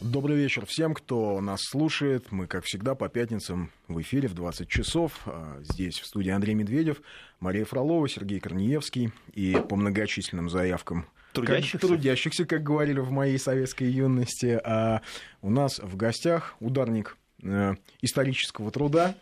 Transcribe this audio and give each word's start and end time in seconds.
Добрый 0.00 0.36
вечер 0.36 0.66
всем, 0.66 0.92
кто 0.94 1.40
нас 1.40 1.60
слушает. 1.62 2.30
Мы, 2.30 2.46
как 2.46 2.64
всегда, 2.64 2.94
по 2.94 3.08
пятницам 3.08 3.70
в 3.88 4.00
эфире 4.02 4.28
в 4.28 4.34
20 4.34 4.68
часов. 4.68 5.20
А, 5.24 5.58
здесь, 5.62 5.98
в 5.98 6.06
студии 6.06 6.30
Андрей 6.30 6.54
Медведев, 6.54 7.00
Мария 7.40 7.64
Фролова, 7.64 8.06
Сергей 8.08 8.38
Корнеевский. 8.38 9.12
И 9.32 9.56
по 9.68 9.74
многочисленным 9.76 10.50
заявкам 10.50 11.06
трудящихся, 11.32 11.78
как, 11.78 11.88
трудящихся 11.88 12.44
как 12.44 12.62
говорили 12.62 13.00
в 13.00 13.10
моей 13.10 13.38
советской 13.38 13.90
юности, 13.90 14.60
а 14.64 15.00
у 15.42 15.50
нас 15.50 15.78
в 15.78 15.96
гостях 15.96 16.56
ударник 16.60 17.16
э, 17.42 17.74
исторического 18.02 18.70
труда, 18.70 19.14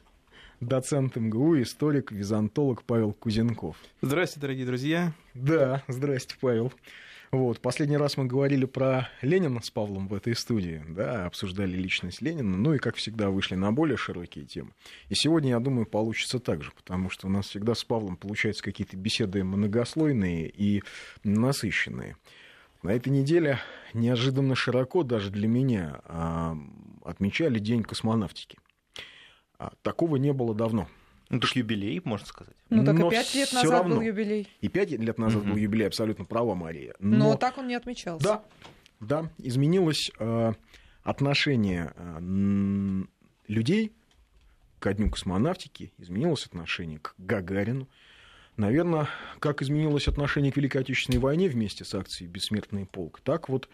доцент 0.61 1.17
МГУ, 1.17 1.63
историк, 1.63 2.11
византолог 2.11 2.83
Павел 2.83 3.13
Кузенков. 3.13 3.77
Здравствуйте, 4.03 4.41
дорогие 4.41 4.67
друзья. 4.67 5.13
Да, 5.35 5.83
здрасте, 5.89 6.37
Павел. 6.41 6.73
Вот. 7.35 7.59
Последний 7.59 7.97
раз 7.97 8.17
мы 8.17 8.27
говорили 8.27 8.65
про 8.65 9.09
Ленина 9.21 9.61
с 9.61 9.69
Павлом 9.69 10.07
в 10.07 10.15
этой 10.15 10.37
студии, 10.37 10.85
да, 10.89 11.27
обсуждали 11.27 11.73
личность 11.73 12.23
Ленина, 12.23 12.57
ну 12.57 12.75
и, 12.75 12.79
как 12.79 12.95
всегда, 12.95 13.29
вышли 13.29 13.57
на 13.57 13.73
более 13.73 13.97
широкие 13.97 14.45
темы. 14.45 14.71
И 15.09 15.17
сегодня, 15.17 15.51
я 15.51 15.59
думаю, 15.59 15.85
получится 15.85 16.39
так 16.39 16.63
же, 16.63 16.71
потому 16.77 17.11
что 17.11 17.27
у 17.27 17.31
нас 17.31 17.49
всегда 17.49 17.75
с 17.75 17.83
Павлом 17.83 18.17
получаются 18.17 18.63
какие-то 18.63 18.97
беседы 18.97 19.43
многослойные 19.43 20.49
и 20.49 20.85
насыщенные. 21.25 22.17
На 22.85 22.91
этой 22.91 23.09
неделе 23.09 23.59
неожиданно 23.95 24.55
широко, 24.55 25.03
даже 25.03 25.31
для 25.31 25.49
меня, 25.49 26.03
а, 26.05 26.57
отмечали 27.05 27.59
День 27.59 27.83
космонавтики. 27.83 28.59
А, 29.59 29.73
такого 29.83 30.17
не 30.17 30.33
было 30.33 30.55
давно. 30.55 30.89
Ну, 31.35 31.41
так 31.41 31.57
юбилей, 31.57 32.01
можно 32.05 32.27
сказать. 32.27 32.55
Ну, 32.71 32.85
так 32.85 32.97
Но 32.97 33.09
и 33.09 33.11
пять 33.11 33.35
лет 33.35 33.53
назад 33.53 33.71
равно. 33.71 33.97
был 33.97 34.03
юбилей. 34.03 34.49
И 34.61 34.69
пять 34.69 34.91
лет 34.91 35.19
назад 35.19 35.43
угу. 35.43 35.51
был 35.51 35.57
юбилей, 35.57 35.87
абсолютно 35.87 36.25
права 36.25 36.55
Мария. 36.55 36.95
Но... 36.99 37.17
Но 37.17 37.37
так 37.37 37.59
он 37.59 37.69
не 37.69 37.75
отмечался. 37.75 38.25
Да, 38.25 38.45
да, 39.01 39.31
изменилось 39.39 40.11
э, 40.19 40.53
отношение 41.03 41.93
э, 41.97 43.05
людей 43.49 43.93
к 44.79 44.93
Дню 44.95 45.11
космонавтики, 45.11 45.93
изменилось 45.99 46.47
отношение 46.47 46.99
к 46.99 47.15
Гагарину. 47.19 47.89
Наверное, 48.57 49.09
как 49.41 49.63
изменилось 49.63 50.07
отношение 50.07 50.53
к 50.53 50.57
Великой 50.57 50.83
Отечественной 50.83 51.19
войне 51.19 51.49
вместе 51.49 51.85
с 51.85 51.95
акцией 51.95 52.31
«Бессмертный 52.31 52.87
полк», 52.87 53.21
так 53.25 53.49
вот 53.49 53.69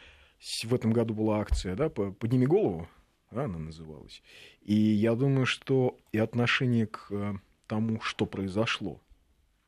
в 0.64 0.74
этом 0.74 0.92
году 0.92 1.12
была 1.12 1.40
акция 1.40 1.76
да, 1.76 1.90
«Подними 1.90 2.46
голову», 2.46 2.88
да, 3.30 3.44
она 3.44 3.58
называлась. 3.58 4.22
И 4.62 4.74
я 4.74 5.14
думаю, 5.14 5.46
что 5.46 5.98
и 6.12 6.18
отношение 6.18 6.86
к 6.86 7.08
э, 7.10 7.34
тому, 7.70 8.00
что 8.00 8.26
произошло 8.26 9.00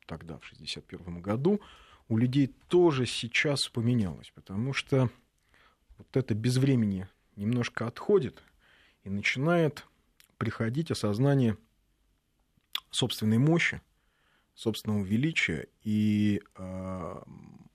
тогда, 0.06 0.34
в 0.34 0.42
1961 0.42 1.22
году, 1.22 1.60
у 2.08 2.18
людей 2.18 2.48
тоже 2.66 3.06
сейчас 3.06 3.68
поменялось, 3.68 4.32
потому 4.34 4.72
что 4.72 5.08
вот 5.98 6.16
это 6.16 6.34
безвремени 6.34 7.06
немножко 7.36 7.86
отходит 7.86 8.42
и 9.04 9.08
начинает 9.08 9.86
приходить 10.36 10.90
осознание 10.90 11.56
собственной 12.90 13.38
мощи, 13.38 13.80
собственного 14.56 15.04
величия 15.04 15.68
и 15.84 16.42
э, 16.56 17.22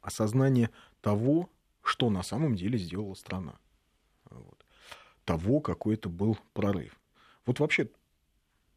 осознание 0.01 0.71
того, 0.99 1.49
что 1.83 2.09
на 2.09 2.21
самом 2.21 2.57
деле 2.57 2.77
сделала 2.77 3.13
страна. 3.13 3.57
Вот. 4.29 4.65
Того, 5.23 5.61
какой 5.61 5.93
это 5.93 6.09
был 6.09 6.37
прорыв. 6.51 6.99
Вот 7.45 7.61
вообще 7.61 7.89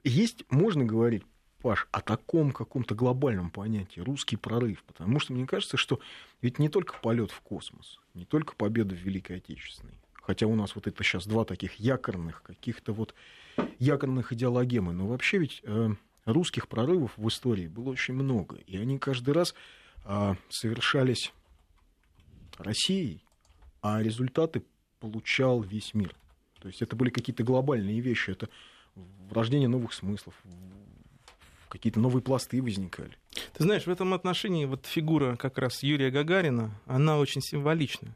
есть, 0.05 0.45
можно 0.49 0.85
говорить, 0.85 1.25
Паш, 1.63 1.89
о 1.93 2.01
таком 2.01 2.53
каком-то 2.53 2.95
глобальном 2.95 3.51
понятии 3.51 4.01
русский 4.01 4.37
прорыв, 4.37 4.83
потому 4.85 5.21
что 5.21 5.35
мне 5.35 5.47
кажется, 5.47 5.77
что 5.77 6.01
ведь 6.41 6.59
не 6.59 6.71
только 6.71 6.99
полет 7.01 7.31
в 7.31 7.41
космос, 7.43 7.99
не 8.15 8.25
только 8.25 8.55
победа 8.57 8.95
в 8.95 8.99
Великой 8.99 9.37
Отечественной, 9.39 10.01
хотя 10.15 10.47
у 10.47 10.55
нас 10.55 10.75
вот 10.75 10.87
это 10.87 11.05
сейчас 11.05 11.27
два 11.27 11.45
таких 11.45 11.75
якорных, 11.75 12.43
каких-то 12.43 12.95
вот 12.95 13.15
якорных 13.79 14.33
идеологемы, 14.33 14.93
но 14.93 15.07
вообще 15.07 15.39
ведь 15.39 15.61
э, 15.65 15.91
русских 16.25 16.67
прорывов 16.67 17.13
в 17.19 17.29
истории 17.29 17.69
было 17.69 17.91
очень 17.91 18.15
много, 18.15 18.57
и 18.67 18.79
они 18.79 18.99
каждый 18.99 19.35
раз 19.35 19.55
э, 20.05 20.35
совершались 20.49 21.33
Россией, 22.57 23.23
а 23.83 24.03
результаты 24.03 24.63
получал 24.99 25.61
весь 25.61 25.93
мир. 25.93 26.15
То 26.61 26.69
есть 26.69 26.81
это 26.81 26.97
были 26.97 27.11
какие-то 27.11 27.43
глобальные 27.43 28.01
вещи, 28.01 28.31
это 28.31 28.49
рождение 29.31 29.69
новых 29.69 29.93
смыслов, 29.93 30.35
какие-то 31.71 32.01
новые 32.01 32.23
пласты 32.23 32.63
возникали. 32.63 33.17
Ты 33.55 33.65
знаешь, 33.65 33.87
в 33.87 33.91
этом 33.91 34.13
отношении 34.13 34.67
вот 34.67 34.87
фигура 34.87 35.37
как 35.37 35.57
раз 35.59 35.83
Юрия 35.83 36.11
Гагарина, 36.11 36.79
она 36.87 37.19
очень 37.19 37.41
символична. 37.41 38.15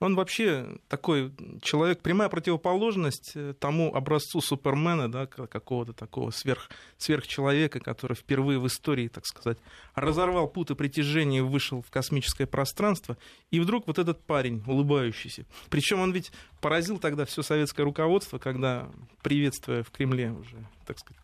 Он 0.00 0.16
вообще 0.16 0.66
такой 0.88 1.32
человек, 1.62 2.00
прямая 2.00 2.28
противоположность 2.28 3.32
э, 3.36 3.54
тому 3.58 3.94
образцу 3.94 4.40
Супермена, 4.40 5.10
да, 5.10 5.26
какого-то 5.26 5.92
такого 5.92 6.30
сверх, 6.30 6.68
сверхчеловека, 6.98 7.78
который 7.78 8.14
впервые 8.14 8.58
в 8.58 8.66
истории, 8.66 9.08
так 9.08 9.24
сказать, 9.24 9.56
разорвал 9.94 10.48
путы 10.48 10.74
притяжения 10.74 11.38
и 11.38 11.42
вышел 11.42 11.80
в 11.80 11.90
космическое 11.90 12.46
пространство. 12.46 13.16
И 13.50 13.60
вдруг 13.60 13.86
вот 13.86 13.98
этот 13.98 14.20
парень, 14.24 14.64
улыбающийся. 14.66 15.46
Причем 15.70 16.00
он 16.00 16.12
ведь 16.12 16.32
поразил 16.60 16.98
тогда 16.98 17.24
все 17.24 17.42
советское 17.42 17.84
руководство, 17.84 18.38
когда, 18.38 18.90
приветствуя 19.22 19.84
в 19.84 19.90
Кремле 19.90 20.32
уже, 20.32 20.68
так 20.86 20.98
сказать, 20.98 21.23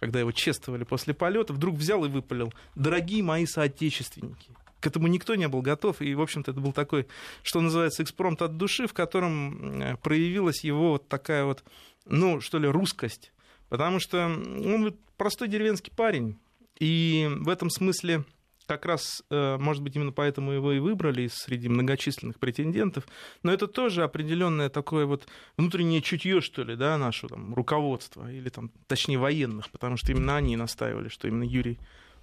когда 0.00 0.20
его 0.20 0.32
чествовали 0.32 0.84
после 0.84 1.14
полета, 1.14 1.52
вдруг 1.52 1.76
взял 1.76 2.04
и 2.04 2.08
выпалил. 2.08 2.52
Дорогие 2.74 3.22
мои 3.22 3.46
соотечественники, 3.46 4.50
к 4.80 4.86
этому 4.86 5.08
никто 5.08 5.34
не 5.34 5.48
был 5.48 5.62
готов, 5.62 6.00
и, 6.00 6.14
в 6.14 6.20
общем-то, 6.20 6.52
это 6.52 6.60
был 6.60 6.72
такой, 6.72 7.06
что 7.42 7.60
называется, 7.60 8.02
экспромт 8.02 8.42
от 8.42 8.56
души, 8.56 8.86
в 8.86 8.94
котором 8.94 9.82
э, 9.82 9.96
проявилась 9.96 10.62
его 10.64 10.92
вот 10.92 11.08
такая 11.08 11.44
вот, 11.44 11.64
ну, 12.06 12.40
что 12.40 12.58
ли, 12.58 12.68
русскость. 12.68 13.32
Потому 13.68 13.98
что 13.98 14.26
он 14.26 14.96
простой 15.16 15.48
деревенский 15.48 15.92
парень, 15.94 16.38
и 16.78 17.28
в 17.40 17.48
этом 17.48 17.70
смысле 17.70 18.24
как 18.68 18.84
раз, 18.84 19.24
э, 19.30 19.56
может 19.58 19.82
быть, 19.82 19.96
именно 19.96 20.12
поэтому 20.12 20.52
его 20.52 20.72
и 20.72 20.78
выбрали 20.78 21.28
среди 21.32 21.68
многочисленных 21.68 22.38
претендентов, 22.38 23.08
но 23.42 23.50
это 23.50 23.66
тоже 23.66 24.04
определенное 24.04 24.68
такое 24.68 25.06
вот 25.06 25.26
внутреннее 25.56 26.02
чутье, 26.02 26.40
что 26.42 26.62
ли, 26.62 26.76
да, 26.76 26.98
нашего 26.98 27.30
там, 27.30 27.54
руководства, 27.54 28.30
или 28.30 28.50
там, 28.50 28.70
точнее, 28.86 29.18
военных, 29.18 29.70
потому 29.70 29.96
что 29.96 30.12
именно 30.12 30.36
они 30.36 30.56
настаивали, 30.56 31.08
что 31.08 31.26
именно 31.26 31.44
Юрий 31.44 31.78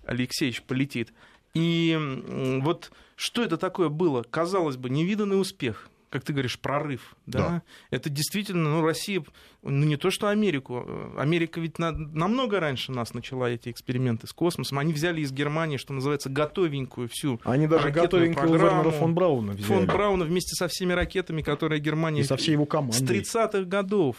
Алексеевич 0.06 0.62
полетит. 0.62 1.14
И 1.56 1.98
вот 2.62 2.92
что 3.16 3.42
это 3.42 3.58
такое 3.58 3.90
было? 3.90 4.24
Казалось 4.24 4.78
бы, 4.78 4.90
невиданный 4.90 5.40
успех 5.40 5.90
как 6.16 6.24
ты 6.24 6.32
говоришь, 6.32 6.58
прорыв. 6.58 7.14
Да? 7.26 7.40
да. 7.40 7.62
Это 7.92 8.10
действительно, 8.10 8.70
ну, 8.70 8.82
Россия, 8.82 9.22
ну, 9.64 9.86
не 9.86 9.98
то 9.98 10.12
что 10.12 10.30
Америку. 10.30 11.14
Америка 11.18 11.60
ведь 11.60 11.78
на, 11.78 11.92
намного 11.92 12.62
раньше 12.62 12.94
нас 12.94 13.14
начала 13.14 13.50
эти 13.50 13.70
эксперименты 13.70 14.28
с 14.28 14.32
космосом. 14.32 14.80
Они 14.80 14.94
взяли 14.94 15.20
из 15.20 15.34
Германии, 15.34 15.76
что 15.76 15.92
называется, 15.92 16.30
готовенькую 16.30 17.10
всю 17.10 17.42
Они 17.44 17.68
даже 17.68 17.92
готовенькую 17.92 18.50
программу. 18.50 18.92
фон 18.92 19.14
Брауна 19.14 19.52
взяли. 19.52 19.68
Фон 19.68 19.88
Брауна 19.88 20.24
вместе 20.24 20.56
со 20.56 20.70
всеми 20.70 20.94
ракетами, 20.94 21.42
которые 21.42 21.82
Германия... 21.82 22.22
И 22.22 22.24
со 22.24 22.38
всей 22.38 22.54
его 22.54 22.66
командой. 22.66 22.96
С 22.96 23.36
30-х 23.36 23.64
годов 23.64 24.16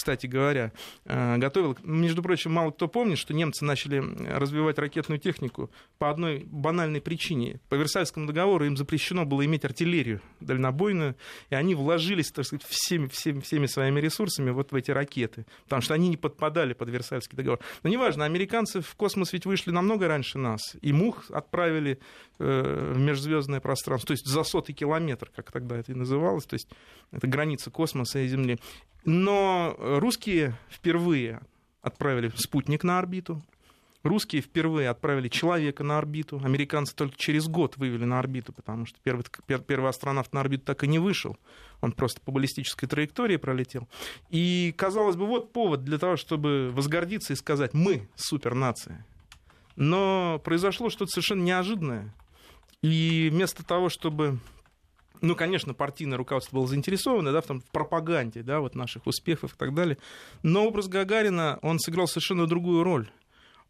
кстати 0.00 0.26
говоря, 0.26 0.72
э, 1.04 1.36
готовил. 1.36 1.76
Между 1.82 2.22
прочим, 2.22 2.52
мало 2.52 2.70
кто 2.70 2.88
помнит, 2.88 3.18
что 3.18 3.34
немцы 3.34 3.66
начали 3.66 4.02
развивать 4.34 4.78
ракетную 4.78 5.18
технику 5.18 5.70
по 5.98 6.08
одной 6.08 6.46
банальной 6.46 7.02
причине. 7.02 7.60
По 7.68 7.74
Версальскому 7.74 8.26
договору 8.26 8.64
им 8.64 8.78
запрещено 8.78 9.26
было 9.26 9.44
иметь 9.44 9.66
артиллерию 9.66 10.22
дальнобойную, 10.40 11.16
и 11.50 11.54
они 11.54 11.74
вложились, 11.74 12.32
так 12.32 12.46
сказать, 12.46 12.64
всеми, 12.66 13.08
всеми, 13.08 13.40
всеми 13.40 13.66
своими 13.66 14.00
ресурсами 14.00 14.50
вот 14.50 14.72
в 14.72 14.74
эти 14.74 14.90
ракеты, 14.90 15.44
потому 15.64 15.82
что 15.82 15.92
они 15.92 16.08
не 16.08 16.16
подпадали 16.16 16.72
под 16.72 16.88
Версальский 16.88 17.36
договор. 17.36 17.60
Но 17.82 17.90
неважно, 17.90 18.24
американцы 18.24 18.80
в 18.80 18.94
космос 18.94 19.34
ведь 19.34 19.44
вышли 19.44 19.70
намного 19.70 20.08
раньше 20.08 20.38
нас, 20.38 20.76
и 20.80 20.94
мух 20.94 21.30
отправили 21.30 21.98
э, 22.38 22.92
в 22.94 22.98
межзвездное 22.98 23.60
пространство, 23.60 24.06
то 24.06 24.12
есть 24.12 24.26
за 24.26 24.44
сотый 24.44 24.74
километр, 24.74 25.30
как 25.36 25.52
тогда 25.52 25.76
это 25.76 25.92
и 25.92 25.94
называлось, 25.94 26.46
то 26.46 26.54
есть 26.54 26.70
это 27.12 27.26
граница 27.26 27.70
космоса 27.70 28.20
и 28.20 28.28
Земли. 28.28 28.58
Но 29.04 29.76
русские 29.98 30.54
впервые 30.70 31.40
отправили 31.82 32.30
спутник 32.36 32.84
на 32.84 32.98
орбиту, 32.98 33.42
Русские 34.02 34.40
впервые 34.40 34.88
отправили 34.88 35.28
человека 35.28 35.84
на 35.84 35.98
орбиту, 35.98 36.40
американцы 36.42 36.94
только 36.94 37.18
через 37.18 37.48
год 37.48 37.76
вывели 37.76 38.04
на 38.04 38.18
орбиту, 38.18 38.50
потому 38.50 38.86
что 38.86 38.98
первый, 39.02 39.26
первый 39.66 39.90
астронавт 39.90 40.32
на 40.32 40.40
орбиту 40.40 40.64
так 40.64 40.84
и 40.84 40.88
не 40.88 40.98
вышел. 40.98 41.36
Он 41.82 41.92
просто 41.92 42.22
по 42.22 42.32
баллистической 42.32 42.88
траектории 42.88 43.36
пролетел. 43.36 43.88
И, 44.30 44.74
казалось 44.78 45.16
бы, 45.16 45.26
вот 45.26 45.52
повод 45.52 45.84
для 45.84 45.98
того, 45.98 46.16
чтобы 46.16 46.70
возгордиться 46.72 47.34
и 47.34 47.36
сказать 47.36 47.74
«мы 47.74 48.08
супернация». 48.16 49.04
Но 49.76 50.40
произошло 50.44 50.88
что-то 50.88 51.10
совершенно 51.10 51.42
неожиданное. 51.42 52.14
И 52.82 53.28
вместо 53.30 53.64
того, 53.64 53.90
чтобы 53.90 54.38
ну, 55.20 55.34
конечно, 55.34 55.74
партийное 55.74 56.18
руководство 56.18 56.56
было 56.56 56.66
заинтересовано 56.66 57.32
да, 57.32 57.40
в, 57.40 57.46
том, 57.46 57.60
в 57.60 57.70
пропаганде 57.70 58.42
да, 58.42 58.60
вот 58.60 58.74
наших 58.74 59.06
успехов 59.06 59.54
и 59.54 59.56
так 59.56 59.74
далее. 59.74 59.98
Но 60.42 60.66
образ 60.66 60.88
Гагарина, 60.88 61.58
он 61.62 61.78
сыграл 61.78 62.08
совершенно 62.08 62.46
другую 62.46 62.84
роль. 62.84 63.10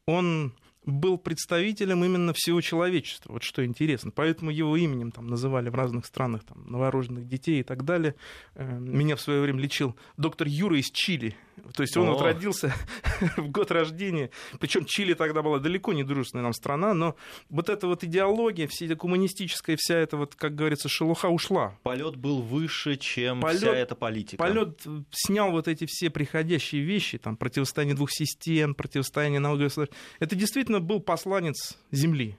Он 0.06 0.54
был 0.84 1.18
представителем 1.18 2.04
именно 2.04 2.32
всего 2.32 2.60
человечества. 2.60 3.32
Вот 3.32 3.42
что 3.42 3.64
интересно. 3.64 4.10
Поэтому 4.10 4.50
его 4.50 4.76
именем 4.76 5.12
там 5.12 5.26
называли 5.26 5.68
в 5.68 5.74
разных 5.74 6.06
странах 6.06 6.44
там, 6.44 6.64
новорожденных 6.66 7.28
детей 7.28 7.60
и 7.60 7.62
так 7.62 7.84
далее. 7.84 8.14
Э, 8.54 8.78
меня 8.78 9.16
в 9.16 9.20
свое 9.20 9.42
время 9.42 9.60
лечил 9.60 9.96
доктор 10.16 10.48
Юра 10.48 10.78
из 10.78 10.90
Чили. 10.90 11.36
То 11.74 11.82
есть 11.82 11.96
он 11.96 12.08
О. 12.08 12.12
вот 12.12 12.22
родился 12.22 12.74
в 13.36 13.50
год 13.50 13.70
рождения. 13.70 14.30
Причем 14.58 14.86
Чили 14.86 15.14
тогда 15.14 15.42
была 15.42 15.58
далеко 15.58 15.92
не 15.92 16.04
дружественная 16.04 16.44
нам 16.44 16.54
страна, 16.54 16.94
но 16.94 17.16
вот 17.50 17.68
эта 17.68 17.86
вот 17.86 18.02
идеология, 18.02 18.66
вся 18.66 18.86
эта 18.86 18.96
коммунистическая, 18.96 19.76
вся 19.78 19.96
эта 19.96 20.16
вот, 20.16 20.34
как 20.34 20.54
говорится, 20.54 20.88
шелуха 20.88 21.26
ушла. 21.26 21.76
Полет 21.82 22.16
был 22.16 22.40
выше, 22.40 22.96
чем 22.96 23.40
полет, 23.40 23.58
вся 23.58 23.74
эта 23.74 23.94
политика. 23.94 24.38
Полет 24.38 24.80
снял 25.10 25.50
вот 25.50 25.68
эти 25.68 25.86
все 25.86 26.08
приходящие 26.08 26.82
вещи, 26.82 27.18
там 27.18 27.36
противостояние 27.36 27.94
двух 27.94 28.10
систем, 28.10 28.74
противостояние 28.74 29.40
налоговых 29.40 29.88
Это 30.18 30.36
действительно 30.36 30.69
был 30.78 31.00
посланец 31.00 31.76
Земли. 31.90 32.36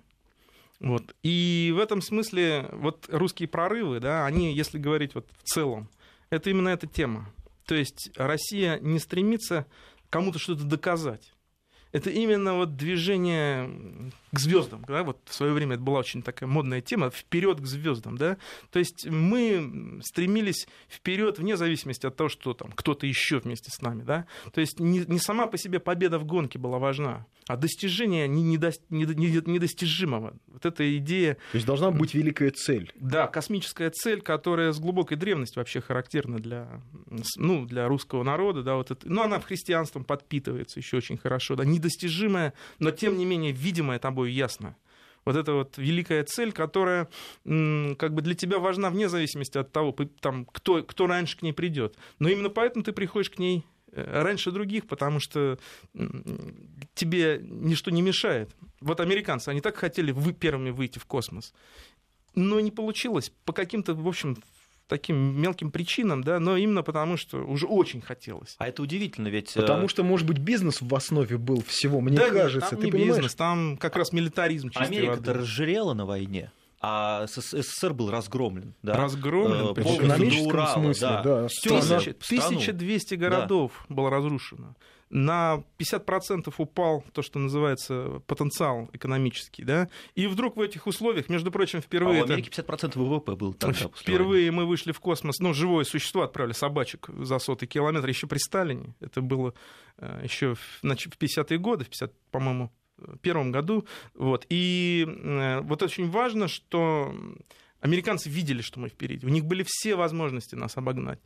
Вот. 0.79 1.15
И 1.21 1.73
в 1.75 1.79
этом 1.79 2.01
смысле 2.01 2.69
вот 2.71 3.07
русские 3.11 3.49
прорывы, 3.49 3.99
да, 3.99 4.25
они, 4.25 4.53
если 4.55 4.77
говорить 4.77 5.13
вот 5.13 5.27
в 5.37 5.43
целом, 5.43 5.89
это 6.29 6.49
именно 6.49 6.69
эта 6.69 6.87
тема. 6.87 7.29
То 7.65 7.75
есть 7.75 8.11
Россия 8.15 8.79
не 8.79 8.99
стремится 8.99 9.67
кому-то 10.09 10.39
что-то 10.39 10.63
доказать. 10.63 11.33
Это 11.91 12.09
именно 12.09 12.55
вот 12.55 12.75
движение 12.75 13.69
к 14.31 14.39
звездам. 14.39 14.83
Да? 14.87 15.03
Вот 15.03 15.17
в 15.25 15.33
свое 15.33 15.53
время 15.53 15.75
это 15.75 15.83
была 15.83 15.99
очень 15.99 16.21
такая 16.21 16.49
модная 16.49 16.81
тема 16.81 17.09
вперед 17.09 17.59
к 17.59 17.65
звездам. 17.65 18.17
Да? 18.17 18.37
То 18.71 18.79
есть 18.79 19.07
мы 19.07 20.01
стремились 20.03 20.67
вперед 20.89 21.39
вне 21.39 21.57
зависимости 21.57 22.05
от 22.05 22.15
того, 22.15 22.29
что 22.29 22.53
там 22.53 22.71
кто-то 22.71 23.05
еще 23.05 23.39
вместе 23.39 23.69
с 23.71 23.81
нами. 23.81 24.03
Да? 24.03 24.25
То 24.53 24.61
есть 24.61 24.79
не, 24.79 24.99
не 24.99 25.19
сама 25.19 25.47
по 25.47 25.57
себе 25.57 25.79
победа 25.79 26.17
в 26.17 26.25
гонке 26.25 26.59
была 26.59 26.79
важна, 26.79 27.25
а 27.47 27.57
достижение 27.57 28.27
недостижимого. 28.27 30.33
Вот 30.47 30.65
эта 30.65 30.97
идея... 30.97 31.35
То 31.51 31.55
есть 31.55 31.67
должна 31.67 31.91
быть 31.91 32.13
великая 32.13 32.51
цель. 32.51 32.91
Да, 32.95 33.27
космическая 33.27 33.89
цель, 33.89 34.21
которая 34.21 34.71
с 34.71 34.79
глубокой 34.79 35.17
древности 35.17 35.57
вообще 35.57 35.81
характерна 35.81 36.39
для, 36.39 36.81
ну, 37.35 37.65
для 37.65 37.87
русского 37.87 38.23
народа. 38.23 38.63
Да, 38.63 38.75
вот 38.75 38.91
это, 38.91 39.09
ну, 39.09 39.23
она 39.23 39.39
в 39.39 39.45
христианством 39.45 40.05
подпитывается 40.05 40.79
еще 40.79 40.97
очень 40.97 41.17
хорошо. 41.17 41.55
Да, 41.55 41.65
недостижимая, 41.81 42.53
но 42.79 42.91
тем 42.91 43.17
не 43.17 43.25
менее 43.25 43.51
видимая 43.51 43.99
тобой 43.99 44.31
ясно. 44.31 44.75
Вот 45.25 45.35
это 45.35 45.53
вот 45.53 45.77
великая 45.77 46.23
цель, 46.23 46.51
которая 46.51 47.07
как 47.43 48.13
бы 48.13 48.21
для 48.21 48.33
тебя 48.33 48.59
важна 48.59 48.89
вне 48.89 49.07
зависимости 49.07 49.57
от 49.57 49.71
того, 49.71 49.95
там, 50.19 50.45
кто, 50.45 50.83
кто 50.83 51.07
раньше 51.07 51.37
к 51.37 51.41
ней 51.41 51.53
придет. 51.53 51.95
Но 52.19 52.29
именно 52.29 52.49
поэтому 52.49 52.83
ты 52.83 52.91
приходишь 52.91 53.29
к 53.29 53.37
ней 53.37 53.63
э, 53.91 54.21
раньше 54.23 54.51
других, 54.51 54.87
потому 54.87 55.19
что 55.19 55.59
тебе 56.95 57.39
ничто 57.43 57.91
не 57.91 58.01
мешает. 58.01 58.49
Вот 58.79 58.99
американцы, 58.99 59.49
они 59.49 59.61
так 59.61 59.77
хотели 59.77 60.11
вы 60.11 60.33
первыми 60.33 60.71
выйти 60.71 60.97
в 60.97 61.05
космос, 61.05 61.53
но 62.33 62.59
не 62.59 62.71
получилось 62.71 63.31
по 63.45 63.53
каким-то, 63.53 63.93
в 63.93 64.07
общем, 64.07 64.37
таким 64.87 65.41
мелким 65.41 65.71
причинам, 65.71 66.23
да, 66.23 66.39
но 66.39 66.57
именно 66.57 66.83
потому, 66.83 67.17
что 67.17 67.37
уже 67.43 67.65
очень 67.65 68.01
хотелось. 68.01 68.55
А 68.57 68.67
это 68.67 68.81
удивительно, 68.81 69.29
ведь... 69.29 69.53
Потому 69.53 69.85
э, 69.85 69.87
что, 69.87 70.03
может 70.03 70.27
быть, 70.27 70.37
бизнес 70.37 70.81
в 70.81 70.93
основе 70.93 71.37
был 71.37 71.63
всего, 71.63 72.01
мне 72.01 72.17
да 72.17 72.29
кажется. 72.29 72.71
Там 72.71 72.79
ты 72.79 72.85
не 72.85 72.91
понимаешь? 72.91 73.15
бизнес, 73.15 73.35
там 73.35 73.77
как 73.77 73.95
раз 73.95 74.11
милитаризм 74.11 74.71
Америка-то 74.75 75.33
разжирела 75.33 75.93
на 75.93 76.05
войне 76.05 76.51
а 76.83 77.27
СССР 77.27 77.93
был 77.93 78.09
разгромлен. 78.09 78.73
Да? 78.81 78.95
Разгромлен, 78.95 79.67
э, 79.67 79.73
в 79.73 79.97
экономическом 79.97 80.67
смысле, 80.67 81.07
да. 81.07 81.21
да. 81.23 81.47
Тысяча, 81.47 82.11
1200 82.11 83.15
городов 83.15 83.85
да. 83.87 83.95
было 83.95 84.09
разрушено 84.09 84.75
на 85.11 85.63
50% 85.77 86.53
упал 86.57 87.03
то, 87.13 87.21
что 87.21 87.37
называется 87.37 88.21
потенциал 88.27 88.89
экономический, 88.93 89.63
да, 89.63 89.89
и 90.15 90.27
вдруг 90.27 90.55
в 90.55 90.61
этих 90.61 90.87
условиях, 90.87 91.29
между 91.29 91.51
прочим, 91.51 91.81
впервые... 91.81 92.23
А 92.23 92.25
в 92.25 92.31
Америке 92.31 92.49
50% 92.49 92.97
ВВП 92.97 93.35
был 93.35 93.53
тогда. 93.53 93.89
Впервые 93.95 94.51
мы 94.51 94.65
вышли 94.65 94.91
в 94.91 94.99
космос, 94.99 95.39
ну, 95.39 95.53
живое 95.53 95.83
существо 95.83 96.23
отправили, 96.23 96.53
собачек 96.53 97.09
за 97.09 97.39
сотый 97.39 97.67
километр, 97.67 98.07
еще 98.07 98.27
при 98.27 98.37
Сталине, 98.37 98.95
это 99.01 99.21
было 99.21 99.53
э, 99.97 100.21
еще 100.23 100.55
в 100.55 100.83
50-е 100.83 101.57
годы, 101.57 101.85
в 101.85 101.89
50, 101.89 102.13
по-моему, 102.31 102.71
первом 103.21 103.51
году, 103.51 103.85
вот, 104.13 104.45
и 104.49 105.05
э, 105.07 105.61
вот 105.61 105.83
очень 105.83 106.09
важно, 106.09 106.47
что 106.47 107.13
американцы 107.81 108.29
видели, 108.29 108.61
что 108.61 108.79
мы 108.79 108.89
впереди, 108.89 109.25
у 109.25 109.29
них 109.29 109.45
были 109.45 109.65
все 109.67 109.95
возможности 109.95 110.55
нас 110.55 110.77
обогнать 110.77 111.19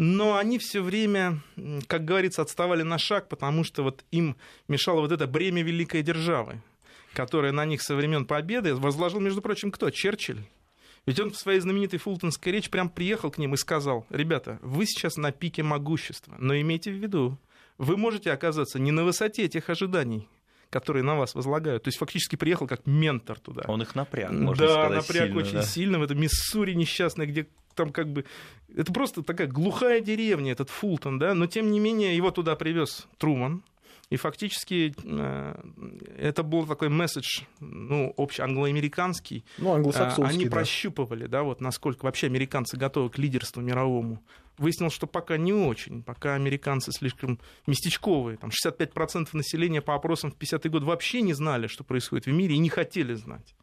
но 0.00 0.38
они 0.38 0.58
все 0.58 0.80
время, 0.80 1.42
как 1.86 2.06
говорится, 2.06 2.40
отставали 2.40 2.80
на 2.80 2.96
шаг, 2.96 3.28
потому 3.28 3.64
что 3.64 3.82
вот 3.82 4.02
им 4.10 4.34
мешало 4.66 5.02
вот 5.02 5.12
это 5.12 5.26
бремя 5.26 5.62
великой 5.62 6.02
державы, 6.02 6.62
которое 7.12 7.52
на 7.52 7.66
них 7.66 7.82
со 7.82 7.94
времен 7.94 8.24
победы 8.24 8.74
возложил, 8.74 9.20
между 9.20 9.42
прочим, 9.42 9.70
кто? 9.70 9.90
Черчилль. 9.90 10.40
Ведь 11.04 11.20
он 11.20 11.30
в 11.32 11.36
своей 11.36 11.60
знаменитой 11.60 11.98
фултонской 11.98 12.50
речи 12.50 12.70
прям 12.70 12.88
приехал 12.88 13.30
к 13.30 13.36
ним 13.36 13.52
и 13.52 13.58
сказал, 13.58 14.06
ребята, 14.08 14.58
вы 14.62 14.86
сейчас 14.86 15.18
на 15.18 15.32
пике 15.32 15.62
могущества, 15.62 16.34
но 16.38 16.58
имейте 16.58 16.90
в 16.90 16.96
виду, 16.96 17.36
вы 17.76 17.98
можете 17.98 18.32
оказаться 18.32 18.78
не 18.78 18.92
на 18.92 19.04
высоте 19.04 19.44
этих 19.44 19.68
ожиданий, 19.68 20.30
которые 20.70 21.02
на 21.02 21.16
вас 21.16 21.34
возлагают. 21.34 21.82
То 21.82 21.88
есть 21.88 21.98
фактически 21.98 22.36
приехал 22.36 22.66
как 22.66 22.86
ментор 22.86 23.38
туда. 23.38 23.64
Он 23.68 23.82
их 23.82 23.94
напряг, 23.94 24.30
можно 24.30 24.66
да, 24.66 24.72
сказать, 24.72 24.96
напряг 24.96 25.26
сильно, 25.26 25.38
очень 25.38 25.52
да. 25.52 25.62
сильно. 25.62 25.98
В 25.98 26.02
этом 26.04 26.18
Миссури 26.18 26.72
несчастное, 26.72 27.26
где 27.26 27.48
там 27.74 27.92
как 27.92 28.08
бы... 28.08 28.24
Это 28.74 28.92
просто 28.92 29.22
такая 29.22 29.46
глухая 29.46 30.00
деревня, 30.00 30.52
этот 30.52 30.70
Фултон, 30.70 31.18
да, 31.18 31.34
но 31.34 31.46
тем 31.46 31.70
не 31.70 31.80
менее 31.80 32.16
его 32.16 32.30
туда 32.30 32.54
привез 32.56 33.08
Труман, 33.18 33.62
и 34.10 34.16
фактически 34.16 34.92
э, 35.04 35.54
это 36.18 36.42
был 36.42 36.66
такой 36.66 36.88
месседж, 36.88 37.42
ну, 37.60 38.12
общий 38.16 38.42
англоамериканский. 38.42 39.44
Ну, 39.58 39.72
англосаксонский, 39.74 40.36
Они 40.36 40.44
да. 40.46 40.50
прощупывали, 40.50 41.26
да, 41.26 41.44
вот 41.44 41.60
насколько 41.60 42.04
вообще 42.04 42.26
американцы 42.26 42.76
готовы 42.76 43.10
к 43.10 43.18
лидерству 43.18 43.62
мировому. 43.62 44.20
Выяснилось, 44.58 44.94
что 44.94 45.06
пока 45.06 45.36
не 45.36 45.52
очень, 45.52 46.02
пока 46.02 46.34
американцы 46.34 46.90
слишком 46.90 47.38
местечковые. 47.68 48.36
Там 48.36 48.50
65% 48.50 49.28
населения 49.32 49.80
по 49.80 49.94
опросам 49.94 50.32
в 50.32 50.36
50-е 50.36 50.70
годы 50.70 50.86
вообще 50.86 51.22
не 51.22 51.32
знали, 51.32 51.68
что 51.68 51.84
происходит 51.84 52.26
в 52.26 52.32
мире, 52.32 52.56
и 52.56 52.58
не 52.58 52.68
хотели 52.68 53.14
знать. 53.14 53.54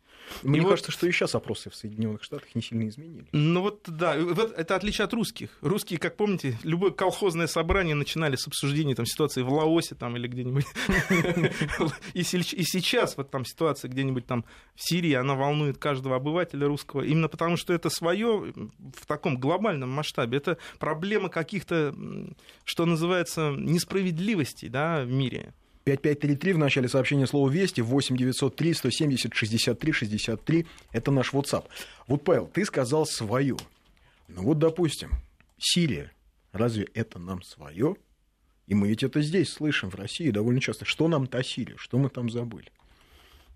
Мне 0.44 0.60
и 0.60 0.64
кажется, 0.64 0.92
вот... 0.92 0.98
что 0.98 1.08
и 1.08 1.12
сейчас 1.12 1.36
опросы 1.36 1.70
в 1.70 1.76
Соединенных 1.76 2.24
Штатах 2.24 2.54
не 2.56 2.62
сильно 2.62 2.88
изменились. 2.88 3.28
Ну 3.32 3.62
вот 3.62 3.84
да, 3.88 4.18
вот 4.18 4.54
это 4.58 4.76
отличие 4.76 5.06
от 5.06 5.14
русских. 5.14 5.58
Русские, 5.62 6.00
как 6.00 6.18
помните, 6.18 6.58
любое 6.64 6.92
колхозное 6.92 7.48
собрание 7.48 7.96
начинали 7.96 8.36
с 8.36 8.48
обсуждения 8.48 8.96
там, 8.96 9.06
ситуации 9.06 9.42
в 9.42 9.52
Лаосе 9.52 9.96
там, 9.96 10.16
или 10.18 10.28
где-нибудь. 10.28 10.66
И 12.14 12.24
сейчас 12.24 13.18
вот 13.18 13.32
там 13.32 13.46
ситуация 13.46 13.90
где-нибудь 13.90 14.26
там 14.26 14.46
в 14.76 14.84
Сирии, 14.84 15.14
она 15.14 15.36
волнует 15.36 15.78
каждого 15.78 16.16
обывателя 16.16 16.68
русского, 16.68 17.02
именно 17.02 17.28
потому 17.28 17.58
что 17.58 17.74
это 17.74 17.90
свое 17.90 18.54
в 18.78 19.06
таком 19.06 19.38
глобальном 19.38 19.90
масштабе. 19.90 20.38
Это 20.38 20.58
проблема 20.80 21.30
каких-то, 21.30 21.96
что 22.64 22.86
называется, 22.86 23.52
несправедливостей 23.52 24.70
да, 24.70 25.04
в 25.04 25.12
мире. 25.12 25.54
5533 25.88 26.52
в 26.52 26.58
начале 26.58 26.90
сообщения 26.90 27.26
слова 27.28 27.50
«Вести», 27.50 27.80
8 27.80 28.18
903 28.18 28.74
170 28.74 29.34
63 29.34 29.92
63. 29.94 30.68
Это 30.92 31.12
наш 31.12 31.32
WhatsApp. 31.32 31.64
Вот, 32.08 32.26
Павел, 32.26 32.48
ты 32.48 32.66
сказал 32.66 33.06
свое. 33.06 33.56
Ну 34.28 34.44
вот, 34.44 34.60
допустим, 34.60 35.12
Сирия. 35.58 36.12
Разве 36.52 36.90
это 36.94 37.20
нам 37.20 37.42
свое? 37.42 37.96
И 38.66 38.76
мы 38.76 38.90
ведь 38.90 39.04
это 39.04 39.22
здесь 39.22 39.50
слышим, 39.50 39.90
в 39.90 39.96
России, 39.96 40.30
довольно 40.30 40.60
часто. 40.60 40.84
Что 40.84 41.08
нам 41.08 41.26
та 41.26 41.42
Сирия? 41.42 41.78
Что 41.78 41.98
мы 41.98 42.10
там 42.10 42.30
забыли? 42.30 42.70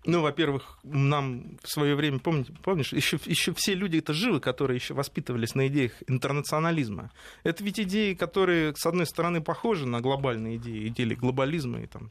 Ну, 0.04 0.20
во-первых, 0.20 0.78
нам 0.82 1.58
в 1.62 1.68
свое 1.68 1.94
время, 1.94 2.18
помните, 2.18 2.52
помнишь, 2.62 2.92
еще, 2.92 3.20
еще 3.24 3.54
все 3.54 3.74
люди 3.74 3.98
это 3.98 4.12
живы, 4.12 4.40
которые 4.40 4.76
еще 4.76 4.94
воспитывались 4.94 5.54
на 5.54 5.68
идеях 5.68 5.92
интернационализма. 6.08 7.12
Это 7.44 7.62
ведь 7.62 7.78
идеи, 7.78 8.14
которые, 8.14 8.74
с 8.74 8.84
одной 8.84 9.06
стороны, 9.06 9.40
похожи 9.40 9.86
на 9.86 10.00
глобальные 10.00 10.56
идеи, 10.56 10.88
идеи 10.88 11.14
глобализма 11.14 11.82
и 11.82 11.86
там, 11.86 12.10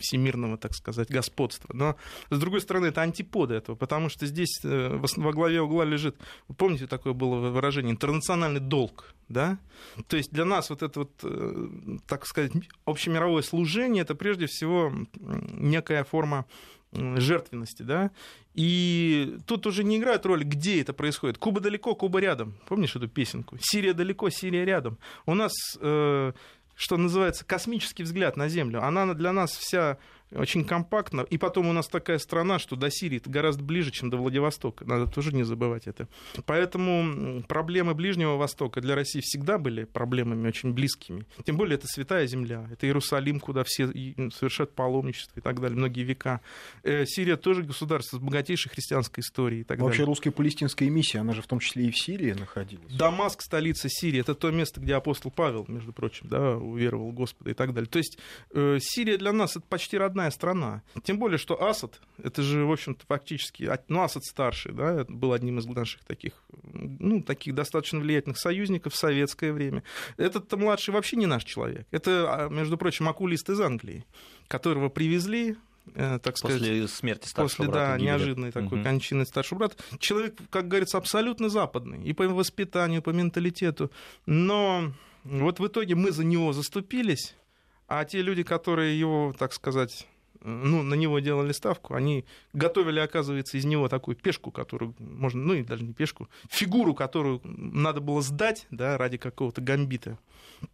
всемирного, 0.00 0.58
так 0.58 0.74
сказать, 0.74 1.10
господства. 1.10 1.72
Но, 1.72 1.96
с 2.30 2.38
другой 2.40 2.60
стороны, 2.60 2.86
это 2.86 3.02
антиподы 3.02 3.54
этого, 3.54 3.76
потому 3.76 4.08
что 4.08 4.26
здесь 4.26 4.58
э, 4.64 5.00
во 5.16 5.32
главе 5.32 5.60
угла 5.60 5.84
лежит, 5.84 6.16
помните, 6.56 6.88
такое 6.88 7.12
было 7.12 7.50
выражение, 7.50 7.92
интернациональный 7.92 8.60
долг. 8.60 9.14
Да? 9.28 9.58
То 10.06 10.16
есть 10.16 10.32
для 10.32 10.46
нас 10.46 10.70
вот 10.70 10.82
это 10.82 11.00
вот, 11.00 11.12
э, 11.22 11.68
так 12.06 12.26
сказать, 12.26 12.52
общемировое 12.86 13.42
служение, 13.42 14.02
это 14.02 14.14
прежде 14.14 14.46
всего 14.46 14.90
некая 15.20 16.04
форма 16.04 16.46
жертвенности, 16.92 17.82
да, 17.82 18.10
и 18.54 19.38
тут 19.46 19.66
уже 19.66 19.84
не 19.84 19.98
играет 19.98 20.26
роль, 20.26 20.44
где 20.44 20.80
это 20.80 20.92
происходит. 20.92 21.38
Куба 21.38 21.60
далеко, 21.60 21.94
Куба 21.94 22.18
рядом. 22.18 22.54
Помнишь 22.66 22.96
эту 22.96 23.08
песенку? 23.08 23.56
Сирия 23.60 23.92
далеко, 23.92 24.30
Сирия 24.30 24.64
рядом. 24.64 24.98
У 25.26 25.34
нас, 25.34 25.52
э, 25.80 26.32
что 26.74 26.96
называется, 26.96 27.44
космический 27.44 28.02
взгляд 28.02 28.36
на 28.36 28.48
Землю. 28.48 28.82
Она 28.82 29.14
для 29.14 29.32
нас 29.32 29.52
вся 29.52 29.98
очень 30.32 30.64
компактно. 30.64 31.22
И 31.22 31.38
потом 31.38 31.68
у 31.68 31.72
нас 31.72 31.88
такая 31.88 32.18
страна, 32.18 32.58
что 32.58 32.76
до 32.76 32.90
Сирии 32.90 33.18
это 33.18 33.30
гораздо 33.30 33.62
ближе, 33.62 33.90
чем 33.90 34.10
до 34.10 34.16
Владивостока. 34.16 34.84
Надо 34.84 35.06
тоже 35.06 35.34
не 35.34 35.42
забывать 35.42 35.86
это. 35.86 36.08
Поэтому 36.46 37.42
проблемы 37.42 37.94
Ближнего 37.94 38.36
Востока 38.36 38.80
для 38.80 38.94
России 38.94 39.20
всегда 39.20 39.58
были 39.58 39.84
проблемами 39.84 40.48
очень 40.48 40.72
близкими. 40.72 41.26
Тем 41.44 41.56
более 41.56 41.76
это 41.76 41.86
святая 41.86 42.26
земля, 42.26 42.68
это 42.70 42.86
Иерусалим, 42.86 43.40
куда 43.40 43.64
все 43.64 43.86
совершают 44.32 44.74
паломничество 44.74 45.38
и 45.38 45.42
так 45.42 45.60
далее, 45.60 45.76
многие 45.76 46.02
века. 46.02 46.40
Э, 46.82 47.04
Сирия 47.06 47.36
тоже 47.36 47.62
государство 47.62 48.16
с 48.16 48.20
богатейшей 48.20 48.70
христианской 48.70 49.22
историей 49.22 49.62
и 49.62 49.64
так 49.64 49.78
Вообще 49.78 49.98
далее. 49.98 50.06
русская 50.06 50.30
палестинская 50.30 50.90
миссия, 50.90 51.18
она 51.20 51.32
же 51.32 51.42
в 51.42 51.46
том 51.46 51.58
числе 51.60 51.86
и 51.86 51.90
в 51.90 51.98
Сирии 51.98 52.32
находилась. 52.32 52.92
Дамаск, 52.92 53.42
столица 53.42 53.88
Сирии, 53.88 54.20
это 54.20 54.34
то 54.34 54.50
место, 54.50 54.80
где 54.80 54.94
апостол 54.94 55.30
Павел, 55.30 55.64
между 55.68 55.92
прочим, 55.92 56.28
да, 56.28 56.56
уверовал 56.56 57.10
в 57.10 57.14
Господа 57.14 57.50
и 57.50 57.54
так 57.54 57.72
далее. 57.72 57.88
То 57.88 57.98
есть 57.98 58.18
э, 58.52 58.78
Сирия 58.80 59.16
для 59.16 59.32
нас 59.32 59.56
это 59.56 59.66
почти 59.68 59.96
родная 59.96 60.17
страна. 60.30 60.82
Тем 61.02 61.18
более, 61.18 61.38
что 61.38 61.62
Асад, 61.62 62.00
это 62.22 62.42
же, 62.42 62.64
в 62.64 62.72
общем-то, 62.72 63.04
фактически, 63.06 63.70
ну, 63.88 64.02
Асад 64.02 64.24
старший, 64.24 64.72
да, 64.72 65.04
был 65.08 65.32
одним 65.32 65.58
из 65.58 65.66
наших 65.66 66.04
таких, 66.04 66.32
ну, 66.62 67.22
таких 67.22 67.54
достаточно 67.54 67.98
влиятельных 67.98 68.38
союзников 68.38 68.94
в 68.94 68.96
советское 68.96 69.52
время. 69.52 69.82
Этот 70.16 70.52
младший 70.52 70.92
вообще 70.92 71.16
не 71.16 71.26
наш 71.26 71.44
человек. 71.44 71.86
Это, 71.90 72.26
а, 72.28 72.48
между 72.48 72.76
прочим, 72.76 73.08
окулист 73.08 73.48
из 73.50 73.60
Англии, 73.60 74.04
которого 74.48 74.88
привезли, 74.88 75.56
э, 75.94 76.18
так 76.22 76.36
сказать, 76.36 76.58
после 76.58 76.88
смерти 76.88 77.28
старшего 77.28 77.66
после, 77.66 77.72
брата. 77.72 77.98
да, 77.98 78.04
неожиданной 78.04 78.52
такой 78.52 78.78
угу. 78.78 78.84
кончины 78.84 79.24
старшего 79.24 79.58
брата. 79.58 79.76
Человек, 79.98 80.36
как 80.50 80.68
говорится, 80.68 80.98
абсолютно 80.98 81.48
западный 81.48 82.02
и 82.02 82.12
по 82.12 82.24
воспитанию, 82.28 83.02
по 83.02 83.10
менталитету. 83.10 83.90
Но 84.26 84.92
вот 85.24 85.60
в 85.60 85.66
итоге 85.66 85.94
мы 85.94 86.10
за 86.10 86.24
него 86.24 86.52
заступились, 86.52 87.34
а 87.88 88.04
те 88.04 88.22
люди, 88.22 88.42
которые 88.42 88.98
его, 88.98 89.34
так 89.36 89.52
сказать, 89.52 90.06
ну, 90.42 90.82
на 90.82 90.94
него 90.94 91.18
делали 91.18 91.52
ставку, 91.52 91.94
они 91.94 92.24
готовили, 92.52 93.00
оказывается, 93.00 93.56
из 93.56 93.64
него 93.64 93.88
такую 93.88 94.16
пешку, 94.16 94.52
которую 94.52 94.94
можно, 94.98 95.42
ну, 95.42 95.54
и 95.54 95.62
даже 95.62 95.82
не 95.82 95.92
пешку, 95.92 96.28
фигуру, 96.48 96.94
которую 96.94 97.40
надо 97.44 98.00
было 98.00 98.22
сдать, 98.22 98.66
да, 98.70 98.98
ради 98.98 99.16
какого-то 99.16 99.60
гамбита. 99.60 100.18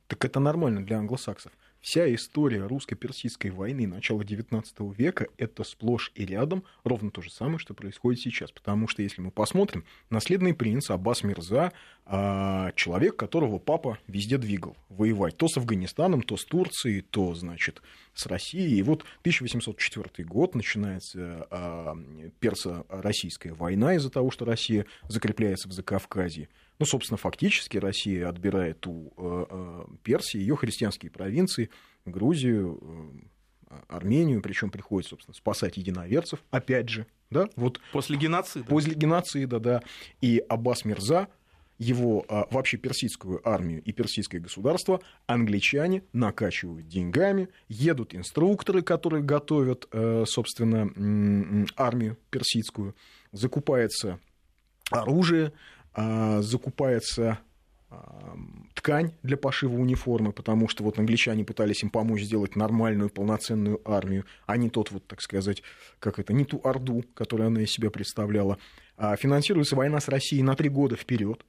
Так 0.09 0.25
это 0.25 0.41
нормально 0.41 0.85
для 0.85 0.99
англосаксов. 0.99 1.53
Вся 1.85 2.13
история 2.15 2.65
русско-персидской 2.67 3.51
войны 3.51 3.87
начала 3.87 4.23
XIX 4.23 4.65
века– 4.97 5.27
это 5.37 5.65
сплошь 5.65 6.13
и 6.15 6.25
рядом 6.25 6.65
ровно 6.83 7.11
то 7.11 7.21
же 7.21 7.31
самое, 7.31 7.59
что 7.59 7.75
происходит 7.75 8.23
сейчас. 8.23 8.51
Потому 8.53 8.89
что, 8.89 9.03
если 9.03 9.21
мы 9.21 9.31
посмотрим, 9.31 9.85
наследный 10.09 10.55
принц 10.55 10.89
Аббас 10.89 11.23
Мирза 11.23 11.75
а,– 12.07 12.73
человек, 12.75 13.17
которого 13.17 13.59
папа 13.59 13.99
везде 14.07 14.39
двигал 14.39 14.79
воевать. 14.89 15.37
То 15.37 15.47
с 15.47 15.59
Афганистаном, 15.59 16.23
то 16.23 16.39
с 16.39 16.47
Турцией, 16.47 17.03
то, 17.03 17.35
значит, 17.35 17.83
с 18.15 18.25
Россией. 18.25 18.79
И 18.79 18.83
вот 18.83 19.05
1804 19.21 20.27
год 20.27 20.55
начинается 20.55 21.47
а, 21.51 21.95
персо-российская 22.41 23.53
война 23.53 23.97
из-за 23.97 24.09
того, 24.09 24.31
что 24.31 24.47
Россия 24.47 24.87
закрепляется 25.11 25.69
в 25.69 25.73
Закавказье. 25.73 26.49
Ну, 26.79 26.87
собственно, 26.87 27.19
фактически 27.19 27.79
Россия 27.79 28.29
отбирает 28.29 28.87
у 28.87 29.13
э, 29.17 29.47
э, 29.49 29.85
Персии 30.03 30.39
ее 30.39 30.57
христианские 30.57 31.11
провинции, 31.11 31.71
Грузию, 32.05 32.81
э, 33.71 33.77
Армению, 33.89 34.43
причем 34.43 34.71
приходит, 34.71 35.09
собственно, 35.09 35.35
спасать 35.35 35.77
единоверцев, 35.77 36.43
опять 36.51 36.89
же, 36.89 37.07
да, 37.31 37.49
вот 37.57 37.81
после 37.93 38.17
геноцида. 38.17 38.67
После 38.67 38.95
геноцида, 38.95 39.59
да. 39.61 39.83
И 40.21 40.43
Аббас 40.49 40.85
Мирза, 40.85 41.29
его 41.77 42.25
а, 42.29 42.47
вообще 42.53 42.77
персидскую 42.77 43.41
армию 43.49 43.83
и 43.83 43.91
персидское 43.91 44.41
государство 44.41 45.01
англичане 45.27 46.05
накачивают 46.13 46.87
деньгами, 46.87 47.49
едут 47.69 48.15
инструкторы, 48.15 48.83
которые 48.83 49.25
готовят, 49.25 49.89
собственно, 50.27 50.85
армию 51.77 52.17
персидскую, 52.31 52.95
закупается 53.33 54.21
оружие, 54.93 55.53
закупается 55.97 57.39
а, 57.91 58.37
ткань 58.75 59.13
для 59.23 59.37
пошива 59.37 59.77
униформы, 59.77 60.33
потому 60.33 60.69
что 60.69 60.83
вот 60.85 60.99
англичане 60.99 61.45
пытались 61.45 61.83
им 61.83 61.91
помочь 61.91 62.23
сделать 62.23 62.57
нормальную 62.57 63.11
полноценную 63.11 63.81
армию, 63.85 64.25
а 64.47 64.57
не 64.57 64.71
тот 64.71 64.91
вот, 64.91 65.07
так 65.07 65.21
сказать, 65.21 65.63
как 66.01 66.19
это, 66.19 66.33
не 66.33 66.45
ту 66.45 66.61
Орду, 66.65 67.05
которую 67.15 67.49
она 67.49 67.61
из 67.63 67.71
себя 67.71 67.91
представляла. 67.91 68.59
А 68.97 69.15
финансируется 69.17 69.77
война 69.77 70.01
с 70.01 70.09
Россией 70.09 70.43
на 70.43 70.57
три 70.57 70.69
года 70.69 70.97
вперед. 70.97 71.45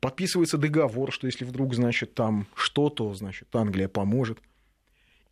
Подписывается 0.00 0.58
договор, 0.58 1.12
что 1.12 1.26
если 1.26 1.44
вдруг, 1.44 1.74
значит, 1.74 2.14
там 2.14 2.46
что-то, 2.54 3.12
значит, 3.14 3.48
Англия 3.54 3.88
поможет. 3.88 4.38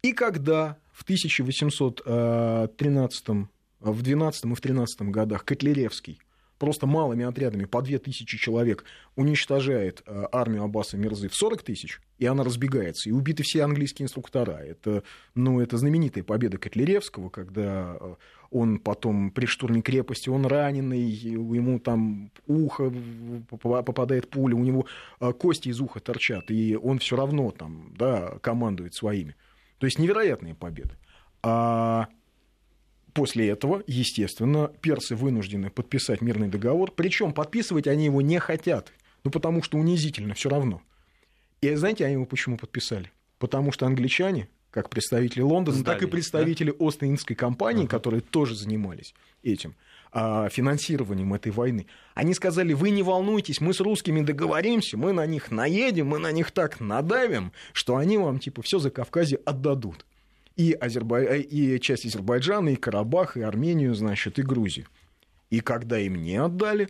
И 0.02 0.12
когда 0.12 0.78
в 0.92 1.02
1813, 1.02 3.28
в 3.80 4.02
12 4.02 4.44
и 4.44 4.54
в 4.54 4.61
13 4.61 5.02
годах 5.02 5.44
Котляревский 5.44 6.20
просто 6.62 6.87
малыми 6.87 7.25
отрядами 7.25 7.64
по 7.64 7.83
2000 7.83 8.38
человек 8.38 8.85
уничтожает 9.16 10.04
э, 10.07 10.26
армию 10.31 10.62
Аббаса 10.62 10.97
Мирзы 10.97 11.28
в 11.28 11.35
40 11.35 11.61
тысяч, 11.64 12.00
и 12.21 12.26
она 12.26 12.45
разбегается, 12.45 13.09
и 13.09 13.12
убиты 13.12 13.42
все 13.42 13.64
английские 13.64 14.04
инструктора. 14.04 14.59
Это, 14.59 15.02
ну, 15.35 15.61
это 15.61 15.76
знаменитая 15.76 16.23
победа 16.23 16.59
Котляревского, 16.59 17.31
когда 17.31 17.97
э, 17.99 18.14
он 18.52 18.78
потом 18.78 19.33
при 19.33 19.47
штурме 19.47 19.83
крепости, 19.83 20.28
он 20.28 20.47
раненый, 20.47 21.00
ему 21.00 21.81
там 21.81 22.31
ухо 22.47 22.92
попадает 23.50 24.31
пуля, 24.31 24.54
у 24.54 24.62
него 24.62 24.87
э, 25.19 25.33
кости 25.33 25.69
из 25.69 25.81
уха 25.81 25.99
торчат, 25.99 26.49
и 26.52 26.78
он 26.81 27.00
все 27.00 27.16
равно 27.16 27.50
там, 27.50 27.92
да, 27.99 28.38
командует 28.40 28.95
своими. 28.95 29.35
То 29.78 29.87
есть 29.87 29.99
невероятная 29.99 30.54
победа. 30.54 30.95
А 31.42 32.07
После 33.12 33.49
этого, 33.49 33.83
естественно, 33.87 34.73
персы 34.81 35.14
вынуждены 35.14 35.69
подписать 35.71 36.23
мирный 36.23 36.49
договор, 36.49 36.90
причем 36.95 37.33
подписывать 37.33 37.87
они 37.87 38.07
его 38.07 38.23
не 38.23 38.38
хотят, 38.38 38.92
ну 39.23 39.31
потому 39.31 39.62
что 39.62 39.76
унизительно 39.76 40.35
все 40.35 40.49
равно. 40.49 40.81
И 41.61 41.75
знаете, 41.75 42.04
они 42.04 42.14
его 42.14 42.25
почему 42.25 42.57
подписали? 42.57 43.12
Потому 43.38 43.71
что 43.71 43.87
англичане, 43.87 44.49
как 44.71 44.88
представители 44.88 45.42
Лондона, 45.42 45.76
Сдали, 45.76 45.99
так 45.99 46.09
и 46.09 46.11
представители 46.11 46.71
да? 46.71 46.76
Ост-Индской 46.78 47.37
компании, 47.37 47.85
uh-huh. 47.85 47.88
которые 47.88 48.23
тоже 48.23 48.57
занимались 48.57 49.14
этим 49.42 49.75
а, 50.11 50.49
финансированием 50.49 51.35
этой 51.35 51.52
войны, 51.52 51.87
они 52.14 52.33
сказали, 52.33 52.73
вы 52.73 52.90
не 52.90 53.02
волнуйтесь, 53.02 53.61
мы 53.61 53.75
с 53.75 53.81
русскими 53.81 54.23
договоримся, 54.23 54.97
мы 54.97 55.12
на 55.12 55.26
них 55.26 55.50
наедем, 55.50 56.09
мы 56.09 56.19
на 56.19 56.33
них 56.33 56.50
так 56.50 56.81
надавим, 56.81 57.52
что 57.75 57.97
они 57.97 58.16
вам 58.16 58.38
типа 58.38 58.62
все 58.62 58.78
за 58.78 58.90
Кавказе 58.90 59.37
отдадут 59.45 60.07
и, 60.56 60.73
Азербай... 60.73 61.25
Э, 61.25 61.40
и 61.40 61.80
часть 61.80 62.06
Азербайджана, 62.06 62.71
и 62.71 62.76
Карабах, 62.76 63.37
и 63.37 63.42
Армению, 63.42 63.94
значит, 63.94 64.38
и 64.38 64.42
Грузию. 64.42 64.87
И 65.50 65.61
когда 65.61 65.99
им 65.99 66.16
не 66.16 66.37
отдали, 66.37 66.88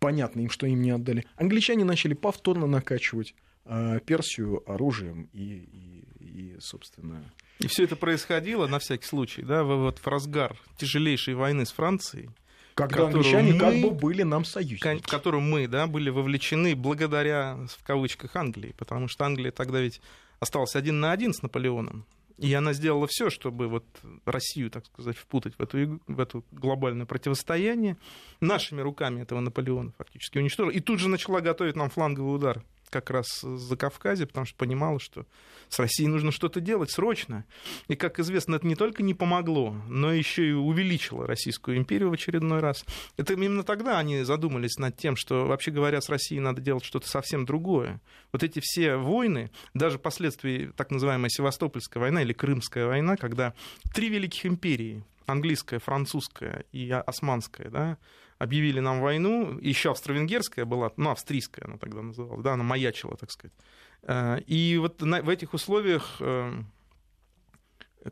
понятно 0.00 0.40
им, 0.40 0.50
что 0.50 0.66
им 0.66 0.82
не 0.82 0.90
отдали, 0.90 1.24
англичане 1.36 1.84
начали 1.84 2.14
повторно 2.14 2.66
накачивать 2.66 3.34
э, 3.64 4.00
Персию 4.04 4.62
оружием 4.70 5.28
и, 5.32 6.04
и, 6.20 6.24
и 6.24 6.56
собственно... 6.60 7.24
И 7.60 7.68
все 7.68 7.84
это 7.84 7.94
происходило, 7.94 8.66
на 8.66 8.80
всякий 8.80 9.06
случай, 9.06 9.42
да, 9.42 9.62
вот 9.62 9.98
в 9.98 10.06
разгар 10.06 10.56
тяжелейшей 10.76 11.34
войны 11.34 11.64
с 11.64 11.70
Францией, 11.70 12.30
когда 12.74 13.06
англичане 13.06 13.52
мы, 13.52 13.58
как 13.60 13.74
бы 13.80 13.90
были 13.92 14.22
нам 14.24 14.44
союзниками. 14.44 14.98
В 14.98 15.06
котором 15.06 15.48
мы 15.48 15.68
да, 15.68 15.86
были 15.86 16.10
вовлечены 16.10 16.74
благодаря, 16.74 17.56
в 17.68 17.84
кавычках, 17.84 18.34
Англии, 18.34 18.74
потому 18.76 19.06
что 19.06 19.24
Англия 19.24 19.52
тогда 19.52 19.80
ведь 19.80 20.00
осталась 20.40 20.74
один 20.74 21.00
на 21.00 21.12
один 21.12 21.32
с 21.32 21.42
Наполеоном. 21.42 22.04
И 22.38 22.52
она 22.52 22.72
сделала 22.72 23.06
все, 23.06 23.30
чтобы 23.30 23.68
вот 23.68 23.84
Россию, 24.24 24.70
так 24.70 24.86
сказать, 24.86 25.16
впутать 25.16 25.54
в, 25.56 25.62
эту, 25.62 26.00
в 26.06 26.20
это 26.20 26.42
глобальное 26.50 27.06
противостояние. 27.06 27.96
Нашими 28.40 28.80
руками 28.80 29.22
этого 29.22 29.40
Наполеона 29.40 29.92
фактически 29.96 30.38
уничтожила. 30.38 30.72
И 30.72 30.80
тут 30.80 30.98
же 30.98 31.08
начала 31.08 31.40
готовить 31.40 31.76
нам 31.76 31.90
фланговый 31.90 32.34
удар 32.34 32.64
как 32.94 33.10
раз 33.10 33.40
за 33.40 33.76
Кавказе, 33.76 34.26
потому 34.26 34.46
что 34.46 34.56
понимала, 34.56 35.00
что 35.00 35.26
с 35.68 35.80
Россией 35.80 36.08
нужно 36.08 36.30
что-то 36.30 36.60
делать 36.60 36.92
срочно. 36.92 37.44
И, 37.88 37.96
как 37.96 38.20
известно, 38.20 38.54
это 38.54 38.66
не 38.66 38.76
только 38.76 39.02
не 39.02 39.14
помогло, 39.14 39.74
но 39.88 40.12
еще 40.12 40.48
и 40.48 40.52
увеличило 40.52 41.26
Российскую 41.26 41.76
империю 41.76 42.10
в 42.10 42.12
очередной 42.12 42.60
раз. 42.60 42.84
Это 43.16 43.32
именно 43.32 43.64
тогда 43.64 43.98
они 43.98 44.22
задумались 44.22 44.78
над 44.78 44.96
тем, 44.96 45.16
что, 45.16 45.46
вообще 45.46 45.72
говоря, 45.72 46.00
с 46.00 46.08
Россией 46.08 46.40
надо 46.40 46.60
делать 46.60 46.84
что-то 46.84 47.08
совсем 47.08 47.44
другое. 47.44 48.00
Вот 48.32 48.44
эти 48.44 48.60
все 48.62 48.96
войны, 48.96 49.50
даже 49.74 49.98
последствия 49.98 50.72
так 50.76 50.92
называемой 50.92 51.30
Севастопольская 51.30 52.00
война 52.00 52.22
или 52.22 52.32
Крымская 52.32 52.86
война, 52.86 53.16
когда 53.16 53.54
три 53.92 54.08
великих 54.08 54.46
империи, 54.46 55.02
английская, 55.26 55.80
французская 55.80 56.64
и 56.70 56.88
османская, 56.90 57.70
да, 57.70 57.98
объявили 58.38 58.80
нам 58.80 59.00
войну, 59.00 59.58
еще 59.60 59.90
австро-венгерская 59.90 60.64
была, 60.64 60.92
ну, 60.96 61.10
австрийская 61.10 61.66
она 61.66 61.78
тогда 61.78 62.02
называлась, 62.02 62.42
да, 62.42 62.54
она 62.54 62.64
маячила, 62.64 63.16
так 63.16 63.30
сказать. 63.30 63.54
Э, 64.02 64.40
и 64.46 64.78
вот 64.78 65.00
в 65.00 65.28
этих 65.28 65.54
условиях 65.54 66.16
э, 66.20 66.62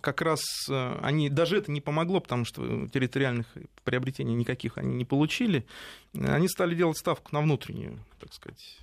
как 0.00 0.23
раз 0.23 0.41
э, 0.71 0.99
они, 1.02 1.29
даже 1.29 1.59
это 1.59 1.71
не 1.71 1.81
помогло, 1.81 2.21
потому 2.21 2.45
что 2.45 2.88
территориальных 2.88 3.47
приобретений 3.85 4.35
никаких 4.35 4.79
они 4.79 4.95
не 4.95 5.05
получили, 5.05 5.67
они 6.14 6.49
стали 6.49 6.75
делать 6.75 6.99
ставку 6.99 7.29
на 7.33 7.41
внутреннюю, 7.41 7.99
так 8.19 8.33
сказать, 8.33 8.79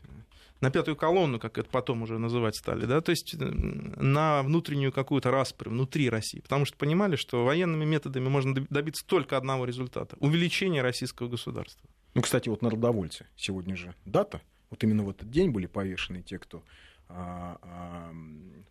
на 0.62 0.72
пятую 0.72 0.96
колонну, 0.96 1.40
как 1.40 1.58
это 1.58 1.70
потом 1.70 2.02
уже 2.02 2.18
называть 2.18 2.56
стали, 2.56 2.86
да, 2.86 3.02
то 3.02 3.12
есть 3.12 3.36
на 3.38 4.44
внутреннюю 4.44 4.92
какую-то 4.92 5.32
распрь 5.32 5.70
внутри 5.70 6.10
России, 6.10 6.40
потому 6.40 6.66
что 6.66 6.78
понимали, 6.78 7.16
что 7.16 7.46
военными 7.46 7.86
методами 7.86 8.28
можно 8.28 8.54
добиться 8.70 9.06
только 9.06 9.38
одного 9.38 9.66
результата— 9.66 10.16
увеличения 10.20 10.82
российского 10.82 11.28
государства. 11.28 11.90
Ну, 12.14 12.22
кстати, 12.22 12.50
вот 12.50 12.62
народовольцы, 12.62 13.28
сегодня 13.36 13.76
же 13.76 13.96
дата, 14.06 14.42
вот 14.70 14.84
именно 14.84 15.04
в 15.04 15.10
этот 15.10 15.30
день 15.30 15.52
были 15.52 15.68
повешены 15.68 16.22
те, 16.22 16.40
кто 16.40 16.64
а, 17.08 17.58
а, 17.62 18.14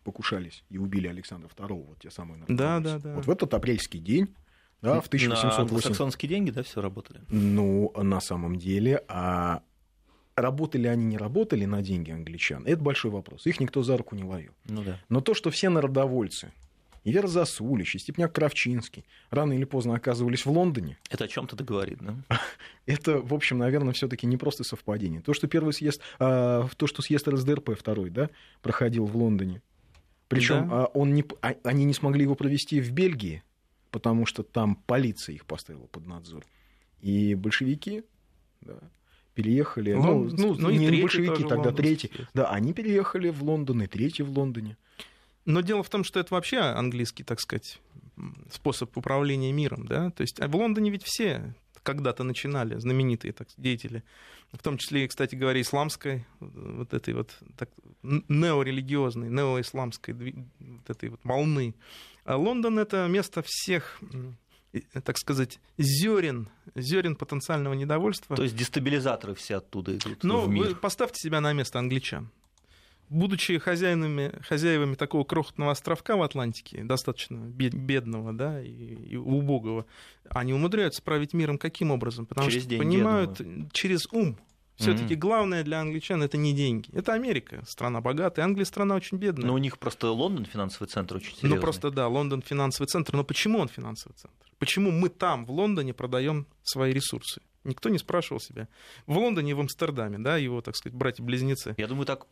покушались 0.03 0.63
и 0.69 0.77
убили 0.77 1.07
Александра 1.07 1.49
II, 1.49 1.87
вот 1.87 1.99
те 1.99 2.11
самые 2.11 2.39
народовольцы. 2.39 2.63
Да, 2.63 2.79
да, 2.79 2.99
да. 2.99 3.15
Вот 3.15 3.25
в 3.25 3.29
этот 3.31 3.53
апрельский 3.53 3.99
день 3.99 4.33
да, 4.81 5.01
в 5.01 5.07
1808... 5.07 5.75
На 5.75 5.81
саксонские 5.81 6.29
деньги, 6.29 6.51
да, 6.51 6.63
все 6.63 6.81
работали? 6.81 7.21
Ну, 7.27 7.91
на 7.97 8.21
самом 8.21 8.55
деле, 8.55 9.03
а 9.09 9.61
работали 10.41 10.87
они, 10.87 11.05
не 11.05 11.17
работали 11.17 11.65
на 11.65 11.81
деньги 11.81 12.11
англичан, 12.11 12.65
это 12.65 12.81
большой 12.81 13.11
вопрос. 13.11 13.45
Их 13.45 13.59
никто 13.59 13.83
за 13.83 13.97
руку 13.97 14.15
не 14.15 14.23
ловил. 14.23 14.53
Ну, 14.65 14.83
да. 14.83 14.99
Но 15.09 15.21
то, 15.21 15.33
что 15.33 15.49
все 15.51 15.69
народовольцы, 15.69 16.51
и 17.03 17.11
Вера 17.11 17.27
Засулич, 17.27 17.95
и 17.95 17.99
Степняк 17.99 18.33
Кравчинский 18.33 19.05
рано 19.29 19.53
или 19.53 19.63
поздно 19.63 19.95
оказывались 19.95 20.45
в 20.45 20.51
Лондоне. 20.51 20.97
Это 21.09 21.25
о 21.25 21.27
чем-то 21.27 21.63
говорит, 21.63 21.99
да? 22.01 22.15
Это, 22.85 23.19
в 23.19 23.33
общем, 23.33 23.57
наверное, 23.57 23.93
все-таки 23.93 24.27
не 24.27 24.37
просто 24.37 24.63
совпадение. 24.63 25.21
То, 25.21 25.33
что 25.33 25.47
первый 25.47 25.73
съезд, 25.73 26.01
а, 26.19 26.67
то, 26.77 26.87
что 26.87 27.01
съезд 27.01 27.27
РСДРП 27.27 27.71
второй, 27.77 28.09
да, 28.09 28.29
проходил 28.61 29.05
в 29.05 29.15
Лондоне. 29.15 29.61
Причем 30.27 30.69
да. 30.69 30.83
а, 30.83 30.85
он 30.87 31.13
не, 31.13 31.23
а, 31.41 31.55
они 31.63 31.85
не 31.85 31.93
смогли 31.93 32.23
его 32.23 32.35
провести 32.35 32.81
в 32.81 32.91
Бельгии, 32.91 33.43
потому 33.91 34.25
что 34.25 34.43
там 34.43 34.75
полиция 34.75 35.35
их 35.35 35.45
поставила 35.45 35.87
под 35.87 36.05
надзор. 36.05 36.45
И 37.01 37.33
большевики, 37.33 38.03
да, 38.61 38.79
переехали, 39.39 39.93
ну, 39.93 40.29
ну, 40.37 40.55
ну 40.55 40.69
не 40.69 41.01
большевики, 41.01 41.45
тогда 41.45 41.71
третий, 41.71 42.11
да, 42.33 42.49
они 42.49 42.73
переехали 42.73 43.29
в 43.29 43.41
Лондон, 43.41 43.83
и 43.83 43.87
третий 43.87 44.23
в 44.23 44.37
Лондоне. 44.37 44.75
Но 45.45 45.61
дело 45.61 45.81
в 45.81 45.89
том, 45.89 46.03
что 46.03 46.19
это 46.19 46.33
вообще 46.33 46.57
английский, 46.57 47.23
так 47.23 47.39
сказать, 47.39 47.79
способ 48.51 48.97
управления 48.97 49.53
миром, 49.53 49.87
да, 49.87 50.11
то 50.11 50.21
есть 50.21 50.41
а 50.41 50.49
в 50.49 50.55
Лондоне 50.55 50.91
ведь 50.91 51.03
все 51.03 51.55
когда-то 51.83 52.23
начинали, 52.23 52.77
знаменитые 52.77 53.31
так, 53.31 53.47
деятели, 53.55 54.03
в 54.51 54.61
том 54.61 54.77
числе, 54.77 55.07
кстати 55.07 55.35
говоря, 55.35 55.61
исламской, 55.61 56.25
вот 56.41 56.93
этой 56.93 57.13
вот 57.13 57.31
так, 57.57 57.69
неорелигиозной, 58.03 59.29
неоисламской 59.29 60.13
вот 60.59 60.89
этой 60.89 61.09
вот 61.09 61.21
волны. 61.23 61.75
А 62.25 62.35
Лондон— 62.35 62.77
это 62.79 63.07
место 63.07 63.41
всех 63.45 64.01
так 65.03 65.17
сказать, 65.17 65.59
зерен, 65.77 66.49
зерен 66.75 67.15
потенциального 67.15 67.73
недовольства. 67.73 68.35
То 68.35 68.43
есть 68.43 68.55
дестабилизаторы 68.55 69.35
все 69.35 69.57
оттуда 69.57 69.95
идут 69.95 70.23
Ну, 70.23 70.41
в 70.41 70.49
мир. 70.49 70.69
вы 70.69 70.75
поставьте 70.75 71.19
себя 71.19 71.41
на 71.41 71.53
место 71.53 71.79
англичан 71.79 72.31
будучи 73.09 73.57
хозяинами, 73.57 74.33
хозяевами 74.47 74.95
такого 74.95 75.23
крохотного 75.23 75.71
островка 75.71 76.15
в 76.15 76.21
Атлантике, 76.21 76.83
достаточно 76.83 77.37
бедного 77.37 78.33
да, 78.33 78.61
и, 78.61 78.69
и 78.69 79.15
убогого, 79.15 79.85
они 80.29 80.53
умудряются 80.53 81.01
править 81.01 81.33
миром 81.33 81.57
каким 81.57 81.91
образом? 81.91 82.25
Потому 82.25 82.49
через 82.49 82.63
что 82.63 82.69
деньги, 82.69 82.83
понимают 82.83 83.41
через 83.73 84.07
ум. 84.11 84.37
Все-таки 84.79 85.15
mm-hmm. 85.15 85.17
главное 85.17 85.63
для 85.63 85.81
англичан 85.81 86.23
это 86.23 86.37
не 86.37 86.53
деньги. 86.53 86.89
Это 86.93 87.13
Америка, 87.13 87.63
страна 87.67 87.99
богатая, 87.99 88.43
Англия 88.43 88.63
страна 88.63 88.95
очень 88.95 89.17
бедная. 89.17 89.47
Но 89.47 89.53
у 89.53 89.57
них 89.57 89.77
просто 89.77 90.09
Лондон 90.09 90.45
финансовый 90.45 90.87
центр 90.87 91.17
очень 91.17 91.35
серьезный. 91.35 91.49
Ну 91.49 91.61
просто 91.61 91.91
да, 91.91 92.07
Лондон 92.07 92.41
финансовый 92.41 92.87
центр. 92.87 93.13
Но 93.13 93.25
почему 93.25 93.59
он 93.59 93.67
финансовый 93.67 94.13
центр? 94.13 94.37
Почему 94.57 94.91
мы 94.91 95.09
там, 95.09 95.45
в 95.45 95.51
Лондоне, 95.51 95.93
продаем 95.93 96.47
свои 96.63 96.93
ресурсы? 96.93 97.41
Никто 97.65 97.89
не 97.89 97.97
спрашивал 97.97 98.39
себя. 98.39 98.69
В 99.05 99.17
Лондоне 99.17 99.51
и 99.51 99.53
в 99.53 99.59
Амстердаме, 99.59 100.17
да, 100.17 100.37
его, 100.37 100.61
так 100.61 100.77
сказать, 100.77 100.97
братья-близнецы. 100.97 101.75
Я 101.77 101.87
думаю, 101.87 102.05
так 102.05 102.25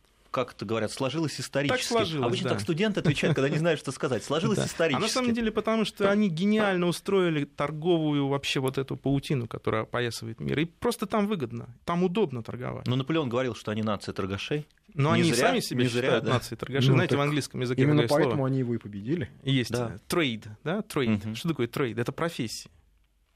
как 0.45 0.53
это 0.53 0.65
говорят, 0.65 0.91
сложилось 0.91 1.39
исторически. 1.39 1.79
Так 1.79 1.87
сложилось, 1.87 2.27
Обычно 2.27 2.49
да. 2.49 2.55
так 2.55 2.61
студенты 2.61 2.99
отвечают, 2.99 3.35
когда 3.35 3.49
не 3.49 3.57
знают, 3.57 3.79
что 3.79 3.91
сказать. 3.91 4.23
Сложилось 4.23 4.59
исторически. 4.59 5.01
А 5.01 5.05
на 5.05 5.07
самом 5.07 5.33
деле 5.33 5.51
потому, 5.51 5.85
что 5.85 6.09
они 6.11 6.29
гениально 6.29 6.87
устроили 6.87 7.45
торговую 7.45 8.27
вообще 8.27 8.59
вот 8.59 8.77
эту 8.77 8.95
паутину, 8.95 9.47
которая 9.47 9.83
опоясывает 9.83 10.39
мир. 10.39 10.59
И 10.59 10.65
просто 10.65 11.05
там 11.05 11.27
выгодно, 11.27 11.75
там 11.85 12.03
удобно 12.03 12.43
торговать. 12.43 12.87
Но 12.87 12.95
Наполеон 12.95 13.29
говорил, 13.29 13.55
что 13.55 13.71
они 13.71 13.83
нация 13.83 14.13
торгашей. 14.13 14.67
Но 14.93 15.15
не 15.15 15.23
они 15.23 15.33
зря, 15.33 15.47
сами 15.47 15.59
себя 15.59 15.85
считают 15.85 16.05
зря, 16.05 16.21
да. 16.21 16.33
нацией 16.33 16.57
торгашей. 16.57 16.89
Ну, 16.89 16.95
Знаете, 16.95 17.17
в 17.17 17.21
английском 17.21 17.61
языке 17.61 17.81
Именно 17.81 18.07
поэтому 18.07 18.35
слово. 18.35 18.47
они 18.47 18.59
его 18.59 18.73
и 18.75 18.77
победили. 18.77 19.29
Есть 19.43 19.71
да. 19.71 19.97
trade, 20.07 20.47
да, 20.63 20.81
trade. 20.81 21.25
Угу. 21.25 21.35
Что 21.35 21.49
такое 21.49 21.67
trade? 21.67 21.97
Это 21.97 22.11
профессия. 22.11 22.69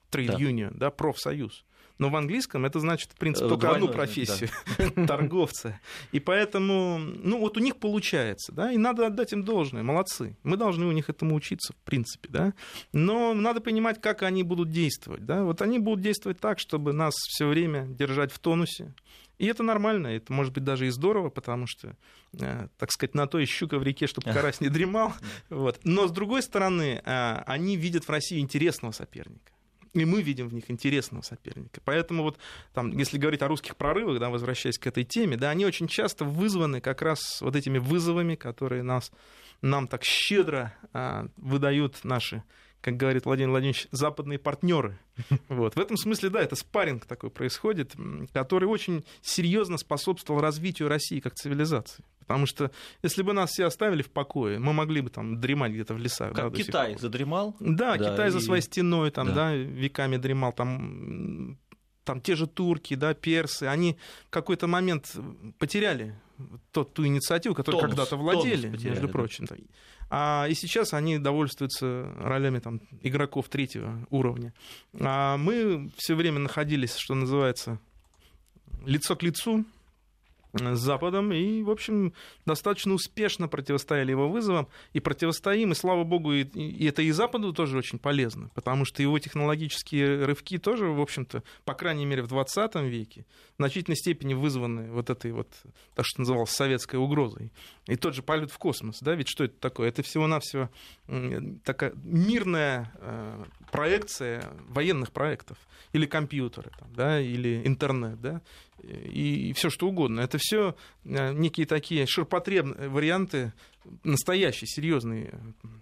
Trade 0.10 0.38
union, 0.38 0.74
да, 0.76 0.92
профсоюз. 0.92 1.66
Но 2.02 2.10
в 2.10 2.16
английском 2.16 2.66
это 2.66 2.80
значит, 2.80 3.12
в 3.12 3.16
принципе, 3.16 3.48
только 3.48 3.68
Двойной, 3.68 3.90
одну 3.90 3.96
профессию 3.96 4.50
да. 4.96 5.06
торговца. 5.08 5.80
И 6.12 6.20
поэтому, 6.20 6.98
ну 6.98 7.38
вот 7.38 7.58
у 7.58 7.60
них 7.60 7.78
получается, 7.78 8.52
да, 8.52 8.72
и 8.72 8.78
надо 8.78 9.06
отдать 9.06 9.34
им 9.34 9.44
должное, 9.44 9.84
молодцы. 9.84 10.36
Мы 10.42 10.58
должны 10.58 10.88
у 10.88 10.92
них 10.94 11.12
этому 11.12 11.36
учиться, 11.36 11.74
в 11.74 11.76
принципе, 11.86 12.28
да. 12.32 12.54
Но 12.92 13.36
надо 13.36 13.62
понимать, 13.62 14.02
как 14.02 14.24
они 14.24 14.42
будут 14.42 14.72
действовать, 14.72 15.28
да. 15.28 15.44
Вот 15.44 15.62
они 15.62 15.78
будут 15.78 16.02
действовать 16.02 16.40
так, 16.40 16.58
чтобы 16.58 16.92
нас 16.92 17.14
все 17.14 17.46
время 17.46 17.86
держать 17.86 18.32
в 18.32 18.40
тонусе. 18.40 18.96
И 19.38 19.46
это 19.46 19.62
нормально, 19.62 20.08
это 20.08 20.34
может 20.34 20.56
быть 20.56 20.64
даже 20.64 20.88
и 20.88 20.90
здорово, 20.90 21.30
потому 21.30 21.68
что, 21.68 21.96
э, 22.34 22.68
так 22.80 22.92
сказать, 22.92 23.14
на 23.14 23.28
то 23.28 23.38
и 23.38 23.46
щука 23.46 23.78
в 23.78 23.84
реке, 23.84 24.08
чтобы 24.08 24.26
карась 24.34 24.60
не 24.60 24.70
дремал. 24.70 25.14
Вот. 25.52 25.80
Но, 25.84 26.08
с 26.08 26.12
другой 26.12 26.42
стороны, 26.42 27.00
э, 27.06 27.44
они 27.46 27.78
видят 27.78 28.06
в 28.06 28.10
России 28.10 28.40
интересного 28.40 28.92
соперника 28.92 29.52
и 29.94 30.06
мы 30.06 30.22
видим 30.22 30.48
в 30.48 30.54
них 30.54 30.72
интересного 30.72 31.22
соперника. 31.22 31.82
Поэтому 31.84 32.24
вот 32.24 32.38
там, 32.74 32.98
если 32.98 33.18
говорить 33.18 33.42
о 33.42 33.48
русских 33.48 33.76
прорывах, 33.76 34.20
да, 34.20 34.30
возвращаясь 34.30 34.78
к 34.78 34.88
этой 34.88 35.04
теме, 35.04 35.38
да, 35.38 35.50
они 35.50 35.66
очень 35.66 35.88
часто 35.88 36.24
вызваны 36.24 36.82
как 36.82 37.02
раз 37.02 37.42
вот 37.42 37.56
этими 37.56 37.78
вызовами, 37.78 38.36
которые 38.36 38.84
нас, 38.84 39.12
нам 39.62 39.88
так 39.88 40.04
щедро 40.04 40.74
а, 40.94 41.28
выдают 41.36 42.04
наши 42.04 42.44
как 42.82 42.98
говорит 42.98 43.26
Владимир 43.26 43.52
Владимирович, 43.52 43.88
западные 43.92 44.40
партнеры. 44.40 44.98
Вот. 45.50 45.76
В 45.76 45.80
этом 45.80 45.98
смысле, 45.98 46.30
да, 46.30 46.42
это 46.42 46.56
спарринг 46.56 47.06
такой 47.06 47.30
происходит, 47.30 47.94
который 48.34 48.66
очень 48.66 49.06
серьезно 49.22 49.78
способствовал 49.78 50.42
развитию 50.42 50.88
России 50.88 51.20
как 51.20 51.36
цивилизации. 51.36 52.04
Потому 52.20 52.46
что 52.46 52.72
если 53.04 53.22
бы 53.22 53.34
нас 53.34 53.52
все 53.52 53.66
оставили 53.66 54.02
в 54.02 54.10
покое, 54.10 54.58
мы 54.58 54.74
могли 54.74 55.02
бы 55.02 55.10
там 55.10 55.40
дремать 55.40 55.74
где-то 55.74 55.94
в 55.94 55.98
лесах. 55.98 56.34
Как 56.34 56.52
да, 56.52 56.58
Китай 56.58 56.98
задремал. 56.98 57.56
Да, 57.60 57.98
да 57.98 58.12
Китай 58.12 58.30
и... 58.30 58.32
за 58.32 58.40
своей 58.40 58.62
стеной 58.62 59.12
там, 59.12 59.28
да. 59.28 59.34
Да, 59.34 59.54
веками 59.54 60.18
дремал. 60.18 60.54
Там, 60.54 61.58
там 62.04 62.22
те 62.22 62.36
же 62.36 62.48
турки, 62.48 62.96
да, 62.96 63.14
персы, 63.14 63.64
они 63.64 63.98
в 64.28 64.30
какой-то 64.30 64.68
момент 64.68 65.16
потеряли 65.60 66.16
тот, 66.72 66.94
ту 66.94 67.06
инициативу, 67.06 67.56
которую 67.56 67.82
когда-то 67.82 68.18
владели, 68.18 68.70
потеряли, 68.70 68.90
между 68.90 69.10
прочим. 69.10 69.46
Да. 69.46 69.56
А, 70.10 70.48
и 70.50 70.54
сейчас 70.54 70.94
они 70.94 71.20
довольствуются 71.20 72.12
ролями 72.18 72.60
там, 72.60 72.82
игроков 73.02 73.48
третьего 73.50 74.06
уровня. 74.10 74.54
А 75.00 75.38
мы 75.38 75.92
все 75.98 76.16
время 76.16 76.40
находились, 76.40 76.96
что 76.96 77.16
называется, 77.16 77.80
лицо 78.86 79.16
к 79.16 79.24
лицу 79.24 79.66
с 80.54 80.80
Западом, 80.80 81.32
и, 81.32 81.64
в 81.64 81.70
общем, 81.70 82.14
достаточно 82.46 82.94
успешно 82.94 83.48
противостояли 83.48 84.12
его 84.12 84.30
вызовам, 84.30 84.68
и 84.94 85.00
противостоим, 85.00 85.72
и, 85.72 85.76
слава 85.76 86.04
богу, 86.04 86.34
и, 86.34 86.44
и 86.44 86.86
это 86.86 87.02
и 87.02 87.12
Западу 87.12 87.54
тоже 87.54 87.78
очень 87.78 88.00
полезно, 88.00 88.50
потому 88.54 88.86
что 88.86 89.02
его 89.02 89.18
технологические 89.20 90.26
рывки 90.26 90.58
тоже, 90.58 90.88
в 90.88 91.00
общем-то, 91.00 91.44
по 91.66 91.74
крайней 91.74 92.06
мере, 92.06 92.24
в 92.24 92.28
20 92.28 92.76
веке, 92.76 93.26
в 93.54 93.58
значительной 93.58 93.98
степени 93.98 94.34
вызваны 94.34 94.92
вот 94.92 95.10
этой 95.10 95.32
вот, 95.32 95.48
так 95.96 96.06
что 96.06 96.22
называлось, 96.22 96.52
советской 96.52 96.98
угрозой. 96.98 97.52
И 97.88 97.96
тот 97.96 98.14
же 98.14 98.22
полет 98.22 98.52
в 98.52 98.58
космос, 98.58 99.00
да, 99.02 99.16
ведь 99.16 99.30
что 99.30 99.46
это 99.46 99.56
такое? 99.60 99.90
Это 99.90 100.04
всего-навсего 100.04 100.70
такая 101.64 101.94
мирная 102.04 102.92
э, 102.96 103.44
проекция 103.72 104.44
военных 104.70 105.12
проектов, 105.12 105.58
или 105.94 106.06
компьютеры, 106.06 106.72
там, 106.80 106.94
да, 106.94 107.20
или 107.20 107.62
интернет, 107.66 108.22
да, 108.22 108.42
и 108.84 109.54
все 109.54 109.70
что 109.70 109.88
угодно. 109.88 110.22
Это 110.22 110.38
все 110.40 110.76
э, 111.04 111.34
некие 111.34 111.66
такие 111.66 112.06
ширпотребные 112.08 112.90
варианты 112.90 113.54
настоящей, 114.04 114.66
серьезной 114.66 115.30
э, 115.32 115.38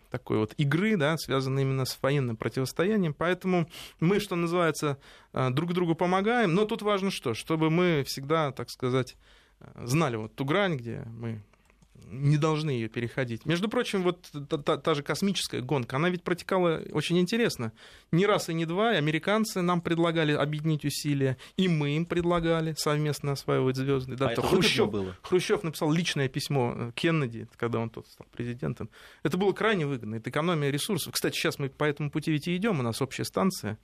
такой 0.10 0.38
вот 0.38 0.54
игры, 0.58 0.98
да, 0.98 1.18
связанной 1.18 1.64
именно 1.64 1.86
с 1.86 1.98
военным 2.02 2.36
противостоянием. 2.38 3.14
Поэтому 3.14 3.70
мы, 4.00 4.20
что 4.20 4.36
называется, 4.36 4.98
э, 5.34 5.50
друг 5.52 5.74
другу 5.74 5.96
помогаем. 5.96 6.54
Но 6.54 6.66
тут 6.66 6.82
важно 6.82 7.12
что? 7.12 7.34
Чтобы 7.34 7.70
мы 7.70 8.04
всегда, 8.06 8.52
так 8.52 8.70
сказать, 8.70 9.16
знали 9.76 10.16
вот 10.16 10.36
ту 10.36 10.46
грань, 10.46 10.78
где 10.78 11.04
мы 11.06 11.42
не 12.12 12.38
должны 12.38 12.72
ее 12.72 12.90
переходить. 12.90 13.46
Между 13.46 13.70
прочим, 13.70 14.04
вот 14.04 14.30
та, 14.50 14.58
та, 14.58 14.78
та 14.78 14.94
же 14.94 15.04
космическая 15.04 15.62
гонка, 15.62 15.98
она 15.98 16.10
ведь 16.10 16.24
протекала 16.24 16.82
очень 16.92 17.20
интересно. 17.20 17.72
Не 18.12 18.26
раз 18.26 18.50
и 18.50 18.54
не 18.54 18.66
два, 18.66 18.94
и 18.94 18.98
американцы 18.98 19.62
нам 19.62 19.82
предлагали 19.82 20.34
объединить 20.34 20.86
усилия, 20.86 21.38
и 21.58 21.68
мы 21.68 21.96
им 21.96 22.06
предлагали 22.06 22.74
совместно 22.78 23.34
осваивать 23.34 23.76
звезды. 23.76 24.16
Да, 24.16 24.30
а 24.30 24.42
Хрущев, 24.42 24.90
было? 24.90 25.16
Хрущев 25.22 25.64
написал 25.64 25.92
личное 25.92 26.28
письмо 26.28 26.74
э, 26.76 26.92
Кеннеди, 26.96 27.48
когда 27.58 27.80
он 27.80 27.90
тот 27.90 28.08
стал 28.08 28.28
президентом. 28.32 28.90
Это 29.24 29.38
было 29.38 29.52
крайне 29.54 29.86
выгодно, 29.86 30.16
это 30.16 30.30
экономия 30.30 30.70
ресурсов. 30.72 31.14
Кстати, 31.14 31.36
сейчас 31.36 31.60
мы 31.60 31.70
по 31.70 31.84
этому 31.84 32.12
пути 32.12 32.32
ведь 32.32 32.48
и 32.48 32.56
идем, 32.56 32.80
у 32.80 32.84
нас 32.84 33.02
общая 33.02 33.26
станция 33.26 33.78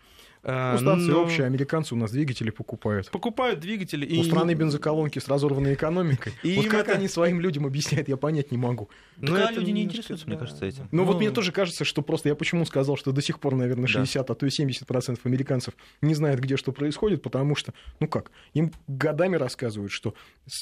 Ну, 0.47 0.77
станция 0.77 1.11
но... 1.11 1.23
общая, 1.23 1.45
американцы 1.45 1.95
у 1.95 1.97
нас 1.97 2.11
двигатели 2.11 2.51
покупают. 2.51 3.09
Покупают 3.09 3.59
двигатели. 3.59 4.05
У 4.05 4.21
и... 4.21 4.23
страны 4.23 4.53
бензоколонки 4.53 5.17
с 5.17 5.27
разорванной 5.27 5.73
экономикой. 5.73 6.33
И 6.43 6.57
вот 6.57 6.67
как 6.67 6.87
это... 6.87 6.97
они 6.97 7.07
своим 7.07 7.41
людям 7.41 7.65
объясняют, 7.65 8.07
я 8.07 8.15
понять 8.15 8.51
не 8.51 8.57
могу. 8.57 8.89
Но 9.17 9.31
ну, 9.31 9.43
а 9.43 9.51
люди 9.51 9.71
не 9.71 9.83
интересуются, 9.83 10.27
мне 10.27 10.37
кажется, 10.37 10.65
этим. 10.65 10.87
Ну, 10.91 11.01
ну 11.01 11.05
вот 11.05 11.17
мне 11.17 11.31
тоже 11.31 11.51
кажется, 11.51 11.83
что 11.83 12.03
просто 12.03 12.29
я 12.29 12.35
почему 12.35 12.63
сказал, 12.65 12.95
что 12.95 13.11
до 13.11 13.23
сих 13.23 13.39
пор, 13.39 13.55
наверное, 13.55 13.87
60, 13.87 14.27
да. 14.27 14.33
а 14.33 14.35
то 14.35 14.45
и 14.45 14.49
70% 14.49 15.19
американцев 15.23 15.73
не 16.01 16.13
знают, 16.13 16.39
где 16.39 16.57
что 16.57 16.71
происходит, 16.71 17.23
потому 17.23 17.55
что, 17.55 17.73
ну 17.99 18.07
как, 18.07 18.29
им 18.53 18.71
годами 18.87 19.37
рассказывают, 19.37 19.91
что 19.91 20.13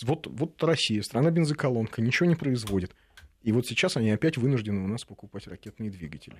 вот, 0.03 0.27
вот 0.27 0.63
Россия, 0.63 1.01
страна 1.01 1.29
бензоколонка, 1.29 2.01
ничего 2.01 2.29
не 2.29 2.35
производит. 2.35 2.91
И 3.41 3.51
вот 3.51 3.67
сейчас 3.67 3.97
они 3.97 4.11
опять 4.11 4.37
вынуждены 4.37 4.81
у 4.81 4.87
нас 4.87 5.03
покупать 5.03 5.47
ракетные 5.47 5.89
двигатели 5.89 6.37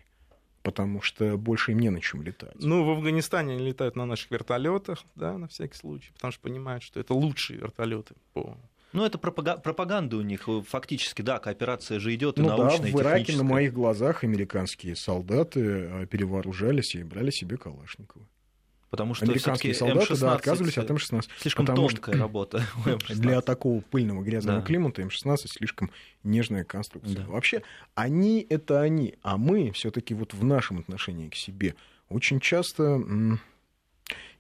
потому 0.63 1.01
что 1.01 1.37
больше 1.37 1.73
им 1.73 1.79
не 1.79 1.89
на 1.89 2.01
чем 2.01 2.23
летать. 2.23 2.55
Ну, 2.55 2.85
в 2.85 2.89
Афганистане 2.91 3.53
они 3.53 3.65
летают 3.67 3.95
на 3.95 4.05
наших 4.05 4.31
вертолетах, 4.31 5.03
да, 5.15 5.37
на 5.37 5.47
всякий 5.47 5.77
случай, 5.77 6.11
потому 6.13 6.31
что 6.31 6.41
понимают, 6.41 6.83
что 6.83 6.99
это 6.99 7.13
лучшие 7.13 7.59
вертолеты 7.59 8.15
по 8.33 8.57
ну, 8.93 9.03
это 9.03 9.17
пропаганда 9.17 10.17
у 10.17 10.21
них. 10.21 10.47
Фактически, 10.67 11.23
да, 11.23 11.39
кооперация 11.39 11.99
же 11.99 12.13
идет 12.13 12.37
ну, 12.37 12.45
и 12.45 12.47
научная, 12.47 12.91
да, 12.91 12.97
в 12.97 13.01
Ираке 13.01 13.35
на 13.35 13.43
моих 13.43 13.73
глазах 13.73 14.23
американские 14.23 14.95
солдаты 14.95 15.59
э, 15.61 16.05
перевооружались 16.05 16.93
и 16.93 17.03
брали 17.03 17.31
себе 17.31 17.57
Калашниковы. 17.57 18.27
Потому 18.93 19.15
что 19.15 19.25
Американские 19.25 19.73
солдаты 19.73 20.15
да, 20.19 20.35
отказывались 20.35 20.77
от 20.77 20.87
М-16. 20.87 21.27
Слишком 21.39 21.65
потому 21.65 21.89
тонкая 21.89 22.13
что 22.13 22.21
работа. 22.21 22.63
Для 23.09 23.41
такого 23.41 23.81
пыльного 23.81 24.21
грязного 24.21 24.59
да. 24.59 24.65
климата 24.67 25.01
М-16 25.01 25.47
слишком 25.47 25.89
нежная 26.23 26.63
конструкция. 26.63 27.15
Да. 27.15 27.25
Вообще, 27.25 27.63
они— 27.95 28.45
это 28.51 28.81
они, 28.81 29.15
а 29.23 29.37
мы 29.37 29.71
все 29.71 29.89
таки 29.89 30.13
вот 30.13 30.35
в 30.35 30.43
нашем 30.43 30.77
отношении 30.77 31.27
к 31.27 31.33
себе 31.33 31.73
очень 32.07 32.39
часто 32.39 33.01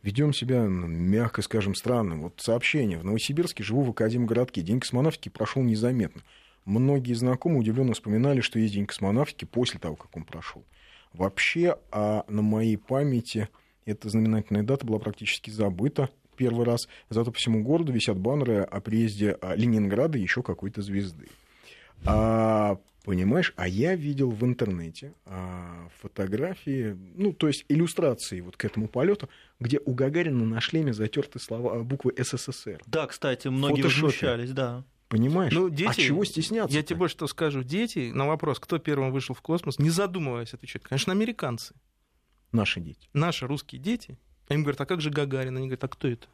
ведем 0.03 0.33
себя, 0.33 0.61
мягко 0.61 1.41
скажем, 1.41 1.73
странно. 1.73 2.17
Вот 2.17 2.35
сообщение. 2.37 2.99
В 2.99 3.03
Новосибирске 3.03 3.63
живу 3.63 3.81
в 3.81 3.89
Академгородке. 3.89 4.61
День 4.61 4.81
космонавтики 4.81 5.29
прошел 5.29 5.63
незаметно. 5.63 6.21
Многие 6.65 7.13
знакомые 7.13 7.61
удивленно 7.61 7.95
вспоминали, 7.95 8.41
что 8.41 8.59
есть 8.59 8.75
День 8.75 8.85
космонавтики 8.85 9.45
после 9.45 9.79
того, 9.79 9.95
как 9.95 10.15
он 10.15 10.25
прошел. 10.25 10.63
Вообще, 11.11 11.77
а 11.91 12.23
на 12.27 12.43
моей 12.43 12.77
памяти 12.77 13.49
эта 13.85 14.09
знаменательная 14.09 14.63
дата 14.63 14.85
была 14.85 14.99
практически 14.99 15.49
забыта 15.49 16.09
первый 16.35 16.65
раз. 16.65 16.87
Зато 17.09 17.31
по 17.31 17.37
всему 17.37 17.63
городу 17.63 17.91
висят 17.91 18.17
баннеры 18.17 18.61
о 18.61 18.81
приезде 18.81 19.37
а, 19.41 19.55
Ленинграда 19.55 20.17
еще 20.17 20.43
какой-то 20.43 20.81
звезды. 20.81 21.27
А, 22.05 22.77
понимаешь, 23.05 23.53
а 23.55 23.67
я 23.67 23.95
видел 23.95 24.29
в 24.31 24.43
интернете 24.43 25.13
а, 25.25 25.87
фотографии, 26.01 26.97
ну, 27.15 27.33
то 27.33 27.47
есть 27.47 27.65
иллюстрации 27.69 28.41
вот 28.41 28.57
к 28.57 28.65
этому 28.65 28.87
полету, 28.87 29.29
где 29.59 29.79
у 29.85 29.93
Гагарина 29.93 30.43
на 30.43 30.59
шлеме 30.59 30.93
затерты 30.93 31.39
слова, 31.39 31.81
буквы 31.83 32.13
СССР. 32.17 32.81
Да, 32.85 33.07
кстати, 33.07 33.47
многие 33.47 33.83
возмущались, 33.83 34.51
да. 34.51 34.83
Понимаешь? 35.07 35.53
Ну, 35.53 35.69
дети, 35.69 35.89
а 35.89 35.93
чего 35.93 36.25
стесняться? 36.25 36.75
Я 36.75 36.81
тебе 36.81 36.97
больше 36.97 37.13
что 37.13 37.27
скажу. 37.27 37.61
Дети 37.61 38.11
на 38.11 38.25
вопрос, 38.25 38.59
кто 38.59 38.79
первым 38.79 39.11
вышел 39.11 39.35
в 39.35 39.41
космос, 39.41 39.77
не 39.77 39.91
задумываясь, 39.91 40.55
отвечают. 40.55 40.87
Конечно, 40.87 41.13
американцы. 41.13 41.75
Наши 42.53 42.79
дети. 42.79 43.09
Наши 43.11 43.45
русские 43.45 43.81
дети. 43.81 44.17
Им 44.49 44.61
говорят, 44.61 44.79
а 44.79 44.85
как 44.85 45.01
же 45.01 45.09
Гагарин? 45.09 45.57
Они 45.57 45.67
говорят, 45.67 45.83
а 45.83 45.87
кто 45.89 46.07
это? 46.07 46.27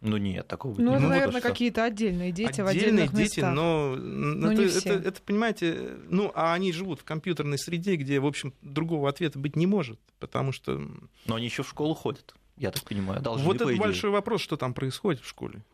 Ну 0.00 0.16
нет, 0.16 0.46
такого 0.46 0.80
ну, 0.80 0.90
не 0.90 0.96
это, 0.96 1.08
наверное, 1.08 1.40
какие-то 1.40 1.82
отдельные 1.82 2.30
дети 2.30 2.60
отдельные 2.60 2.64
в 2.64 2.68
отдельных 2.68 3.12
дети, 3.12 3.40
но, 3.40 3.96
но 3.96 4.52
это, 4.52 4.62
это, 4.62 5.08
это, 5.08 5.22
понимаете, 5.22 5.96
ну, 6.08 6.30
а 6.36 6.54
они 6.54 6.72
живут 6.72 7.00
в 7.00 7.04
компьютерной 7.04 7.58
среде, 7.58 7.96
где, 7.96 8.20
в 8.20 8.26
общем, 8.26 8.54
другого 8.62 9.08
ответа 9.08 9.40
быть 9.40 9.56
не 9.56 9.66
может, 9.66 9.98
потому 10.20 10.52
что... 10.52 10.80
Но 11.26 11.34
они 11.34 11.46
еще 11.46 11.64
в 11.64 11.68
школу 11.68 11.94
ходят, 11.94 12.36
я 12.56 12.70
так 12.70 12.84
понимаю, 12.84 13.20
должны, 13.20 13.44
Вот 13.44 13.60
это 13.60 13.74
большой 13.74 14.10
вопрос, 14.10 14.40
что 14.40 14.56
там 14.56 14.72
происходит 14.72 15.20
в 15.20 15.28
школе. 15.28 15.64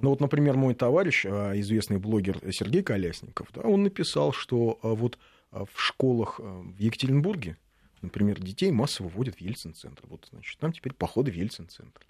Ну 0.00 0.10
вот, 0.10 0.20
например, 0.20 0.56
мой 0.56 0.74
товарищ, 0.74 1.26
а, 1.26 1.58
известный 1.58 1.98
блогер 1.98 2.38
Сергей 2.52 2.84
Колясников, 2.84 3.48
да, 3.52 3.62
он 3.62 3.82
написал, 3.82 4.32
что 4.32 4.78
а, 4.82 4.94
вот 4.94 5.18
а, 5.50 5.64
в 5.64 5.82
школах 5.82 6.38
в 6.38 6.78
Екатеринбурге 6.78 7.56
Например, 8.02 8.40
детей 8.40 8.70
массово 8.70 9.08
вводят 9.08 9.36
в 9.36 9.40
Ельцин-центр. 9.40 10.04
Вот, 10.06 10.28
значит, 10.30 10.58
там 10.58 10.72
теперь 10.72 10.94
походы 10.94 11.30
в 11.30 11.34
Ельцин-центр, 11.34 12.00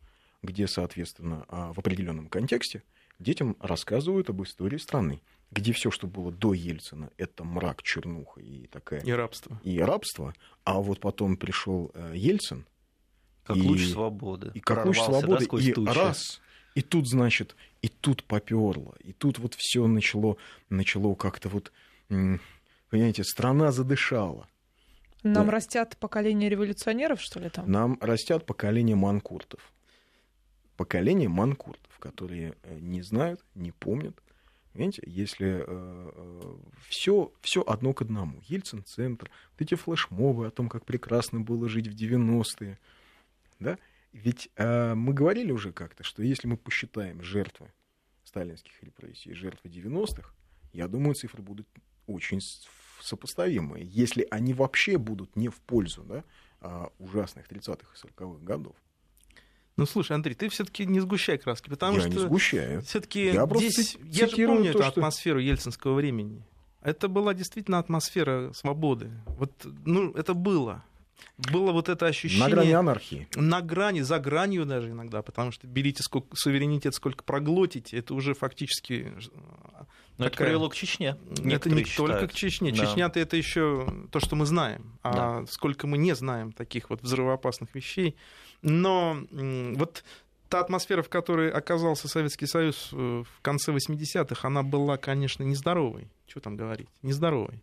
где, 0.43 0.67
соответственно, 0.67 1.45
а, 1.49 1.73
в 1.73 1.79
определенном 1.79 2.29
контексте 2.29 2.83
детям 3.19 3.57
рассказывают 3.61 4.31
об 4.31 4.43
истории 4.43 4.79
страны, 4.79 5.21
где 5.51 5.73
все, 5.73 5.91
что 5.91 6.07
было 6.07 6.31
до 6.31 6.53
Ельцина, 6.53 7.11
это 7.17 7.45
мрак, 7.45 7.83
чернуха 7.83 8.41
и 8.41 8.67
такая... 8.67 9.01
И 9.01 9.13
рабство. 9.13 9.61
И 9.65 9.79
рабство. 9.79 10.35
А 10.65 10.81
вот 10.81 11.01
потом 11.01 11.37
пришел 11.37 11.91
э, 11.95 12.13
Ельцин. 12.15 12.67
Как 13.45 13.57
и, 13.57 13.63
луч 13.63 13.87
свободы. 13.87 14.51
И 14.55 14.61
как 14.61 14.85
луч 14.85 14.99
свободы. 14.99 15.47
Да, 15.51 15.59
и 15.59 15.73
тучи. 15.73 15.97
раз. 15.97 16.41
И 16.75 16.83
тут, 16.83 17.09
значит, 17.09 17.57
и 17.81 17.89
тут 17.89 18.25
поперло. 18.25 18.95
И 19.01 19.13
тут 19.13 19.39
вот 19.39 19.55
все 19.55 19.87
начало, 19.87 20.37
начало 20.69 21.15
как-то 21.15 21.49
вот, 21.49 21.73
понимаете, 22.09 23.25
страна 23.25 23.73
задышала. 23.73 24.47
Нам 25.23 25.47
да. 25.47 25.53
растят 25.53 25.97
поколение 25.99 26.49
революционеров, 26.49 27.21
что 27.21 27.41
ли, 27.41 27.49
там? 27.49 27.71
Нам 27.71 27.99
растят 28.01 28.47
поколение 28.47 28.97
манкуртов. 28.97 29.73
Поколение 30.77 31.29
манкуртов, 31.29 31.99
которые 31.99 32.55
э, 32.63 32.79
не 32.79 33.03
знают, 33.03 33.45
не 33.55 33.73
помнят. 33.73 34.21
Понимаете, 34.73 35.03
если 35.07 35.65
э, 35.67 36.57
все, 36.89 37.33
э, 37.35 37.39
все 37.41 37.63
одно 37.63 37.93
к 37.95 38.03
одному. 38.03 38.41
Ельцин-центр, 38.47 39.29
вот 39.51 39.61
эти 39.61 39.75
флешмобы 39.75 40.47
о 40.47 40.51
том, 40.51 40.69
как 40.69 40.85
прекрасно 40.85 41.41
было 41.41 41.69
жить 41.69 41.89
в 41.89 41.97
90-е. 41.97 42.79
Да? 43.59 43.77
Ведь 44.13 44.51
э, 44.55 44.95
мы 44.95 45.15
говорили 45.15 45.51
уже 45.51 45.73
как-то, 45.73 46.05
что 46.05 46.23
если 46.23 46.47
мы 46.47 46.57
посчитаем 46.57 47.23
жертвы 47.23 47.73
сталинских 48.23 48.81
репрессий, 48.83 49.33
жертвы 49.33 49.69
90-х, 49.69 50.33
я 50.73 50.87
думаю, 50.87 51.15
цифры 51.15 51.43
будут 51.43 51.67
очень 52.07 52.41
сопоставимые, 53.01 53.87
если 53.87 54.27
они 54.31 54.55
вообще 54.55 54.99
будут 54.99 55.37
не 55.37 55.49
в 55.49 55.57
пользу 55.57 56.03
да, 56.03 56.25
а, 56.61 56.91
ужасных 56.99 57.47
30-х 57.49 57.89
и 57.95 58.07
40-х 58.07 58.45
годов. 58.45 58.77
Ну, 59.77 59.87
слушай, 59.87 60.13
Андрей, 60.13 60.35
ты 60.35 60.49
все-таки 60.49 60.85
не 60.87 60.99
сгущай 60.99 61.39
краски, 61.39 61.69
потому 61.69 61.95
я 61.95 62.01
что... 62.01 62.11
не 62.11 62.19
сгущаю. 62.19 62.83
Все-таки 62.83 63.27
я 63.27 63.47
здесь... 63.47 63.97
Я 64.03 64.27
же 64.27 64.37
помню 64.37 64.73
то, 64.73 64.81
эту 64.81 64.83
что... 64.83 64.89
атмосферу 64.89 65.39
ельцинского 65.39 65.95
времени. 65.95 66.45
Это 66.83 67.07
была 67.07 67.33
действительно 67.33 67.79
атмосфера 67.79 68.53
свободы. 68.55 69.11
Вот, 69.27 69.53
ну, 69.85 70.11
это 70.13 70.35
было. 70.35 70.85
Было 71.37 71.71
вот 71.71 71.89
это 71.89 72.07
ощущение... 72.07 72.45
На 72.49 72.51
грани 72.51 72.73
анархии. 72.73 73.29
На 73.37 73.61
грани, 73.61 74.01
за 74.01 74.19
гранью 74.19 74.67
даже 74.67 74.91
иногда, 74.91 75.23
потому 75.23 75.53
что 75.53 75.69
берите 75.69 76.03
сколько, 76.03 76.35
суверенитет, 76.35 76.95
сколько 76.95 77.23
проглотите, 77.23 77.99
это 77.99 78.15
уже 78.15 78.35
фактически 78.35 79.13
но 80.19 80.25
такая... 80.25 80.29
это 80.29 80.37
привело 80.45 80.69
к 80.69 80.75
Чечне. 80.75 81.17
Это 81.45 81.71
не 81.71 81.85
считают. 81.85 81.97
только 81.97 82.29
к 82.29 82.33
Чечне. 82.35 82.73
Да. 82.73 82.85
Чечня-то 82.85 83.21
это 83.21 83.37
еще 83.37 83.87
то, 84.11 84.21
что 84.21 84.37
мы 84.37 84.47
знаем. 84.47 84.99
А 85.03 85.13
да. 85.13 85.47
сколько 85.47 85.87
мы 85.87 85.97
не 85.97 86.15
знаем 86.15 86.53
таких 86.53 86.91
вот 86.91 87.03
взрывоопасных 87.03 87.75
вещей. 87.75 88.17
Но 88.61 89.17
вот 89.31 90.05
та 90.49 90.61
атмосфера, 90.61 91.03
в 91.03 91.09
которой 91.09 91.51
оказался 91.51 92.09
Советский 92.09 92.47
Союз 92.47 92.91
э, 92.93 92.97
в 92.97 93.41
конце 93.43 93.73
80-х, 93.73 94.47
она 94.47 94.63
была, 94.63 94.97
конечно, 94.97 95.45
нездоровой. 95.45 96.09
Что 96.27 96.41
там 96.41 96.57
говорить? 96.57 96.89
Нездоровой. 97.03 97.63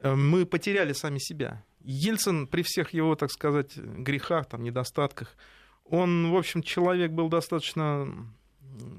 Э, 0.00 0.14
мы 0.14 0.44
потеряли 0.44 0.92
сами 0.94 1.18
себя. 1.18 1.62
Ельцин 1.84 2.46
при 2.46 2.62
всех 2.62 2.94
его, 2.94 3.14
так 3.14 3.30
сказать, 3.30 3.76
грехах, 3.76 4.46
там, 4.46 4.62
недостатках, 4.62 5.36
он, 5.84 6.30
в 6.30 6.36
общем, 6.36 6.62
человек 6.62 7.10
был 7.10 7.28
достаточно 7.28 8.08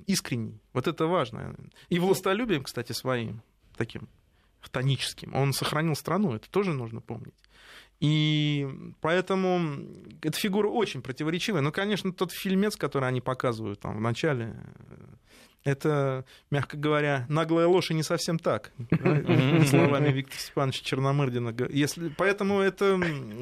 искренний. 0.08 0.60
Вот 0.74 0.88
это 0.88 1.08
важно. 1.08 1.56
И 1.90 2.00
властолюбием, 2.00 2.64
кстати, 2.64 2.92
своим, 2.92 3.42
таким 3.76 4.08
хтоническим, 4.62 5.34
он 5.36 5.54
сохранил 5.54 5.96
страну, 5.96 6.34
это 6.34 6.50
тоже 6.50 6.74
нужно 6.74 7.02
помнить. 7.02 7.36
И 8.00 8.68
поэтому 9.02 9.86
эта 10.22 10.38
фигура 10.38 10.68
очень 10.68 11.02
противоречивая. 11.02 11.62
Но, 11.62 11.72
конечно, 11.72 12.12
тот 12.12 12.32
фильмец, 12.32 12.76
который 12.76 13.08
они 13.08 13.22
показывают 13.22 13.80
там 13.80 13.98
в 13.98 14.02
начале, 14.02 14.56
это, 15.64 16.26
мягко 16.52 16.76
говоря, 16.76 17.26
наглая 17.30 17.68
ложь 17.68 17.92
и 17.92 17.94
не 17.94 18.04
совсем 18.04 18.38
так, 18.38 18.74
словами 18.90 20.12
Виктора 20.12 20.40
Степановича 20.40 20.84
Черномырдина. 20.84 21.56
Если, 21.70 22.10
поэтому 22.10 22.60
это, 22.60 23.00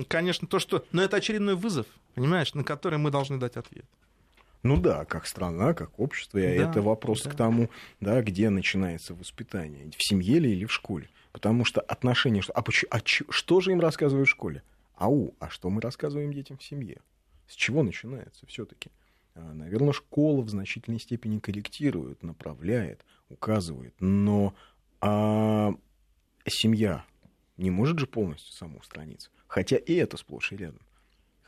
конечно, 0.08 0.48
то, 0.48 0.60
что... 0.60 0.86
Но 0.92 1.02
это 1.02 1.18
очередной 1.18 1.56
вызов, 1.56 1.88
понимаешь, 2.14 2.54
на 2.54 2.64
который 2.64 3.00
мы 3.00 3.10
должны 3.10 3.40
дать 3.40 3.58
ответ. 3.58 3.86
Ну 4.64 4.78
да, 4.80 5.06
как 5.06 5.26
страна, 5.26 5.74
как 5.74 6.00
общество. 6.00 6.40
Да, 6.40 6.46
это 6.48 6.82
вопрос 6.82 7.24
да. 7.24 7.32
к 7.32 7.36
тому, 7.36 7.70
да, 8.00 8.22
где 8.22 8.50
начинается 8.50 9.16
воспитание. 9.16 9.90
В 9.98 10.04
семье 10.04 10.40
ли 10.40 10.52
или 10.52 10.66
в 10.66 10.72
школе. 10.72 11.10
Потому 11.32 11.66
что 11.66 11.82
отношения... 11.82 12.44
А, 12.54 12.62
почему, 12.62 12.90
а 12.92 13.00
что 13.04 13.62
же 13.62 13.72
им 13.72 13.80
рассказывают 13.80 14.28
в 14.28 14.32
школе? 14.32 14.64
Ау, 14.96 15.34
а 15.40 15.50
что 15.50 15.70
мы 15.70 15.82
рассказываем 15.82 16.34
детям 16.34 16.58
в 16.58 16.64
семье? 16.64 17.02
С 17.48 17.56
чего 17.56 17.82
начинается 17.84 18.46
все-таки? 18.46 18.92
А, 19.34 19.54
Наверное, 19.54 19.94
школа 19.94 20.42
в 20.42 20.50
значительной 20.50 21.00
степени 21.00 21.40
корректирует, 21.40 22.22
направляет, 22.22 23.04
указывает. 23.30 23.96
Но 24.00 24.54
а 25.00 25.74
семья 26.48 27.04
не 27.58 27.72
может 27.72 28.00
же 28.00 28.06
полностью 28.06 28.54
самоустраниться. 28.54 29.32
Хотя 29.48 29.78
и 29.78 29.94
это 29.96 30.18
сплошь 30.18 30.52
и 30.52 30.58
рядом. 30.58 30.82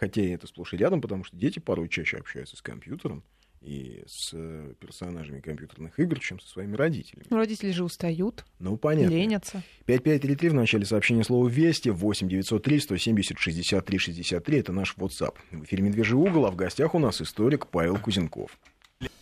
Хотя 0.03 0.21
и 0.21 0.29
это 0.31 0.47
сплошь 0.47 0.73
и 0.73 0.77
рядом, 0.77 0.99
потому 0.99 1.23
что 1.23 1.37
дети 1.37 1.59
порой 1.59 1.87
чаще 1.87 2.17
общаются 2.17 2.57
с 2.57 2.61
компьютером 2.61 3.23
и 3.61 4.03
с 4.05 4.31
э, 4.33 4.73
персонажами 4.77 5.39
компьютерных 5.39 5.97
игр, 5.97 6.19
чем 6.19 6.41
со 6.41 6.49
своими 6.49 6.75
родителями. 6.75 7.25
Ну, 7.29 7.37
родители 7.37 7.71
же 7.71 7.85
устают, 7.85 8.43
Ну, 8.59 8.75
понятно. 8.75 9.13
ленятся. 9.13 9.63
5533 9.85 10.49
в 10.49 10.53
начале 10.53 10.85
сообщения 10.85 11.23
слова 11.23 11.47
«Вести», 11.47 11.89
8 11.89 12.27
903 12.27 12.79
170 12.81 13.39
63 13.39 13.97
63, 13.97 14.57
это 14.59 14.73
наш 14.73 14.93
WhatsApp. 14.97 15.35
В 15.51 15.63
эфире 15.63 15.83
«Медвежий 15.83 16.17
угол», 16.17 16.45
а 16.45 16.51
в 16.51 16.57
гостях 16.57 16.93
у 16.95 16.99
нас 16.99 17.21
историк 17.21 17.67
Павел 17.67 17.97
Кузенков. 17.97 18.59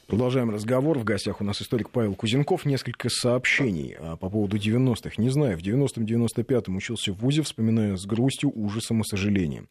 Продолжаем 0.08 0.50
разговор. 0.50 0.98
В 0.98 1.04
гостях 1.04 1.40
у 1.40 1.44
нас 1.44 1.62
историк 1.62 1.92
Павел 1.92 2.16
Кузенков. 2.16 2.66
Несколько 2.66 3.10
сообщений 3.10 3.96
а, 4.00 4.18
по 4.18 4.30
поводу 4.30 4.58
90-х. 4.58 5.22
Не 5.22 5.30
знаю, 5.30 5.58
в 5.58 5.62
90-м-95-м 5.62 6.76
учился 6.76 7.14
в 7.14 7.18
ВУЗе, 7.18 7.44
вспоминая 7.44 7.96
с 7.96 8.06
грустью, 8.08 8.52
ужасом 8.54 9.02
и 9.02 9.04
сожалением. 9.06 9.70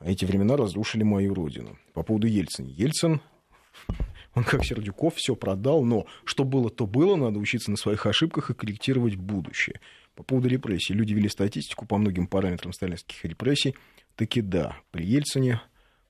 Эти 0.00 0.24
времена 0.24 0.56
разрушили 0.56 1.02
мою 1.02 1.34
родину. 1.34 1.78
По 1.92 2.02
поводу 2.02 2.26
Ельцина. 2.26 2.68
Ельцин, 2.68 3.20
он 4.34 4.44
как 4.44 4.64
Сердюков 4.64 5.14
все 5.16 5.36
продал, 5.36 5.84
но 5.84 6.06
что 6.24 6.44
было, 6.44 6.70
то 6.70 6.86
было, 6.86 7.16
надо 7.16 7.38
учиться 7.38 7.70
на 7.70 7.76
своих 7.76 8.06
ошибках 8.06 8.50
и 8.50 8.54
корректировать 8.54 9.16
будущее. 9.16 9.80
По 10.14 10.22
поводу 10.22 10.48
репрессий. 10.48 10.94
Люди 10.94 11.14
вели 11.14 11.28
статистику 11.28 11.86
по 11.86 11.96
многим 11.96 12.26
параметрам 12.26 12.72
сталинских 12.72 13.24
репрессий. 13.24 13.74
Таки 14.14 14.40
да, 14.40 14.76
при 14.90 15.04
Ельцине 15.04 15.60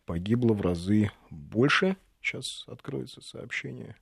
погибло 0.05 0.53
в 0.53 0.61
разы 0.61 1.11
больше. 1.31 1.97
Сейчас 2.21 2.65
откроется 2.67 3.21
сообщение. 3.23 3.97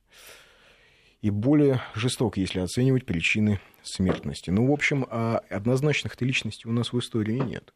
И 1.21 1.29
более 1.29 1.81
жесток, 1.95 2.35
если 2.35 2.59
оценивать 2.59 3.05
причины 3.05 3.61
смертности. 3.81 4.49
Ну, 4.49 4.67
в 4.67 4.71
общем, 4.71 5.05
а 5.09 5.37
однозначных-то 5.49 6.25
личностей 6.25 6.67
у 6.67 6.73
нас 6.73 6.91
в 6.91 6.99
истории 6.99 7.37
нет. 7.37 7.73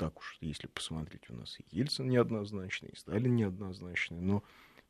Так 0.00 0.18
уж, 0.18 0.38
если 0.40 0.66
посмотреть, 0.66 1.28
у 1.28 1.34
нас 1.34 1.58
и 1.60 1.76
Ельцин 1.76 2.08
неоднозначный, 2.08 2.88
и 2.88 2.96
Сталин 2.96 3.36
неоднозначный. 3.36 4.18
Но 4.18 4.42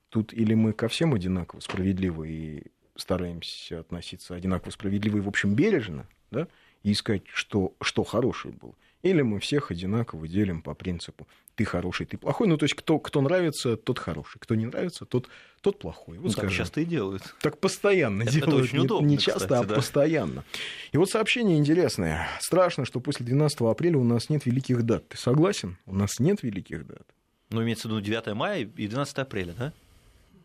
тут 0.09 0.33
или 0.33 0.55
мы 0.55 0.73
ко 0.73 0.87
всем 0.87 1.14
одинаково 1.14 1.59
справедливы 1.59 2.29
и 2.29 2.62
стараемся 2.94 3.81
относиться 3.81 4.37
одинаково 4.37 4.70
справедливо 4.70 5.16
и, 5.16 5.20
в 5.20 5.27
общем, 5.27 5.57
бережно, 5.57 6.09
да, 6.31 6.46
и 6.85 6.92
искать, 6.92 7.23
что, 7.27 7.75
что 7.83 8.05
хорошее 8.05 8.55
было. 8.55 8.77
Или 9.03 9.23
мы 9.23 9.40
всех 9.40 9.73
одинаково 9.73 10.29
делим 10.29 10.62
по 10.62 10.75
принципу 10.75 11.27
ты 11.61 11.66
хороший, 11.66 12.07
ты 12.07 12.16
плохой. 12.16 12.49
Ну, 12.49 12.57
то 12.57 12.64
есть, 12.64 12.75
кто, 12.75 12.99
кто 12.99 13.20
нравится, 13.20 13.77
тот 13.77 13.99
хороший. 13.99 14.38
Кто 14.38 14.55
не 14.55 14.64
нравится, 14.64 15.05
тот, 15.05 15.29
тот 15.61 15.79
плохой. 15.79 16.16
Вот 16.16 16.25
Ну, 16.25 16.31
так 16.31 16.38
скажем. 16.38 16.57
часто 16.57 16.81
и 16.81 16.87
делают. 16.87 17.23
Так 17.42 17.59
постоянно 17.59 18.23
Это- 18.23 18.31
это 18.38 18.46
делают. 18.46 18.64
очень 18.64 18.79
не- 18.79 18.85
удобно, 18.87 19.07
не, 19.07 19.18
часто, 19.18 19.40
кстати, 19.40 19.64
а 19.64 19.66
да. 19.68 19.75
постоянно. 19.75 20.44
И 20.92 20.96
вот 20.96 21.11
сообщение 21.11 21.59
интересное. 21.59 22.27
Страшно, 22.40 22.87
что 22.87 23.01
после 23.01 23.27
12 23.27 23.70
апреля 23.70 23.99
у 23.99 24.05
нас 24.05 24.31
нет 24.31 24.46
великих 24.46 24.85
дат. 24.85 25.07
Ты 25.09 25.18
согласен? 25.18 25.77
У 25.85 25.94
нас 25.94 26.18
нет 26.18 26.42
великих 26.42 26.87
дат. 26.87 27.03
Ну, 27.51 27.62
имеется 27.62 27.88
в 27.88 27.90
виду 27.90 28.01
9 28.01 28.33
мая 28.35 28.61
и 28.62 28.87
12 28.88 29.18
апреля, 29.18 29.53
да? 29.53 29.73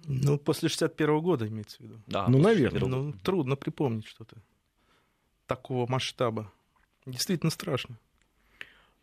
Ну, 0.04 0.38
после 0.38 0.67
61 0.67 1.21
года 1.21 1.47
имеется 1.47 1.78
в 1.78 1.80
виду. 1.80 2.01
Да, 2.08 2.28
Ну, 2.28 2.39
наверное. 2.39 2.80
61 2.82 2.89
Ну, 2.89 3.13
трудно 3.23 3.56
припомнить 3.56 4.06
что-то 4.06 4.36
такого 5.47 5.89
масштаба. 5.89 6.51
Действительно 7.06 7.51
страшно. 7.51 7.97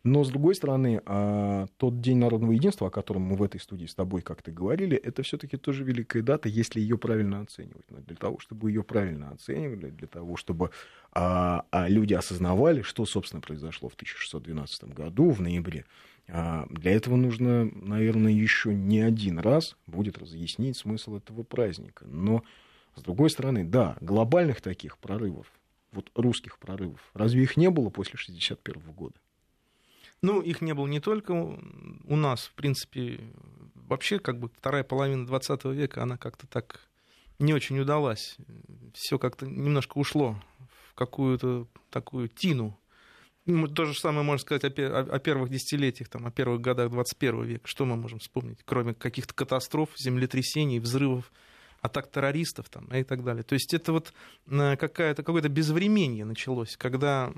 Но, 0.05 0.25
с 0.25 0.29
другой 0.29 0.53
стороны, 0.53 1.01
а, 1.05 1.67
тот 1.77 2.01
День 2.01 2.17
народного 2.17 2.51
единства, 2.51 2.87
о 2.87 2.91
котором 2.91 3.21
мы 3.21 3.37
в 3.37 3.43
этой 3.43 3.61
студии 3.61 3.85
с 3.85 3.95
тобой 3.95 4.21
как-то 4.21 4.51
говорили, 4.51 4.97
это 4.97 5.23
все-таки 5.23 5.55
тоже 5.55 5.85
великая 5.85 6.21
дата, 6.21 6.49
если 6.49 6.81
ее 6.81 6.97
правильно 6.97 7.39
оценивать. 7.39 7.89
Но 7.89 7.99
для 7.99 8.17
того, 8.17 8.37
чтобы 8.39 8.69
ее 8.69 8.83
правильно 8.83 9.29
оценивали, 9.29 9.91
для 9.91 10.07
того, 10.07 10.35
чтобы 10.35 10.71
а, 11.13 11.63
а 11.71 11.87
люди 11.87 12.13
осознавали, 12.13 12.81
что, 12.81 13.05
собственно, 13.05 13.41
произошло 13.41 13.87
в 13.87 13.93
1612 13.93 14.93
году, 14.93 15.29
в 15.29 15.41
ноябре, 15.41 15.85
для 16.27 16.91
этого 16.91 17.17
нужно, 17.17 17.65
наверное, 17.65 18.31
еще 18.31 18.73
не 18.73 19.01
один 19.01 19.39
раз 19.39 19.75
будет 19.87 20.17
разъяснить 20.17 20.77
смысл 20.77 21.17
этого 21.17 21.43
праздника. 21.43 22.05
Но, 22.07 22.43
с 22.95 23.01
другой 23.01 23.29
стороны, 23.29 23.65
да, 23.65 23.97
глобальных 23.99 24.61
таких 24.61 24.97
прорывов, 24.99 25.51
вот 25.91 26.09
русских 26.15 26.59
прорывов, 26.59 27.01
разве 27.13 27.43
их 27.43 27.57
не 27.57 27.69
было 27.69 27.89
после 27.89 28.13
1961 28.13 28.93
года? 28.93 29.15
Ну, 30.23 30.39
их 30.41 30.61
не 30.61 30.73
было 30.73 30.87
не 30.87 31.01
только 31.01 31.31
у 31.33 32.15
нас, 32.15 32.45
в 32.45 32.53
принципе, 32.53 33.19
вообще 33.75 34.19
как 34.19 34.39
бы 34.39 34.47
вторая 34.47 34.85
половина 34.85 35.27
20 35.27 35.65
века, 35.65 36.01
она 36.01 36.17
как-то 36.17 36.47
так 36.47 36.79
не 37.39 37.53
очень 37.53 37.77
удалась. 37.77 38.37
Все 38.93 39.19
как-то 39.19 39.45
немножко 39.45 39.97
ушло 39.97 40.41
в 40.87 40.93
какую-то 40.93 41.67
такую 41.89 42.29
тину. 42.29 42.79
Ну, 43.45 43.67
То 43.67 43.83
же 43.83 43.99
самое 43.99 44.23
можно 44.23 44.41
сказать 44.41 44.63
о, 44.63 44.99
о 44.99 45.19
первых 45.19 45.49
десятилетиях, 45.49 46.07
там, 46.07 46.25
о 46.25 46.31
первых 46.31 46.61
годах 46.61 46.89
21 46.89 47.43
века. 47.43 47.67
Что 47.67 47.83
мы 47.83 47.97
можем 47.97 48.19
вспомнить, 48.19 48.59
кроме 48.63 48.93
каких-то 48.93 49.33
катастроф, 49.33 49.89
землетрясений, 49.97 50.79
взрывов, 50.79 51.33
атак 51.83 52.09
террористов 52.09 52.69
там, 52.69 52.85
и 52.87 53.03
так 53.03 53.23
далее. 53.23 53.43
То 53.43 53.53
есть 53.53 53.73
это 53.73 53.91
вот 53.91 54.13
э, 54.47 54.77
какая-то, 54.77 55.21
какое-то 55.21 55.49
безвременье 55.49 56.23
началось, 56.23 56.77
когда... 56.77 57.33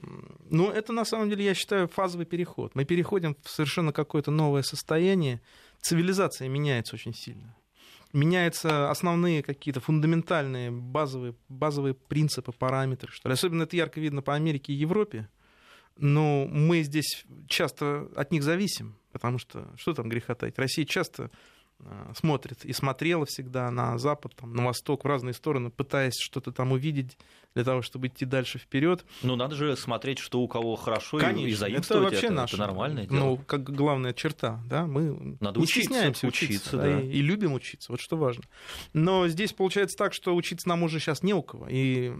Ну, 0.51 0.69
это 0.69 0.93
на 0.93 1.03
самом 1.03 1.29
деле, 1.29 1.43
я 1.43 1.55
считаю, 1.55 1.87
фазовый 1.87 2.27
переход. 2.27 2.75
Мы 2.75 2.85
переходим 2.85 3.35
в 3.41 3.49
совершенно 3.49 3.91
какое-то 3.91 4.29
новое 4.29 4.61
состояние. 4.61 5.41
Цивилизация 5.81 6.47
меняется 6.47 6.95
очень 6.95 7.15
сильно. 7.15 7.55
Меняются 8.13 8.91
основные 8.91 9.41
какие-то 9.41 9.79
фундаментальные 9.79 10.69
базовые, 10.69 11.33
базовые 11.49 11.95
принципы, 11.95 12.51
параметры. 12.51 13.11
Что 13.11 13.29
ли. 13.29 13.33
Особенно 13.33 13.63
это 13.63 13.75
ярко 13.75 13.99
видно 13.99 14.21
по 14.21 14.35
Америке 14.35 14.73
и 14.73 14.75
Европе. 14.75 15.27
Но 15.97 16.45
мы 16.45 16.83
здесь 16.83 17.25
часто 17.47 18.11
от 18.15 18.31
них 18.31 18.43
зависим, 18.43 18.95
потому 19.11 19.39
что, 19.39 19.73
что 19.75 19.93
там 19.95 20.07
греха 20.07 20.35
таить, 20.35 20.59
Россия 20.59 20.85
часто 20.85 21.31
смотрит 22.15 22.65
и 22.65 22.73
смотрела 22.73 23.25
всегда 23.25 23.69
на 23.69 23.97
запад, 23.97 24.33
там, 24.35 24.53
на 24.53 24.65
восток, 24.65 25.03
в 25.03 25.07
разные 25.07 25.33
стороны, 25.33 25.69
пытаясь 25.69 26.15
что-то 26.19 26.51
там 26.51 26.71
увидеть 26.71 27.17
для 27.53 27.63
того, 27.63 27.81
чтобы 27.81 28.07
идти 28.07 28.25
дальше 28.25 28.57
вперед. 28.59 29.05
Ну, 29.21 29.35
надо 29.35 29.55
же 29.55 29.75
смотреть, 29.77 30.19
что 30.19 30.39
у 30.39 30.47
кого 30.47 30.75
хорошо, 30.77 31.17
и- 31.17 31.21
и 31.21 31.25
Конечно, 31.25 31.47
это 31.49 31.57
заимствовать 31.59 32.03
вообще 32.13 32.25
это. 32.27 32.33
наша, 32.35 32.55
Это 32.55 32.65
нормальное 32.65 33.05
дело. 33.05 33.19
ну, 33.19 33.37
как 33.37 33.63
главная 33.69 34.13
черта, 34.13 34.59
да, 34.65 34.87
мы 34.87 35.37
Надо 35.41 35.59
не 35.59 35.63
учиться, 35.63 35.81
стесняемся 35.89 36.27
учиться, 36.27 36.55
учиться, 36.55 36.77
да. 36.77 37.01
и, 37.01 37.07
и 37.07 37.21
любим 37.21 37.53
учиться, 37.53 37.91
вот 37.91 37.99
что 38.01 38.17
важно. 38.17 38.43
Но 38.93 39.27
здесь 39.27 39.53
получается 39.53 39.95
так, 39.97 40.13
что 40.13 40.35
учиться 40.35 40.67
нам 40.69 40.81
уже 40.83 40.99
сейчас 40.99 41.23
не 41.23 41.33
у 41.33 41.43
кого, 41.43 41.67
и 41.69 42.13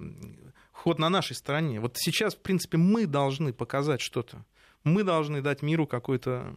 ход 0.73 0.99
на 0.99 1.09
нашей 1.09 1.35
стороне. 1.35 1.79
Вот 1.79 1.95
сейчас, 1.97 2.35
в 2.35 2.41
принципе, 2.41 2.77
мы 2.77 3.05
должны 3.07 3.51
показать 3.53 4.01
что-то, 4.01 4.45
мы 4.83 5.03
должны 5.03 5.41
дать 5.41 5.61
миру 5.63 5.87
какой-то 5.87 6.53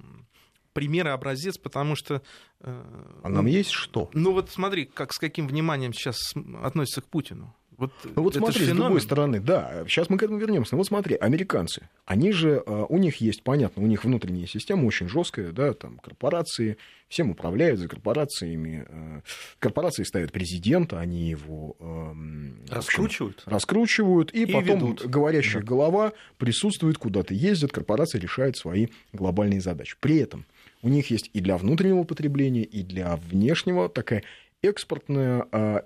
пример 0.78 1.06
и 1.08 1.10
образец, 1.10 1.58
потому 1.58 1.96
что... 1.96 2.22
э, 2.60 2.82
А 3.24 3.28
нам 3.28 3.46
есть 3.46 3.70
что? 3.70 4.08
Ну 4.12 4.32
вот 4.32 4.50
смотри, 4.50 4.84
как, 4.84 5.12
с 5.12 5.18
каким 5.18 5.48
вниманием 5.48 5.92
сейчас 5.92 6.18
относятся 6.62 7.00
к 7.00 7.06
Путину. 7.06 7.52
Вот, 7.76 7.92
Ну 8.16 8.22
вот 8.24 8.34
смотри, 8.34 8.64
с 8.64 8.68
другой 8.70 9.00
стороны, 9.00 9.38
да, 9.38 9.84
сейчас 9.86 10.10
мы 10.10 10.18
к 10.18 10.22
этому 10.24 10.38
вернемся. 10.40 10.74
Но 10.74 10.78
вот 10.78 10.88
смотри, 10.88 11.14
американцы, 11.14 11.88
они 12.06 12.32
же, 12.32 12.60
а, 12.66 12.84
у 12.88 12.98
них 12.98 13.18
есть, 13.18 13.44
понятно, 13.44 13.84
у 13.84 13.86
них 13.86 14.02
внутренняя 14.02 14.48
система 14.48 14.84
очень 14.86 15.08
жесткая, 15.08 15.52
да, 15.52 15.72
там 15.74 15.98
корпорации, 15.98 16.76
всем 17.06 17.30
управляют 17.30 17.78
за 17.78 17.86
корпорациями. 17.86 18.84
э, 18.88 19.20
Корпорации 19.60 20.02
ставят 20.02 20.32
президента, 20.32 20.98
они 20.98 21.30
его 21.30 21.76
эм, 21.78 22.56
в 22.62 22.62
общем, 22.64 22.74
Раскручивают? 22.74 23.42
раскручивают, 23.46 24.34
и, 24.34 24.42
И 24.42 24.46
потом 24.52 24.80
ведут. 24.80 25.06
говорящая 25.06 25.62
Да. 25.62 25.68
голова 25.68 26.12
присутствует, 26.36 26.98
куда-то 26.98 27.32
ездит, 27.32 27.70
корпорация 27.70 28.20
решает 28.20 28.56
свои 28.56 28.88
глобальные 29.12 29.60
задачи. 29.60 29.94
При 30.00 30.16
этом 30.18 30.46
у 30.82 30.88
них 30.88 31.10
есть 31.10 31.30
и 31.32 31.40
для 31.40 31.56
внутреннего 31.56 32.04
потребления, 32.04 32.64
и 32.64 32.82
для 32.82 33.16
внешнего 33.16 33.88
такая 33.88 34.22
экспортная, 34.62 35.46
а, 35.52 35.84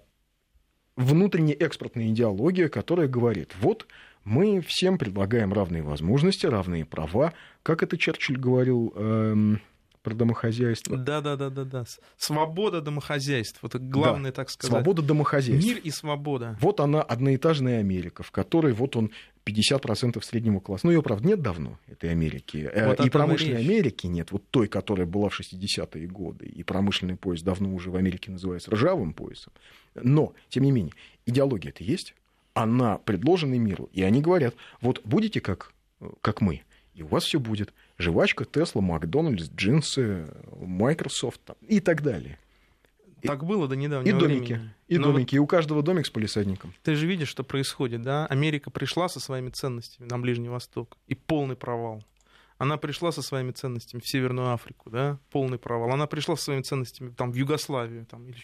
внутренняя 0.96 1.56
экспортная 1.56 2.08
идеология, 2.08 2.68
которая 2.68 3.08
говорит, 3.08 3.54
вот 3.60 3.86
мы 4.24 4.60
всем 4.60 4.98
предлагаем 4.98 5.52
равные 5.52 5.82
возможности, 5.82 6.46
равные 6.46 6.84
права. 6.84 7.32
Как 7.62 7.82
это 7.82 7.98
Черчилль 7.98 8.38
говорил 8.38 8.92
эм, 8.94 9.60
про 10.02 10.14
домохозяйство? 10.14 10.96
Да, 10.96 11.20
да, 11.20 11.36
да, 11.36 11.50
да, 11.50 11.64
да. 11.64 11.84
Свобода 12.16 12.80
домохозяйств. 12.80 13.58
Вот 13.62 13.74
это 13.74 13.84
главное, 13.84 14.30
так 14.30 14.50
сказать. 14.50 14.70
Свобода 14.70 15.02
домохозяйства. 15.02 15.68
Мир 15.68 15.78
и 15.78 15.90
свобода. 15.90 16.56
Вот 16.60 16.80
она, 16.80 17.02
одноэтажная 17.02 17.80
Америка, 17.80 18.22
в 18.22 18.30
которой 18.30 18.72
вот 18.72 18.96
он 18.96 19.10
50% 19.44 20.22
среднего 20.22 20.60
класса. 20.60 20.86
Ну, 20.86 20.92
ее, 20.92 21.02
правда, 21.02 21.26
нет 21.26 21.42
давно, 21.42 21.78
этой 21.86 22.10
Америки. 22.10 22.70
Э, 22.72 22.88
Вот 22.88 23.00
и 23.00 23.06
и 23.06 23.10
промышленной 23.10 23.58
речь. 23.58 23.68
Америки 23.68 24.06
нет, 24.06 24.30
вот 24.32 24.44
той, 24.50 24.68
которая 24.68 25.06
была 25.06 25.28
в 25.28 25.38
60-е 25.38 26.06
годы. 26.06 26.46
И 26.46 26.62
промышленный 26.62 27.16
пояс 27.16 27.42
давно 27.42 27.74
уже 27.74 27.90
в 27.90 27.96
Америке 27.96 28.30
называется 28.30 28.70
ржавым 28.70 29.12
поясом. 29.12 29.52
Но, 29.94 30.34
тем 30.48 30.62
не 30.64 30.72
менее, 30.72 30.94
идеология 31.26 31.70
это 31.70 31.84
есть, 31.84 32.14
она 32.54 32.98
предложена 32.98 33.54
миру. 33.54 33.88
И 33.92 34.02
они 34.02 34.20
говорят, 34.20 34.54
вот 34.80 35.00
будете 35.04 35.40
как, 35.40 35.72
как 36.20 36.40
мы, 36.40 36.62
и 36.94 37.02
у 37.02 37.06
вас 37.06 37.24
все 37.24 37.40
будет. 37.40 37.72
Жвачка, 37.98 38.44
Тесла, 38.44 38.80
Макдональдс, 38.80 39.48
джинсы, 39.50 40.26
Microsoft 40.60 41.40
там, 41.44 41.56
и 41.66 41.80
так 41.80 42.02
далее. 42.02 42.38
И- 43.22 43.26
Так 43.28 43.44
было 43.44 43.66
до 43.68 43.74
И 43.74 43.78
недавнего 43.78 44.18
домики, 44.18 44.52
времени. 44.52 44.74
и 44.88 44.98
Но 44.98 45.06
вот 45.08 45.12
домики, 45.14 45.36
и 45.36 45.38
у 45.38 45.46
каждого 45.46 45.82
домик 45.82 46.06
с 46.06 46.10
полисадником. 46.10 46.74
ты 46.82 46.94
же 46.96 47.06
видишь, 47.06 47.28
что 47.28 47.44
происходит, 47.44 48.02
да? 48.02 48.26
Америка 48.26 48.70
пришла 48.70 49.08
со 49.08 49.20
своими 49.20 49.50
ценностями 49.50 50.06
на 50.08 50.18
Ближний 50.18 50.48
Восток, 50.48 50.96
и 51.06 51.14
полный 51.14 51.56
провал. 51.56 52.02
Она 52.58 52.76
пришла 52.76 53.10
со 53.12 53.22
своими 53.22 53.50
ценностями 53.52 54.00
в 54.00 54.08
Северную 54.08 54.52
Африку, 54.52 54.90
да, 54.90 55.18
полный 55.30 55.58
провал. 55.58 55.90
Она 55.92 56.06
пришла 56.06 56.36
со 56.36 56.44
своими 56.44 56.62
ценностями 56.62 57.10
там, 57.10 57.32
в 57.32 57.34
Югославию, 57.34 58.06
там, 58.06 58.28
или, 58.28 58.38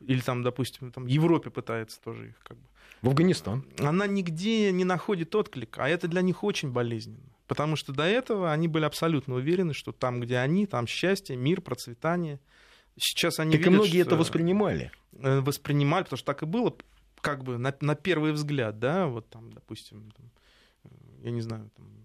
или 0.00 0.20
там, 0.20 0.42
допустим, 0.42 0.90
там, 0.92 1.06
Европе 1.06 1.50
пытается 1.50 2.00
тоже 2.00 2.28
их 2.28 2.34
как 2.42 2.56
бы. 2.58 2.64
В 3.02 3.08
Афганистан. 3.08 3.64
Она 3.78 4.06
нигде 4.06 4.72
не 4.72 4.84
находит 4.84 5.34
отклик, 5.34 5.78
а 5.78 5.88
это 5.88 6.08
для 6.08 6.22
них 6.22 6.42
очень 6.44 6.70
болезненно. 6.72 7.20
Потому 7.46 7.76
что 7.76 7.92
до 7.92 8.04
этого 8.04 8.50
они 8.52 8.68
были 8.68 8.84
абсолютно 8.86 9.34
уверены, 9.34 9.74
что 9.74 9.92
там, 9.92 10.20
где 10.20 10.38
они, 10.38 10.66
там 10.66 10.86
счастье, 10.86 11.36
мир, 11.36 11.60
процветание. 11.60 12.40
Сейчас 12.96 13.38
они 13.40 13.52
так 13.52 13.60
видят, 13.60 13.72
и 13.72 13.76
многие 13.76 14.00
это 14.02 14.16
воспринимали. 14.16 14.92
Э, 15.18 15.40
воспринимали, 15.40 16.04
потому 16.04 16.18
что 16.18 16.26
так 16.26 16.42
и 16.42 16.46
было, 16.46 16.76
как 17.20 17.42
бы 17.44 17.58
на, 17.58 17.74
на 17.80 17.94
первый 17.94 18.32
взгляд, 18.32 18.78
да, 18.78 19.06
вот 19.06 19.28
там, 19.30 19.52
допустим, 19.52 20.10
там, 20.16 20.30
э, 20.84 20.88
я 21.24 21.30
не 21.30 21.40
знаю, 21.40 21.70
там, 21.76 22.03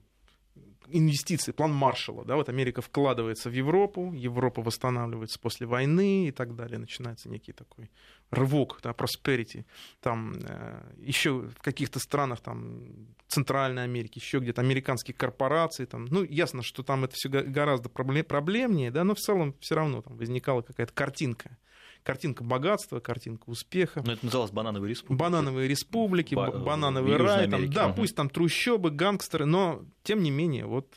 инвестиции, 0.91 1.51
план 1.51 1.73
Маршалла, 1.73 2.25
да, 2.25 2.35
вот 2.35 2.49
Америка 2.49 2.81
вкладывается 2.81 3.49
в 3.49 3.53
Европу, 3.53 4.13
Европа 4.13 4.61
восстанавливается 4.61 5.39
после 5.39 5.67
войны 5.67 6.27
и 6.27 6.31
так 6.31 6.55
далее, 6.55 6.79
начинается 6.79 7.29
некий 7.29 7.53
такой 7.53 7.89
рывок, 8.31 8.79
да, 8.83 8.91
prosperity, 8.91 9.65
там 10.01 10.33
э, 10.43 10.81
еще 10.97 11.41
в 11.41 11.61
каких-то 11.61 11.99
странах, 11.99 12.41
там, 12.41 12.83
Центральной 13.27 13.83
Америки, 13.83 14.19
еще 14.19 14.39
где-то 14.39 14.61
американские 14.61 15.15
корпорации, 15.15 15.85
там, 15.85 16.05
ну, 16.05 16.23
ясно, 16.23 16.63
что 16.63 16.83
там 16.83 17.03
это 17.03 17.13
все 17.15 17.29
гораздо 17.29 17.89
проблемнее, 17.89 18.91
да, 18.91 19.03
но 19.03 19.15
в 19.15 19.19
целом 19.19 19.55
все 19.59 19.75
равно 19.75 20.01
там 20.01 20.17
возникала 20.17 20.61
какая-то 20.61 20.93
картинка, 20.93 21.57
картинка 22.03 22.43
богатства, 22.43 22.99
картинка 22.99 23.49
успеха. 23.49 24.01
Но 24.05 24.13
это 24.13 24.25
называлось 24.25 24.51
банановые 24.51 24.89
республики. 24.89 25.19
Банановые 25.19 25.67
республики, 25.67 26.35
Ба- 26.35 26.51
банановый 26.51 27.17
рай, 27.17 27.49
там, 27.49 27.69
да, 27.71 27.87
угу. 27.87 27.97
пусть 27.97 28.15
там 28.15 28.29
трущобы, 28.29 28.91
гангстеры, 28.91 29.45
но 29.45 29.83
тем 30.03 30.23
не 30.23 30.31
менее 30.31 30.65
вот 30.65 30.93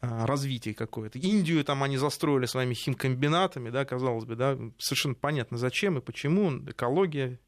а, 0.00 0.26
развитие 0.26 0.74
какое-то. 0.74 1.18
Индию 1.18 1.62
там 1.62 1.82
они 1.82 1.98
застроили 1.98 2.46
своими 2.46 2.74
химкомбинатами, 2.74 3.68
да, 3.68 3.84
казалось 3.84 4.24
бы, 4.24 4.34
да, 4.34 4.56
совершенно 4.78 5.14
понятно 5.14 5.58
зачем 5.58 5.98
и 5.98 6.00
почему, 6.00 6.58
экология. 6.66 7.38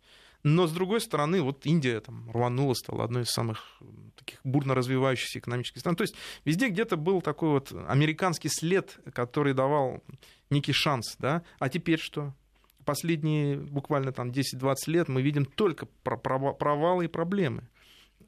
Но, 0.43 0.67
с 0.67 0.73
другой 0.73 1.01
стороны, 1.01 1.41
вот 1.41 1.65
Индия 1.67 2.01
там 2.01 2.29
рванула, 2.31 2.75
стала 2.75 3.05
одной 3.05 3.23
из 3.23 3.31
самых 3.31 3.81
таких 4.17 4.41
бурно 4.45 4.75
развивающихся 4.75 5.39
экономических 5.39 5.81
стран. 5.81 5.97
То 5.97 6.03
есть 6.03 6.15
везде 6.45 6.69
где-то 6.69 6.97
был 6.97 7.23
такой 7.23 7.51
вот 7.51 7.73
американский 7.89 8.49
след, 8.49 8.99
который 9.15 9.55
давал 9.55 10.03
некий 10.51 10.73
шанс, 10.73 11.17
да. 11.19 11.43
А 11.59 11.69
теперь 11.69 12.01
что? 12.01 12.35
Последние 12.85 13.57
буквально 13.57 14.13
там 14.13 14.31
10-20 14.31 14.75
лет 14.87 15.09
мы 15.09 15.23
видим 15.23 15.45
только 15.45 15.87
провалы 16.05 17.05
и 17.05 17.09
проблемы. 17.09 17.65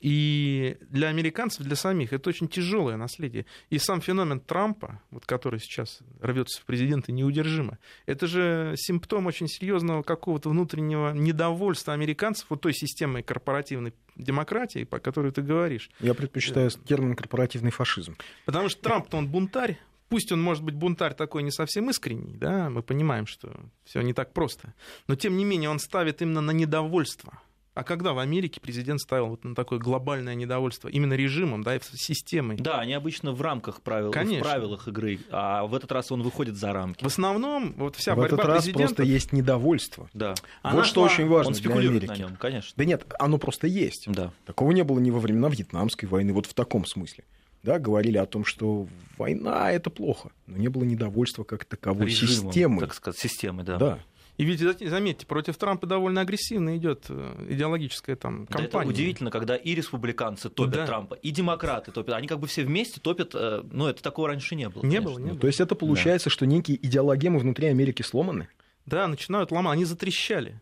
И 0.05 0.77
для 0.91 1.09
американцев, 1.09 1.65
для 1.65 1.77
самих, 1.77 2.13
это 2.13 2.29
очень 2.29 2.47
тяжелое 2.47 2.99
наследие. 2.99 3.47
И 3.71 3.79
сам 3.79 4.03
феномен 4.03 4.39
Трампа, 4.39 5.01
вот, 5.11 5.25
который 5.25 5.61
сейчас 5.61 6.01
рвется 6.21 6.61
в 6.61 6.67
президенты 6.67 7.11
неудержимо, 7.11 7.79
это 8.05 8.27
же 8.27 8.75
симптом 8.77 9.25
очень 9.25 9.49
серьезного 9.49 10.03
какого-то 10.03 10.51
внутреннего 10.51 11.13
недовольства 11.15 11.95
американцев 11.95 12.51
вот 12.51 12.61
той 12.61 12.75
системой 12.75 13.23
корпоративной 13.23 13.95
демократии, 14.15 14.85
по 14.85 14.99
которой 14.99 15.33
ты 15.33 15.41
говоришь. 15.41 15.89
Я 16.01 16.13
предпочитаю 16.13 16.69
термин 16.71 17.17
корпоративный 17.17 17.71
фашизм. 17.71 18.15
Потому 18.45 18.69
что 18.69 18.83
Трамп-то 18.83 19.17
он 19.17 19.29
бунтарь, 19.29 19.79
Пусть 20.09 20.31
он, 20.33 20.43
может 20.43 20.63
быть, 20.63 20.75
бунтарь 20.75 21.15
такой 21.15 21.43
не 21.43 21.51
совсем 21.51 21.91
искренний, 21.91 22.37
да, 22.37 22.71
мы 22.71 22.83
понимаем, 22.83 23.27
что 23.27 23.53
все 23.85 24.01
не 24.03 24.13
так 24.13 24.33
просто, 24.33 24.75
но 25.07 25.17
тем 25.17 25.37
не 25.37 25.45
менее 25.45 25.71
он 25.71 25.79
ставит 25.79 26.23
именно 26.23 26.41
на 26.41 26.51
недовольство. 26.51 27.41
А 27.75 27.83
когда 27.83 28.13
в 28.13 28.21
Америке 28.21 28.61
президент 28.61 29.01
ставил 29.01 29.27
вот 29.27 29.43
на 29.43 29.57
такое 29.57 29.81
глобальное 29.81 30.37
недовольство 30.37 30.89
именно 30.89 31.15
режимом, 31.15 31.65
да, 31.65 31.75
и 31.75 31.81
системой? 31.83 32.57
Да, 32.57 32.79
они 32.79 32.93
обычно 32.93 33.33
в 33.33 33.43
рамках 33.43 33.83
правил, 33.83 34.13
Конечно. 34.13 34.45
в 34.45 34.49
правилах 34.49 34.87
игры, 34.87 35.19
а 35.31 35.67
в 35.67 35.75
этот 35.75 35.91
раз 35.91 36.13
он 36.13 36.23
выходит 36.23 36.55
за 36.55 36.73
рамки. 36.73 37.03
В 37.03 37.09
основном 37.09 37.75
вот 37.77 37.97
вся 37.97 38.15
в 38.15 38.19
борьба 38.19 38.37
этот 38.37 38.47
раз 38.47 38.69
просто 38.69 39.03
есть 39.03 39.33
недовольство. 39.33 40.09
Да. 40.15 40.35
Она 40.63 40.77
вот 40.77 40.87
что 40.87 41.03
очень 41.03 41.27
важно 41.27 41.53
он 41.53 41.61
для 41.61 41.75
Америки. 41.75 42.07
на 42.07 42.17
нем, 42.17 42.37
конечно. 42.37 42.73
Да 42.77 42.85
нет, 42.85 43.13
оно 43.19 43.39
просто 43.39 43.67
есть. 43.67 44.05
Да. 44.07 44.33
Такого 44.47 44.71
не 44.71 44.85
было 44.85 45.01
ни 45.01 45.11
во 45.11 45.19
времена 45.19 45.49
Вьетнамской 45.49 46.09
войны, 46.09 46.33
вот 46.33 46.47
в 46.47 46.55
таком 46.55 46.87
смысле 46.87 47.25
да, 47.65 47.79
говорили 47.79 48.19
о 48.19 48.27
том, 48.27 48.45
что 48.45 48.87
война 49.17 49.73
это 49.73 49.91
плохо, 49.91 50.31
но 50.47 50.59
не 50.59 50.69
было 50.69 50.85
недовольства 50.85 51.45
как 51.45 51.65
таковой 51.65 52.07
Режимом, 52.07 52.53
системы. 52.53 52.81
Так 52.81 52.95
сказать, 52.95 53.19
системы, 53.19 53.65
да. 53.65 53.79
Да. 53.79 53.99
И 54.37 54.45
ведь, 54.45 54.59
заметьте, 54.59 55.27
против 55.27 55.57
Трампа 55.57 55.87
довольно 55.87 56.21
агрессивно 56.21 56.77
идет 56.77 57.05
э, 57.09 57.47
идеологическая 57.51 58.17
там 58.17 58.47
кампания. 58.47 58.69
Да 58.69 58.81
это 58.81 58.89
удивительно, 58.89 59.31
когда 59.31 59.55
и 59.55 59.75
республиканцы 59.77 60.51
топят 60.51 60.75
да. 60.75 60.87
Трампа, 60.87 61.15
и 61.15 61.31
демократы 61.31 61.93
топят. 61.93 62.15
Они 62.15 62.27
как 62.27 62.41
бы 62.41 62.49
все 62.49 62.65
вместе 62.65 63.01
топят. 63.01 63.31
Э, 63.35 63.63
ну, 63.71 63.87
это 63.87 64.03
такого 64.03 64.29
раньше 64.29 64.57
не 64.57 64.69
было. 64.69 64.83
Не 64.83 64.97
конечно. 64.97 65.11
было, 65.11 65.19
не 65.19 65.25
ну, 65.27 65.31
было. 65.31 65.41
То 65.41 65.47
есть 65.47 65.61
это 65.61 65.77
получается, 65.77 66.31
да. 66.31 66.33
что 66.33 66.47
некие 66.47 66.85
идеологемы 66.85 67.39
внутри 67.39 67.69
Америки 67.69 68.03
сломаны? 68.03 68.49
Да, 68.87 69.07
начинают 69.07 69.53
ломать. 69.53 69.75
Они 69.75 69.85
затрещали. 69.85 70.61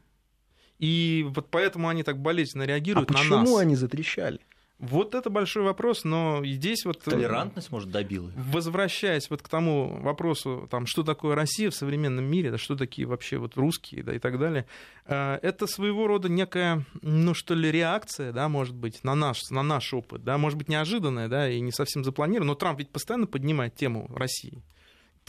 И 0.79 1.25
вот 1.35 1.49
поэтому 1.51 1.89
они 1.89 2.03
так 2.03 2.21
болезненно 2.21 2.65
реагируют 2.65 3.11
а 3.11 3.15
на 3.15 3.19
нас. 3.21 3.27
почему 3.27 3.57
они 3.57 3.75
затрещали? 3.75 4.41
Вот 4.83 5.15
это 5.15 5.31
большой 5.31 5.63
вопрос, 5.63 6.03
но 6.03 6.45
здесь 6.45 6.85
вот... 6.85 7.07
Э, 7.07 7.11
Толерантность, 7.13 7.71
может, 7.71 7.93
добила? 7.93 8.33
Возвращаясь 8.35 9.31
вот 9.31 9.41
к 9.41 9.49
тому 9.49 10.01
вопросу, 10.01 10.67
там, 10.73 10.87
что 10.87 11.05
такое 11.05 11.37
Россия 11.37 11.71
в 11.71 11.75
современном 11.77 12.25
мире, 12.25 12.51
да, 12.51 12.59
что 12.59 12.75
такие 12.75 13.07
вообще 13.07 13.39
вот 13.39 13.57
русские, 13.57 14.03
да, 14.03 14.13
и 14.13 14.19
так 14.19 14.41
далее, 14.41 14.67
э, 15.07 15.39
это 15.41 15.69
своего 15.69 16.09
рода 16.09 16.29
некая, 16.29 16.85
ну, 17.01 17.33
что 17.33 17.55
ли, 17.55 17.71
реакция, 17.71 18.33
да, 18.33 18.49
может 18.49 18.75
быть, 18.75 19.05
на 19.05 19.15
наш, 19.15 19.51
на 19.51 19.63
наш 19.63 19.95
опыт, 19.95 20.25
да, 20.25 20.37
может 20.37 20.59
быть, 20.59 20.69
неожиданная, 20.69 21.29
да, 21.29 21.49
и 21.49 21.61
не 21.61 21.71
совсем 21.71 22.03
запланированная, 22.03 22.55
но 22.55 22.55
Трамп 22.57 22.81
ведь 22.81 22.91
постоянно 22.91 23.29
поднимает 23.29 23.77
тему 23.77 24.11
России. 24.13 24.65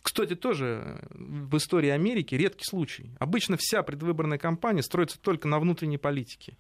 Кстати, 0.02 0.36
тоже 0.36 1.00
в 1.12 1.56
истории 1.58 1.90
Америки 1.90 2.34
редкий 2.34 2.66
случай. 2.66 3.12
Обычно 3.20 3.56
вся 3.60 3.84
предвыборная 3.84 4.40
кампания 4.40 4.82
строится 4.82 5.20
только 5.20 5.48
на 5.48 5.60
внутренней 5.60 6.00
политике. 6.00 6.58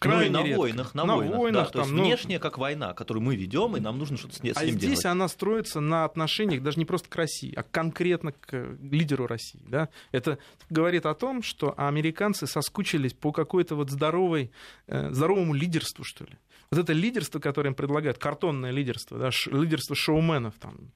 Крайне 0.00 0.30
ну 0.30 0.38
и 0.38 0.42
на 0.42 0.46
редко. 0.46 0.58
войнах, 0.58 0.94
на, 0.94 1.04
на 1.04 1.16
войнах, 1.16 1.36
войнах 1.36 1.66
да, 1.66 1.70
там, 1.70 1.72
то 1.72 1.80
есть 1.80 1.92
ну... 1.92 2.04
внешняя 2.04 2.38
как 2.38 2.56
война, 2.56 2.94
которую 2.94 3.22
мы 3.22 3.36
ведем, 3.36 3.76
и 3.76 3.80
нам 3.80 3.98
нужно 3.98 4.16
что-то 4.16 4.36
с, 4.36 4.42
ней, 4.42 4.52
а 4.56 4.64
ним 4.64 4.76
здесь 4.76 4.90
делать. 5.00 5.04
она 5.04 5.28
строится 5.28 5.80
на 5.80 6.06
отношениях 6.06 6.62
даже 6.62 6.78
не 6.78 6.86
просто 6.86 7.10
к 7.10 7.16
России, 7.16 7.52
а 7.54 7.62
конкретно 7.62 8.32
к 8.32 8.78
лидеру 8.80 9.26
России. 9.26 9.62
Да? 9.68 9.90
Это 10.10 10.38
говорит 10.70 11.04
о 11.04 11.12
том, 11.12 11.42
что 11.42 11.74
американцы 11.76 12.46
соскучились 12.46 13.12
по 13.12 13.30
какой-то 13.30 13.74
вот 13.74 13.90
здоровой, 13.90 14.50
э, 14.86 15.10
здоровому 15.12 15.52
лидерству, 15.52 16.02
что 16.02 16.24
ли. 16.24 16.38
Вот 16.70 16.80
это 16.80 16.94
лидерство, 16.94 17.38
которое 17.38 17.68
им 17.68 17.74
предлагают, 17.74 18.16
картонное 18.16 18.70
лидерство, 18.70 19.18
да, 19.18 19.30
ш, 19.30 19.50
лидерство 19.50 19.94
шоуменов, 19.94 20.54
там, 20.58 20.92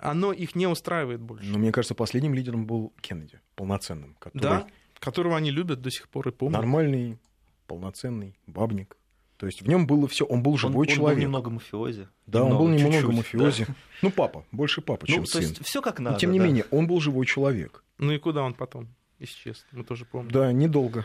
оно 0.00 0.32
их 0.32 0.54
не 0.54 0.66
устраивает 0.66 1.20
больше. 1.20 1.46
Но 1.50 1.58
мне 1.58 1.70
кажется, 1.70 1.94
последним 1.94 2.32
лидером 2.32 2.64
был 2.64 2.94
Кеннеди, 3.02 3.40
полноценным. 3.56 4.14
Который... 4.18 4.40
Да, 4.40 4.66
которого 4.98 5.36
они 5.36 5.50
любят 5.50 5.82
до 5.82 5.90
сих 5.90 6.08
пор 6.08 6.28
и 6.28 6.30
помнят. 6.30 6.58
Нормальный 6.58 7.18
полноценный 7.66 8.38
бабник. 8.46 8.96
То 9.36 9.46
есть 9.46 9.60
в 9.60 9.68
нем 9.68 9.86
было 9.86 10.08
все, 10.08 10.24
он 10.24 10.42
был 10.42 10.56
живой 10.56 10.86
он, 10.86 10.94
человек. 10.94 11.08
Он 11.08 11.14
был 11.14 11.22
немного 11.22 11.50
мафиози. 11.50 12.08
Да, 12.26 12.40
немного, 12.40 12.54
он 12.54 12.58
был 12.58 12.78
немного 12.78 13.12
мафиози. 13.12 13.64
Да. 13.68 13.74
Ну, 14.02 14.10
папа, 14.10 14.44
больше 14.50 14.80
папа, 14.80 15.04
ну, 15.06 15.14
чем 15.14 15.24
то 15.24 15.30
сын. 15.30 15.40
Есть 15.42 15.64
все 15.64 15.82
как 15.82 16.00
надо. 16.00 16.14
Но 16.14 16.18
тем 16.18 16.32
не 16.32 16.38
да. 16.38 16.46
менее, 16.46 16.64
он 16.70 16.86
был 16.86 17.00
живой 17.00 17.26
человек. 17.26 17.84
Ну 17.98 18.12
и 18.12 18.18
куда 18.18 18.42
он 18.42 18.54
потом 18.54 18.88
исчез? 19.18 19.66
Мы 19.72 19.84
тоже 19.84 20.06
помним. 20.06 20.30
Да, 20.30 20.52
недолго 20.52 21.04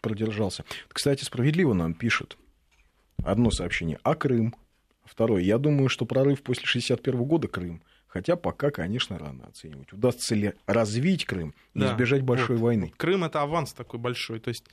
продержался. 0.00 0.64
Кстати, 0.88 1.24
справедливо 1.24 1.72
нам 1.72 1.94
пишет 1.94 2.36
одно 3.24 3.50
сообщение. 3.50 3.98
А 4.02 4.14
Крым? 4.14 4.54
Второе. 5.04 5.42
Я 5.42 5.58
думаю, 5.58 5.88
что 5.88 6.04
прорыв 6.04 6.42
после 6.42 6.66
61 6.66 7.24
года 7.24 7.46
Крым– 7.46 7.80
Хотя 8.08 8.36
пока, 8.36 8.70
конечно, 8.70 9.18
рано 9.18 9.46
оценивать. 9.46 9.92
Удастся 9.92 10.34
ли 10.34 10.54
развить 10.66 11.26
Крым 11.26 11.54
и 11.74 11.80
да, 11.80 11.92
избежать 11.92 12.22
большой 12.22 12.56
вот. 12.56 12.62
войны? 12.62 12.92
Крым 12.96 13.24
это 13.24 13.42
аванс 13.42 13.72
такой 13.72 14.00
большой. 14.00 14.40
То 14.40 14.48
есть 14.48 14.64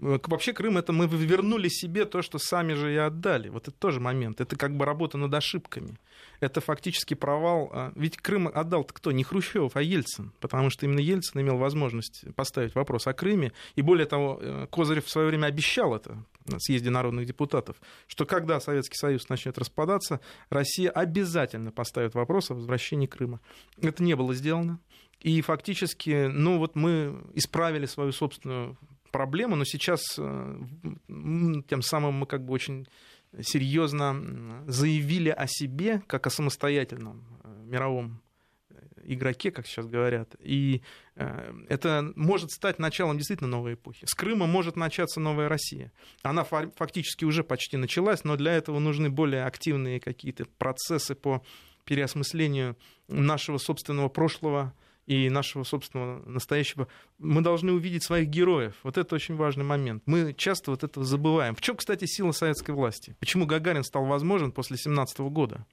э, 0.00 0.18
вообще 0.24 0.52
Крым 0.52 0.78
это 0.78 0.92
мы 0.92 1.06
вернули 1.06 1.68
себе 1.68 2.04
то, 2.04 2.22
что 2.22 2.38
сами 2.38 2.74
же 2.74 2.92
и 2.92 2.96
отдали. 2.96 3.48
Вот 3.48 3.68
это 3.68 3.76
тоже 3.76 3.98
момент. 3.98 4.40
Это 4.40 4.56
как 4.56 4.76
бы 4.76 4.84
работа 4.84 5.18
над 5.18 5.34
ошибками. 5.34 5.98
Это 6.40 6.60
фактически 6.60 7.14
провал. 7.14 7.70
А, 7.72 7.92
ведь 7.96 8.18
Крым 8.18 8.48
отдал 8.52 8.84
кто? 8.84 9.10
Не 9.10 9.24
Хрущев, 9.24 9.74
а 9.74 9.82
Ельцин. 9.82 10.32
Потому 10.40 10.70
что 10.70 10.86
именно 10.86 11.00
Ельцин 11.00 11.40
имел 11.40 11.56
возможность 11.56 12.24
поставить 12.36 12.74
вопрос 12.74 13.06
о 13.06 13.14
Крыме. 13.14 13.52
И 13.74 13.82
более 13.82 14.06
того, 14.06 14.38
э, 14.40 14.66
Козырев 14.70 15.06
в 15.06 15.10
свое 15.10 15.28
время 15.28 15.46
обещал 15.46 15.94
это 15.96 16.24
съезде 16.58 16.90
народных 16.90 17.26
депутатов, 17.26 17.76
что 18.06 18.26
когда 18.26 18.60
Советский 18.60 18.96
Союз 18.96 19.28
начнет 19.28 19.58
распадаться, 19.58 20.20
Россия 20.50 20.90
обязательно 20.90 21.72
поставит 21.72 22.14
вопрос 22.14 22.50
о 22.50 22.54
возвращении 22.54 23.06
Крыма. 23.06 23.40
Это 23.80 24.02
не 24.02 24.14
было 24.14 24.34
сделано. 24.34 24.80
И 25.20 25.40
фактически, 25.40 26.26
ну 26.26 26.58
вот 26.58 26.74
мы 26.74 27.22
исправили 27.34 27.86
свою 27.86 28.12
собственную 28.12 28.76
проблему, 29.12 29.56
но 29.56 29.64
сейчас 29.64 30.02
э, 30.18 30.60
тем 31.68 31.82
самым 31.82 32.14
мы 32.14 32.26
как 32.26 32.44
бы 32.44 32.52
очень 32.52 32.88
серьезно 33.40 34.64
заявили 34.66 35.28
о 35.28 35.46
себе 35.46 36.02
как 36.06 36.26
о 36.26 36.30
самостоятельном 36.30 37.24
э, 37.44 37.62
мировом 37.64 38.21
игроке, 39.04 39.50
как 39.50 39.66
сейчас 39.66 39.86
говорят. 39.86 40.34
И 40.40 40.82
э, 41.16 41.52
это 41.68 42.12
может 42.16 42.50
стать 42.50 42.78
началом 42.78 43.18
действительно 43.18 43.50
новой 43.50 43.74
эпохи. 43.74 44.04
С 44.06 44.14
Крыма 44.14 44.46
может 44.46 44.76
начаться 44.76 45.20
новая 45.20 45.48
Россия. 45.48 45.92
Она 46.22 46.44
фактически 46.44 47.24
уже 47.24 47.44
почти 47.44 47.76
началась, 47.76 48.24
но 48.24 48.36
для 48.36 48.52
этого 48.52 48.78
нужны 48.78 49.10
более 49.10 49.44
активные 49.44 50.00
какие-то 50.00 50.44
процессы 50.58 51.14
по 51.14 51.42
переосмыслению 51.84 52.76
нашего 53.08 53.58
собственного 53.58 54.08
прошлого 54.08 54.74
и 55.06 55.28
нашего 55.28 55.64
собственного 55.64 56.22
настоящего, 56.28 56.86
мы 57.18 57.40
должны 57.40 57.72
увидеть 57.72 58.04
своих 58.04 58.28
героев. 58.28 58.74
Вот 58.82 58.96
это 58.96 59.14
очень 59.14 59.34
важный 59.34 59.64
момент. 59.64 60.02
Мы 60.06 60.32
часто 60.32 60.70
вот 60.70 60.84
этого 60.84 61.04
забываем. 61.04 61.54
В 61.54 61.60
чем, 61.60 61.76
кстати, 61.76 62.04
сила 62.06 62.32
советской 62.32 62.70
власти? 62.70 63.16
Почему 63.18 63.46
Гагарин 63.46 63.82
стал 63.82 64.04
возможен 64.04 64.52
после 64.52 64.76
17 64.76 65.18
года? 65.20 65.66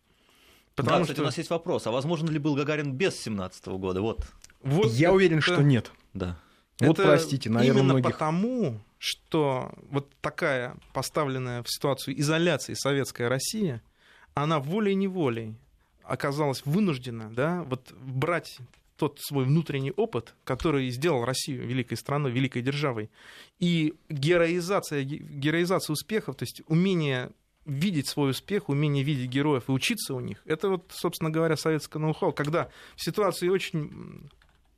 Потому 0.84 1.00
да, 1.00 1.04
кстати, 1.04 1.16
что... 1.18 1.24
у 1.24 1.26
нас 1.26 1.38
есть 1.38 1.50
вопрос. 1.50 1.88
А 1.88 1.92
возможно 1.92 2.30
ли 2.30 2.40
был 2.40 2.56
Гагарин 2.56 2.94
без 2.94 3.20
17 3.22 3.68
года? 3.68 4.02
Вот. 4.02 4.26
вот 4.62 4.92
Я 4.92 5.08
это... 5.08 5.16
уверен, 5.16 5.42
что 5.42 5.62
нет. 5.62 5.92
Да. 6.14 6.40
Вот 6.80 7.00
это 7.00 7.10
простите, 7.10 7.50
наверное, 7.50 7.82
именно 7.82 7.94
многих... 7.94 8.12
потому, 8.12 8.80
что 8.98 9.72
вот 9.90 10.10
такая 10.22 10.78
поставленная 10.94 11.62
в 11.64 11.70
ситуацию 11.70 12.20
изоляции 12.20 12.74
советская 12.74 13.28
Россия, 13.28 13.82
она 14.34 14.60
волей-неволей 14.60 15.56
оказалась 16.04 16.66
вынуждена 16.66 17.32
да, 17.34 17.64
вот 17.64 17.92
брать 17.94 18.58
тот 18.98 19.20
свой 19.22 19.46
внутренний 19.46 19.92
опыт, 19.92 20.36
который 20.44 20.90
сделал 20.90 21.24
Россию 21.24 21.66
великой 21.66 21.96
страной, 21.96 22.32
великой 22.32 22.62
державой. 22.62 23.10
И 23.58 23.94
героизация, 24.10 25.04
героизация 25.04 25.94
успехов, 25.94 26.36
то 26.36 26.44
есть 26.44 26.62
умение 26.68 27.32
видеть 27.70 28.08
свой 28.08 28.32
успех, 28.32 28.70
умение 28.70 29.04
видеть 29.04 29.30
героев 29.30 29.66
и 29.68 29.72
учиться 29.72 30.14
у 30.14 30.20
них, 30.20 30.42
это 30.46 30.70
вот, 30.70 30.92
собственно 30.94 31.30
говоря, 31.30 31.56
советское 31.56 32.00
ноу-хау, 32.00 32.34
когда 32.34 32.70
в 32.96 33.04
ситуации 33.04 33.48
очень, 33.48 34.30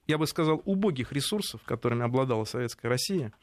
я 0.07 0.17
бы 0.17 0.27
сказал, 0.27 0.61
убогих 0.65 1.11
ресурсов, 1.11 1.61
которыми 1.63 2.03
обладала 2.03 2.43
советская 2.43 2.89
Россия, 2.89 3.33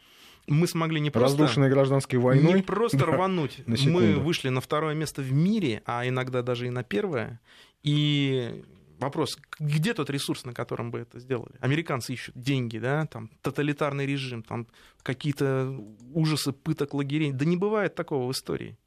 мы 0.47 0.67
смогли 0.67 1.01
не 1.01 1.11
просто... 1.11 1.39
Разрушенной 1.39 1.69
гражданской 1.69 2.19
войной. 2.19 2.55
Не 2.55 2.63
просто 2.63 2.99
да, 2.99 3.07
рвануть. 3.07 3.61
Мы 3.67 4.15
вышли 4.15 4.49
на 4.49 4.61
второе 4.61 4.95
место 4.95 5.23
в 5.23 5.33
мире, 5.33 5.83
а 5.85 6.07
иногда 6.07 6.43
даже 6.43 6.67
и 6.67 6.71
на 6.71 6.83
первое. 6.83 7.41
И 7.83 8.65
вопрос, 8.99 9.39
где 9.59 9.93
тот 9.95 10.11
ресурс, 10.11 10.45
на 10.45 10.55
котором 10.55 10.91
бы 10.91 11.01
это 11.01 11.21
сделали? 11.21 11.55
Американцы 11.61 12.15
ищут 12.15 12.35
деньги, 12.37 12.79
да, 12.79 13.07
там 13.07 13.31
тоталитарный 13.43 14.07
режим, 14.07 14.43
там 14.43 14.67
какие-то 15.03 15.79
ужасы 16.15 16.53
пыток 16.53 16.95
лагерей. 16.95 17.33
Да 17.33 17.45
не 17.45 17.57
бывает 17.57 17.95
такого 17.95 18.27
в 18.27 18.33
истории. 18.33 18.79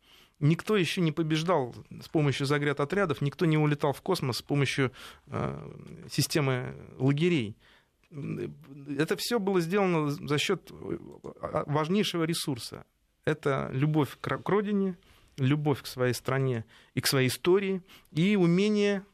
Никто 0.42 0.76
еще 0.76 1.02
не 1.02 1.12
побеждал 1.12 1.76
с 2.02 2.10
помощью 2.10 2.48
загряд-отрядов, 2.48 3.22
никто 3.22 3.46
не 3.46 3.60
улетал 3.60 3.94
в 3.94 4.02
космос 4.02 4.38
с 4.38 4.42
помощью 4.42 4.92
э, 5.28 5.72
системы 6.10 6.76
лагерей. 6.98 7.56
Это 8.98 9.16
все 9.18 9.39
было 9.39 9.62
сделано 9.62 10.10
за 10.10 10.38
счет 10.39 10.72
э, 10.72 10.98
важнейшего 11.68 12.24
ресурса. 12.24 12.86
Это 13.24 13.70
любовь 13.72 14.18
к 14.20 14.50
родине, 14.50 14.98
любовь 15.38 15.84
к 15.84 15.86
своей 15.86 16.14
стране 16.14 16.66
и 16.96 17.02
к 17.02 17.08
своей 17.08 17.28
истории, 17.28 17.84
и 18.12 18.36
умение 18.36 19.06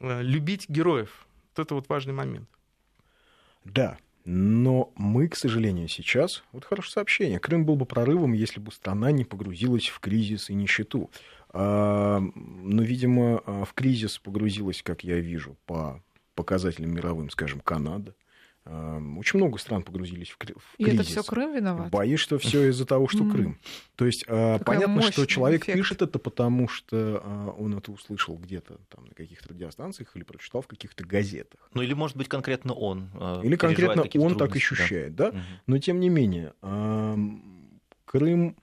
э, 0.00 0.20
любить 0.22 0.68
героев. 0.68 1.26
Вот 1.56 1.64
это 1.64 1.74
вот 1.74 1.88
важный 1.88 2.12
момент. 2.12 2.48
Да, 3.64 3.96
но 4.24 4.92
мы, 4.96 5.28
к 5.28 5.36
сожалению, 5.36 5.88
сейчас... 5.88 6.42
Вот 6.52 6.64
хорошее 6.64 6.92
сообщение. 6.92 7.38
Крым 7.38 7.64
был 7.64 7.76
бы 7.76 7.86
прорывом, 7.86 8.32
если 8.32 8.60
бы 8.60 8.72
страна 8.72 9.10
не 9.12 9.24
погрузилась 9.24 9.88
в 9.88 9.98
кризис 10.00 10.50
и 10.50 10.54
нищету. 10.54 11.10
А, 11.50 12.20
но, 12.20 12.82
видимо, 12.82 13.42
а, 13.44 13.64
в 13.64 13.72
кризис 13.74 14.18
погрузилась, 14.18 14.82
как 14.82 15.04
я 15.04 15.18
вижу, 15.18 15.56
по 15.66 16.02
показателям 16.34 16.94
мировым, 16.94 17.30
скажем, 17.30 17.60
Канада, 17.60 18.14
очень 18.66 19.38
много 19.38 19.58
стран 19.58 19.82
погрузились 19.82 20.28
в, 20.28 20.36
кризис. 20.36 20.62
И 20.76 20.84
это 20.84 21.02
все 21.02 21.22
Крым 21.22 21.54
виноват? 21.54 21.90
Боюсь, 21.90 22.20
что 22.20 22.38
все 22.38 22.68
из-за 22.68 22.84
того, 22.84 23.08
что 23.08 23.28
Крым. 23.28 23.58
То 23.96 24.04
есть 24.06 24.24
а, 24.28 24.58
Такая 24.58 24.80
понятно, 24.80 25.02
что 25.10 25.26
человек 25.26 25.62
эффект. 25.62 25.78
пишет 25.78 26.02
это 26.02 26.18
потому, 26.18 26.68
что 26.68 27.22
а, 27.24 27.54
он 27.58 27.76
это 27.76 27.90
услышал 27.90 28.36
где-то 28.36 28.78
там 28.88 29.06
на 29.06 29.14
каких-то 29.14 29.48
радиостанциях 29.48 30.14
или 30.14 30.24
прочитал 30.24 30.60
в 30.60 30.66
каких-то 30.66 31.04
газетах. 31.04 31.70
Ну 31.72 31.82
или, 31.82 31.94
может 31.94 32.16
быть, 32.16 32.28
конкретно 32.28 32.74
он. 32.74 33.10
А, 33.14 33.40
или 33.42 33.56
конкретно 33.56 34.04
он 34.20 34.36
так 34.36 34.54
ощущает, 34.54 35.14
да. 35.16 35.32
да? 35.32 35.42
Но 35.66 35.78
тем 35.78 35.98
не 35.98 36.10
менее, 36.10 36.52
Крым 38.04 38.56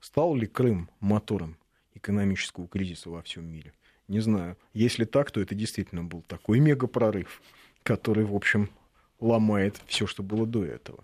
стал 0.00 0.36
ли 0.36 0.46
Крым 0.46 0.90
мотором 1.00 1.56
экономического 1.94 2.68
кризиса 2.68 3.10
во 3.10 3.22
всем 3.22 3.46
мире? 3.46 3.72
Не 4.06 4.20
знаю. 4.20 4.56
Если 4.74 5.04
так, 5.04 5.30
то 5.30 5.40
это 5.40 5.54
действительно 5.54 6.02
был 6.02 6.22
такой 6.22 6.58
мегапрорыв 6.58 7.40
который, 7.82 8.24
в 8.24 8.34
общем, 8.34 8.70
ломает 9.20 9.80
все, 9.86 10.06
что 10.06 10.22
было 10.22 10.46
до 10.46 10.64
этого. 10.64 11.02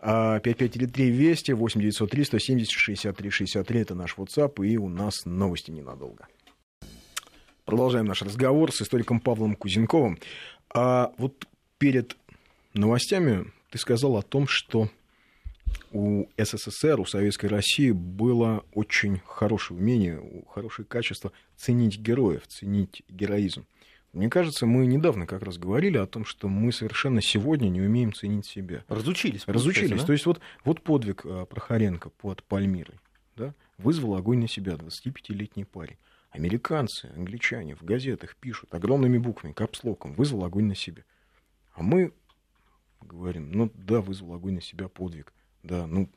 5533 0.00 1.10
Вести, 1.10 1.52
8903 1.52 2.24
170 2.24 2.70
63 2.70 3.30
63 3.30 3.80
это 3.80 3.94
наш 3.94 4.16
WhatsApp, 4.16 4.64
и 4.66 4.76
у 4.76 4.88
нас 4.88 5.24
новости 5.24 5.70
ненадолго. 5.70 6.26
Продолжаем 7.64 8.04
наш 8.04 8.20
разговор 8.20 8.72
с 8.72 8.82
историком 8.82 9.20
Павлом 9.20 9.56
Кузенковым. 9.56 10.18
А 10.74 11.12
вот 11.16 11.46
перед 11.78 12.16
новостями 12.74 13.50
ты 13.70 13.78
сказал 13.78 14.18
о 14.18 14.22
том, 14.22 14.46
что 14.46 14.90
у 15.90 16.26
СССР, 16.36 17.00
у 17.00 17.06
Советской 17.06 17.46
России 17.46 17.90
было 17.90 18.64
очень 18.74 19.20
хорошее 19.24 19.80
умение, 19.80 20.44
хорошее 20.52 20.86
качество 20.86 21.32
ценить 21.56 21.98
героев, 21.98 22.46
ценить 22.48 23.02
героизм. 23.08 23.64
Мне 24.14 24.30
кажется, 24.30 24.64
мы 24.64 24.86
недавно 24.86 25.26
как 25.26 25.42
раз 25.42 25.58
говорили 25.58 25.96
о 25.98 26.06
том, 26.06 26.24
что 26.24 26.48
мы 26.48 26.70
совершенно 26.70 27.20
сегодня 27.20 27.68
не 27.68 27.80
умеем 27.80 28.12
ценить 28.12 28.46
себя. 28.46 28.84
Разучились. 28.86 29.42
Разучились. 29.48 30.00
Да? 30.00 30.06
То 30.06 30.12
есть 30.12 30.24
вот, 30.24 30.40
вот 30.64 30.82
подвиг 30.82 31.22
э, 31.26 31.46
Прохоренко 31.50 32.10
под 32.10 32.44
Пальмирой 32.44 33.00
да, 33.34 33.54
вызвал 33.76 34.14
огонь 34.14 34.38
на 34.38 34.46
себя 34.46 34.74
25-летний 34.74 35.64
парень. 35.64 35.96
Американцы, 36.30 37.10
англичане 37.16 37.74
в 37.74 37.82
газетах 37.82 38.36
пишут 38.36 38.72
огромными 38.72 39.18
буквами, 39.18 39.52
капслоком, 39.52 40.14
вызвал 40.14 40.44
огонь 40.44 40.66
на 40.66 40.76
себя. 40.76 41.02
А 41.72 41.82
мы 41.82 42.12
говорим, 43.00 43.50
ну 43.50 43.68
да, 43.74 44.00
вызвал 44.00 44.34
огонь 44.34 44.54
на 44.54 44.62
себя 44.62 44.88
подвиг. 44.88 45.32
Да, 45.64 45.88
ну, 45.88 46.08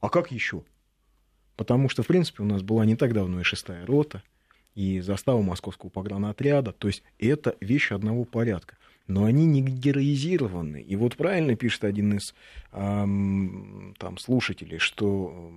а 0.00 0.08
как 0.08 0.32
еще? 0.32 0.64
Потому 1.54 1.88
что, 1.88 2.02
в 2.02 2.08
принципе, 2.08 2.42
у 2.42 2.46
нас 2.46 2.62
была 2.62 2.84
не 2.84 2.96
так 2.96 3.12
давно 3.12 3.40
и 3.40 3.44
шестая 3.44 3.86
рота– 3.86 4.24
и 4.74 5.00
застава 5.00 5.40
московского 5.42 5.90
погранотряда. 5.90 6.72
То 6.72 6.88
есть 6.88 7.02
это 7.18 7.56
вещи 7.60 7.92
одного 7.92 8.24
порядка. 8.24 8.76
Но 9.06 9.24
они 9.24 9.44
не 9.44 9.60
героизированы. 9.60 10.80
И 10.80 10.96
вот 10.96 11.16
правильно 11.16 11.56
пишет 11.56 11.84
один 11.84 12.16
из 12.16 12.34
эм, 12.72 13.94
там, 13.98 14.16
слушателей, 14.16 14.78
что 14.78 15.52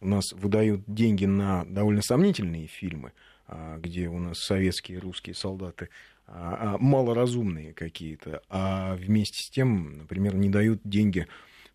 у 0.00 0.06
нас 0.06 0.32
выдают 0.32 0.82
деньги 0.86 1.24
на 1.24 1.64
довольно 1.64 2.02
сомнительные 2.02 2.66
фильмы, 2.66 3.12
э, 3.48 3.78
где 3.80 4.08
у 4.08 4.18
нас 4.18 4.38
советские 4.40 4.98
русские 4.98 5.34
солдаты 5.34 5.88
э, 6.26 6.76
малоразумные 6.78 7.72
какие-то, 7.72 8.42
а 8.48 8.94
вместе 8.96 9.42
с 9.42 9.50
тем, 9.50 9.98
например, 9.98 10.34
не 10.34 10.50
дают 10.50 10.80
деньги 10.84 11.26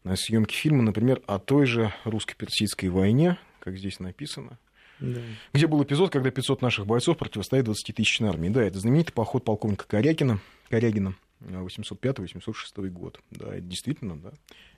на 0.03 0.16
съемки 0.16 0.53
фильма, 0.53 0.84
например, 0.84 1.22
о 1.26 1.39
той 1.39 1.66
же 1.66 1.91
русско-персидской 2.03 2.89
войне, 2.89 3.38
как 3.60 3.78
здесь 3.78 3.99
написано, 3.99 4.60
да. 5.00 5.22
Где 5.54 5.68
был 5.68 5.84
эпизод, 5.84 6.12
когда 6.12 6.32
500 6.32 6.62
наших 6.62 6.86
бойцов 6.86 7.18
противостоят 7.18 7.66
20 7.66 7.96
тысячной 7.96 8.30
армии. 8.30 8.50
Да, 8.50 8.64
это 8.64 8.80
знаменитый 8.80 9.14
поход 9.14 9.43
полковника 9.43 9.86
Корякина, 9.88 10.39
Корягина, 10.70 11.16
805-806 11.41 12.89
год. 12.89 13.20
Да, 13.32 13.54
это 13.54 13.62
действительно, 13.62 14.18
да. 14.18 14.32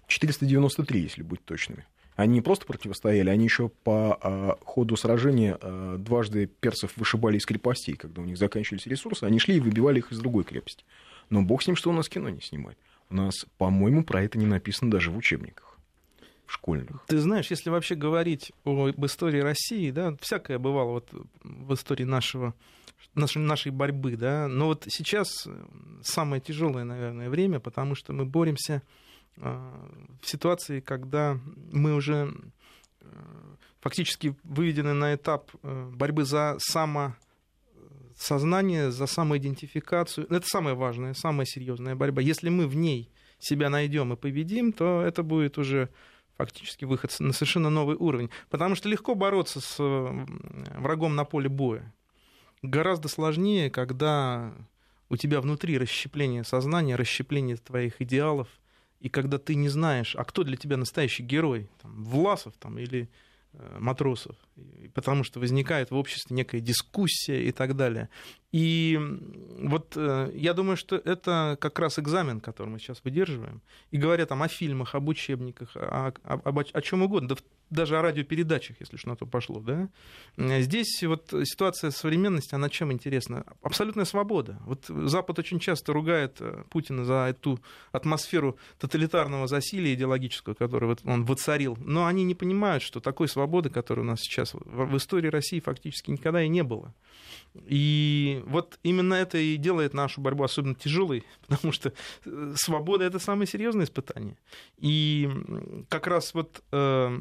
493, 0.08 1.02
если 1.02 1.22
быть 1.22 1.44
точными. 1.44 1.86
Они 2.16 2.36
не 2.36 2.42
просто 2.42 2.66
противостояли, 2.66 3.30
они 3.30 3.44
еще 3.44 3.70
по 3.70 4.18
а, 4.22 4.58
ходу 4.66 4.96
сражения 4.96 5.58
а, 5.62 5.98
дважды 5.98 6.48
персов 6.48 6.94
вышибали 6.96 7.38
из 7.38 7.46
крепостей, 7.46 7.96
когда 7.96 8.22
у 8.22 8.26
них 8.26 8.38
заканчивались 8.38 8.88
ресурсы, 8.88 9.26
они 9.26 9.38
шли 9.38 9.58
и 9.58 9.60
выбивали 9.60 10.00
их 10.00 10.12
из 10.12 10.18
другой 10.18 10.44
крепости. 10.44 10.84
Но 11.30 11.44
бог 11.44 11.62
с 11.62 11.68
ним, 11.68 11.76
что 11.76 11.92
у 11.92 11.94
нас 11.94 12.10
кино 12.10 12.30
не 12.30 12.42
снимает. 12.42 12.78
У 13.10 13.16
нас, 13.16 13.46
по-моему, 13.58 14.04
про 14.04 14.24
это 14.24 14.40
не 14.40 14.48
написано 14.48 14.90
даже 14.90 15.12
в 15.12 15.18
учебниках 15.18 15.67
школьных. 16.48 17.04
Ты 17.08 17.20
знаешь, 17.20 17.50
если 17.52 17.70
вообще 17.70 17.96
говорить 17.96 18.52
об 18.64 19.06
истории 19.06 19.40
России, 19.40 19.92
да, 19.92 20.16
всякое 20.20 20.60
бывало 20.60 20.92
вот 20.92 21.10
в 21.44 21.74
истории 21.74 22.04
нашего, 22.04 22.54
нашей, 23.14 23.72
борьбы, 23.72 24.16
да, 24.16 24.48
но 24.48 24.68
вот 24.68 24.86
сейчас 24.88 25.48
самое 26.04 26.42
тяжелое, 26.42 26.84
наверное, 26.84 27.30
время, 27.30 27.60
потому 27.60 27.96
что 27.96 28.14
мы 28.14 28.26
боремся 28.26 28.82
а, 29.38 29.90
в 30.22 30.28
ситуации, 30.28 30.80
когда 30.80 31.40
мы 31.72 31.94
уже 31.94 32.34
э, 33.02 33.06
фактически 33.82 34.36
выведены 34.44 34.94
на 34.94 35.16
этап 35.16 35.52
э, 35.62 35.90
борьбы 35.94 36.26
за 36.26 36.56
само 36.60 37.16
сознание, 38.18 38.92
за 38.92 39.06
самоидентификацию. 39.06 40.28
Это 40.30 40.46
самое 40.48 40.76
важное, 40.76 41.14
самая 41.14 41.46
серьезная 41.46 41.96
борьба. 41.96 42.22
Если 42.22 42.50
мы 42.50 42.68
в 42.68 42.76
ней 42.76 43.10
себя 43.40 43.70
найдем 43.70 44.14
и 44.14 44.16
победим, 44.16 44.74
то 44.74 45.02
это 45.02 45.24
будет 45.24 45.58
уже 45.58 45.90
фактически 46.38 46.86
выход 46.86 47.16
на 47.20 47.34
совершенно 47.34 47.70
новый 47.70 47.96
уровень. 47.96 48.30
Потому 48.50 48.76
что 48.76 48.90
легко 48.90 49.16
бороться 49.16 49.60
с 49.60 49.76
врагом 49.80 51.16
на 51.16 51.26
поле 51.26 51.50
боя. 51.50 51.94
Гораздо 52.62 53.08
сложнее, 53.08 53.70
когда 53.70 54.54
у 55.10 55.18
тебя 55.18 55.42
внутри 55.42 55.78
расщепление 55.78 56.44
сознания, 56.44 56.96
расщепление 56.96 57.58
твоих 57.58 58.02
идеалов, 58.02 58.48
и 59.00 59.10
когда 59.10 59.38
ты 59.38 59.56
не 59.56 59.70
знаешь, 59.70 60.16
а 60.16 60.24
кто 60.24 60.44
для 60.44 60.58
тебя 60.58 60.78
настоящий 60.78 61.24
герой, 61.24 61.70
там, 61.82 62.04
Власов 62.04 62.54
там, 62.60 62.80
или 62.80 63.10
матросов, 63.80 64.36
потому 64.94 65.24
что 65.24 65.40
возникает 65.40 65.92
в 65.92 65.96
обществе 65.96 66.36
некая 66.36 66.60
дискуссия 66.60 67.44
и 67.44 67.52
так 67.52 67.76
далее. 67.76 68.10
И 68.52 69.00
вот 69.60 69.94
э, 69.96 70.32
я 70.34 70.54
думаю, 70.54 70.78
что 70.78 70.96
это 70.96 71.58
как 71.60 71.80
раз 71.80 72.00
экзамен, 72.00 72.40
который 72.40 72.70
мы 72.70 72.80
сейчас 72.80 73.02
выдерживаем. 73.04 73.62
И 73.92 73.98
говоря 73.98 74.26
там 74.26 74.42
о 74.42 74.48
фильмах, 74.48 74.96
об 74.96 75.08
учебниках, 75.10 75.76
о, 75.76 76.14
о, 76.24 76.34
о, 76.34 76.64
о 76.74 76.82
чем 76.82 77.04
угодно, 77.04 77.30
да 77.30 77.36
даже 77.70 77.98
о 77.98 78.02
радиопередачах, 78.02 78.78
если 78.80 78.98
что 78.98 79.10
на 79.10 79.16
то 79.16 79.26
пошло, 79.26 79.60
да. 79.60 79.90
Здесь 80.38 81.04
вот 81.04 81.34
ситуация 81.44 81.92
современности, 81.92 82.56
она 82.56 82.70
чем 82.70 82.92
интересна? 82.92 83.46
Абсолютная 83.62 84.06
свобода. 84.06 84.60
Вот 84.66 84.86
Запад 84.88 85.40
очень 85.40 85.60
часто 85.60 85.94
ругает 85.94 86.38
э, 86.40 86.64
Путина 86.70 87.06
за 87.06 87.28
эту 87.30 87.60
атмосферу 87.92 88.58
тоталитарного 88.80 89.48
засилия 89.48 89.94
идеологического, 89.94 90.54
которую 90.54 90.90
вот 90.90 91.02
он 91.04 91.26
воцарил. 91.26 91.78
Но 91.82 92.06
они 92.06 92.24
не 92.24 92.36
понимают, 92.36 92.84
что 92.84 93.00
такой 93.00 93.28
свободы, 93.28 93.70
которая 93.70 94.06
у 94.06 94.08
нас 94.08 94.20
сейчас 94.22 94.54
в 94.54 94.98
истории 94.98 95.28
России 95.28 95.60
фактически 95.60 96.12
никогда 96.12 96.42
и 96.42 96.48
не 96.48 96.64
было. 96.64 96.94
И 97.66 98.44
вот 98.46 98.80
именно 98.84 99.16
это 99.16 99.38
и 99.38 99.58
делает 99.58 99.94
нашу 99.94 100.22
борьбу 100.22 100.44
особенно 100.44 100.76
тяжелой, 100.76 101.24
потому 101.48 101.72
что 101.72 101.94
э, 102.26 102.54
свобода 102.56 103.04
это 103.04 103.20
самое 103.20 103.48
серьезное 103.48 103.86
испытание. 103.86 104.38
И 104.78 105.30
как 105.90 106.08
раз 106.08 106.34
вот 106.34 106.62
э, 106.72 107.18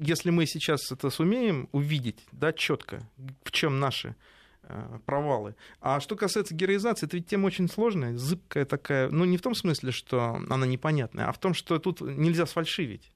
если 0.00 0.30
мы 0.30 0.46
сейчас 0.46 0.90
это 0.90 1.10
сумеем 1.10 1.68
увидеть, 1.72 2.18
да, 2.32 2.52
четко, 2.52 3.08
в 3.44 3.50
чем 3.50 3.78
наши 3.78 4.16
э, 4.64 4.98
провалы. 5.06 5.54
А 5.80 6.00
что 6.00 6.16
касается 6.16 6.54
героизации, 6.54 7.06
это 7.06 7.16
ведь 7.16 7.26
тема 7.26 7.46
очень 7.46 7.68
сложная, 7.68 8.16
зыбкая 8.16 8.64
такая, 8.64 9.10
ну 9.10 9.24
не 9.24 9.36
в 9.36 9.42
том 9.42 9.54
смысле, 9.54 9.92
что 9.92 10.40
она 10.48 10.66
непонятная, 10.66 11.26
а 11.26 11.32
в 11.32 11.38
том, 11.38 11.54
что 11.54 11.78
тут 11.78 12.00
нельзя 12.00 12.46
сфальшивить. 12.46 13.12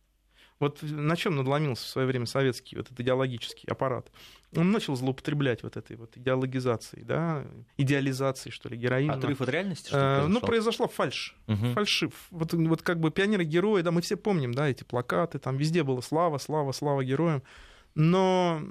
Вот 0.58 0.82
на 0.82 1.16
чем 1.16 1.36
надломился 1.36 1.84
в 1.84 1.88
свое 1.88 2.08
время 2.08 2.24
советский 2.24 2.76
вот 2.76 2.86
этот 2.86 2.98
идеологический 2.98 3.68
аппарат? 3.68 4.10
Он 4.54 4.70
начал 4.70 4.96
злоупотреблять 4.96 5.62
вот 5.62 5.76
этой 5.76 5.96
вот 5.96 6.16
идеологизацией, 6.16 7.04
да, 7.04 7.44
идеализацией, 7.76 8.52
что 8.52 8.70
ли, 8.70 8.76
героина. 8.78 9.14
Отрыв 9.14 9.42
от 9.42 9.50
реальности, 9.50 9.88
что 9.88 10.24
э, 10.24 10.26
Ну, 10.28 10.40
произошла 10.40 10.88
фальш. 10.88 11.36
Угу. 11.46 11.72
Фальшив. 11.74 12.12
Вот, 12.30 12.54
вот 12.54 12.82
как 12.82 13.00
бы 13.00 13.10
пионеры-герои, 13.10 13.82
да, 13.82 13.90
мы 13.90 14.00
все 14.00 14.16
помним, 14.16 14.54
да, 14.54 14.68
эти 14.68 14.82
плакаты, 14.84 15.38
там 15.38 15.58
везде 15.58 15.82
было 15.82 16.00
слава, 16.00 16.38
слава, 16.38 16.72
слава 16.72 17.04
героям. 17.04 17.42
Но 17.94 18.62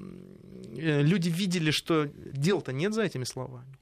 э, 0.75 1.01
люди 1.03 1.29
видели, 1.29 1.69
что 1.69 2.09
дел-то 2.33 2.73
нет 2.73 2.93
за 2.93 3.03
этими 3.03 3.25
словами. 3.25 3.77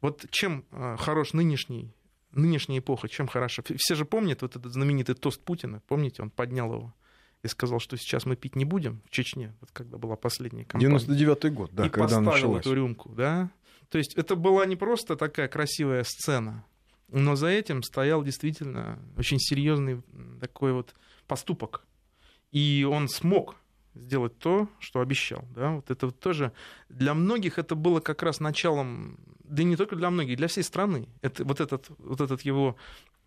Вот 0.00 0.24
чем 0.30 0.64
э, 0.70 0.96
хорош 1.00 1.32
нынешний 1.32 1.92
нынешняя 2.30 2.80
эпоха, 2.80 3.08
чем 3.08 3.26
хороша? 3.28 3.62
Все 3.76 3.94
же 3.94 4.04
помнят 4.04 4.42
вот 4.42 4.56
этот 4.56 4.72
знаменитый 4.72 5.14
тост 5.14 5.40
Путина, 5.40 5.80
помните, 5.86 6.22
он 6.22 6.30
поднял 6.30 6.72
его 6.72 6.94
и 7.44 7.48
сказал, 7.48 7.78
что 7.78 7.96
сейчас 7.96 8.24
мы 8.24 8.36
пить 8.36 8.56
не 8.56 8.64
будем 8.64 9.02
в 9.06 9.10
Чечне, 9.10 9.54
вот 9.60 9.70
когда 9.72 9.98
была 9.98 10.16
последняя 10.16 10.64
кампания. 10.64 10.96
99-й 10.96 11.50
год, 11.50 11.70
да, 11.72 11.86
и 11.86 11.88
когда 11.90 12.04
поставил 12.04 12.30
началась. 12.32 12.60
эту 12.62 12.74
рюмку, 12.74 13.10
да. 13.10 13.50
То 13.90 13.98
есть 13.98 14.14
это 14.14 14.34
была 14.34 14.64
не 14.64 14.76
просто 14.76 15.14
такая 15.14 15.46
красивая 15.46 16.04
сцена, 16.04 16.64
но 17.08 17.36
за 17.36 17.48
этим 17.48 17.82
стоял 17.82 18.24
действительно 18.24 18.98
очень 19.18 19.38
серьезный 19.38 20.02
такой 20.40 20.72
вот 20.72 20.94
поступок. 21.26 21.84
И 22.50 22.86
он 22.90 23.08
смог 23.08 23.56
сделать 23.94 24.38
то, 24.38 24.68
что 24.78 25.00
обещал. 25.00 25.44
Да? 25.54 25.72
Вот 25.72 25.90
это 25.90 26.06
вот 26.06 26.18
тоже 26.18 26.52
для 26.88 27.14
многих 27.14 27.58
это 27.58 27.74
было 27.74 28.00
как 28.00 28.22
раз 28.22 28.40
началом, 28.40 29.18
да 29.44 29.62
и 29.62 29.66
не 29.66 29.76
только 29.76 29.96
для 29.96 30.10
многих, 30.10 30.38
для 30.38 30.48
всей 30.48 30.64
страны. 30.64 31.08
Это, 31.20 31.44
вот, 31.44 31.60
этот, 31.60 31.90
вот 31.98 32.20
этот 32.20 32.40
его 32.42 32.76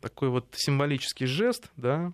такой 0.02 0.30
вот 0.30 0.48
символический 0.54 1.28
жест, 1.28 1.70
да, 1.76 2.14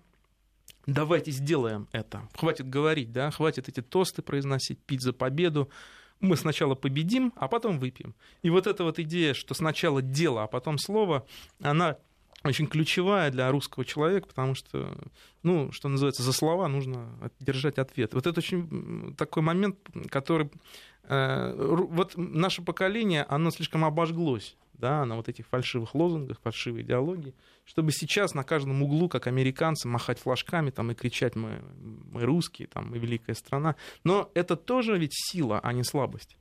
давайте 0.86 1.31
сделаем 1.31 1.88
это. 1.91 2.27
Хватит 2.36 2.69
говорить, 2.69 3.11
да, 3.11 3.31
хватит 3.31 3.69
эти 3.69 3.81
тосты 3.81 4.21
произносить, 4.21 4.79
пить 4.79 5.01
за 5.01 5.13
победу. 5.13 5.69
Мы 6.19 6.38
сначала 6.38 6.75
победим, 6.75 7.34
а 7.36 7.47
потом 7.47 7.79
выпьем. 7.79 8.15
И 8.43 8.49
вот 8.49 8.67
эта 8.67 8.84
вот 8.84 8.99
идея, 8.99 9.34
что 9.34 9.53
сначала 9.53 10.01
дело, 10.01 10.43
а 10.43 10.47
потом 10.47 10.77
слово, 10.77 11.25
она 11.61 11.97
очень 12.43 12.67
ключевая 12.67 13.31
для 13.31 13.49
русского 13.51 13.86
человека, 13.86 14.27
потому 14.27 14.55
что, 14.55 14.97
ну, 15.43 15.71
что 15.71 15.88
называется, 15.89 16.23
за 16.23 16.34
слова 16.34 16.67
нужно 16.67 17.31
держать 17.39 17.77
ответ. 17.77 18.13
Вот 18.13 18.27
это 18.27 18.39
очень 18.39 19.15
такой 19.17 19.43
момент, 19.43 19.77
который... 20.09 20.49
Э, 21.03 21.53
вот 21.57 22.13
наше 22.15 22.61
поколение, 22.61 23.25
оно 23.29 23.49
слишком 23.51 23.86
обожглось 23.86 24.57
да, 24.74 25.05
на 25.05 25.15
вот 25.15 25.30
этих 25.30 25.47
фальшивых 25.47 25.95
лозунгах, 25.95 26.39
фальшивой 26.41 26.82
идеологии, 26.82 27.34
чтобы 27.65 27.91
сейчас 27.91 28.34
на 28.34 28.43
каждом 28.43 28.82
углу, 28.82 29.09
как 29.09 29.28
американцы, 29.28 29.88
махать 29.88 30.19
флажками 30.19 30.69
там, 30.69 30.91
и 30.91 30.95
кричать 30.95 31.36
мы, 31.36 31.61
мы 32.11 32.24
русские, 32.24 32.67
там, 32.67 32.89
мы 32.89 32.97
великая 32.97 33.36
страна. 33.36 33.76
Но 34.03 34.30
это 34.34 34.55
тоже 34.55 34.97
ведь 34.97 35.13
сила, 35.13 35.59
а 35.61 35.74
не 35.74 35.84
слабость. 35.84 36.38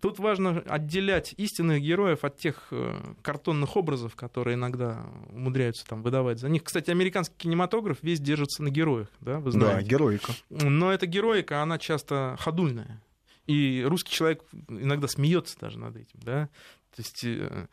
Тут 0.00 0.18
важно 0.18 0.62
отделять 0.66 1.34
истинных 1.36 1.80
героев 1.80 2.24
от 2.24 2.38
тех 2.38 2.68
э, 2.70 3.14
картонных 3.22 3.76
образов, 3.76 4.14
которые 4.14 4.54
иногда 4.54 5.06
умудряются 5.28 5.86
там 5.86 6.02
выдавать 6.02 6.38
за 6.38 6.48
них. 6.48 6.64
Кстати, 6.64 6.90
американский 6.90 7.34
кинематограф 7.38 7.98
весь 8.02 8.20
держится 8.20 8.62
на 8.62 8.70
героях, 8.70 9.08
да, 9.20 9.38
вы 9.38 9.52
знаете. 9.52 9.82
Да, 9.82 9.82
героика. 9.82 10.32
Но 10.50 10.92
эта 10.92 11.06
героика, 11.06 11.62
она 11.62 11.78
часто 11.78 12.36
ходульная. 12.38 13.02
И 13.46 13.84
русский 13.86 14.12
человек 14.12 14.42
иногда 14.68 15.06
смеется 15.08 15.56
даже 15.58 15.78
над 15.78 15.96
этим, 15.96 16.18
да. 16.20 16.48
То 16.96 17.02
есть, 17.02 17.24
э, 17.24 17.66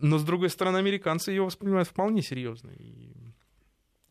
но 0.00 0.18
с 0.18 0.24
другой 0.24 0.50
стороны, 0.50 0.78
американцы 0.78 1.32
ее 1.32 1.42
воспринимают 1.42 1.88
вполне 1.88 2.22
серьезно. 2.22 2.70
И 2.78 3.12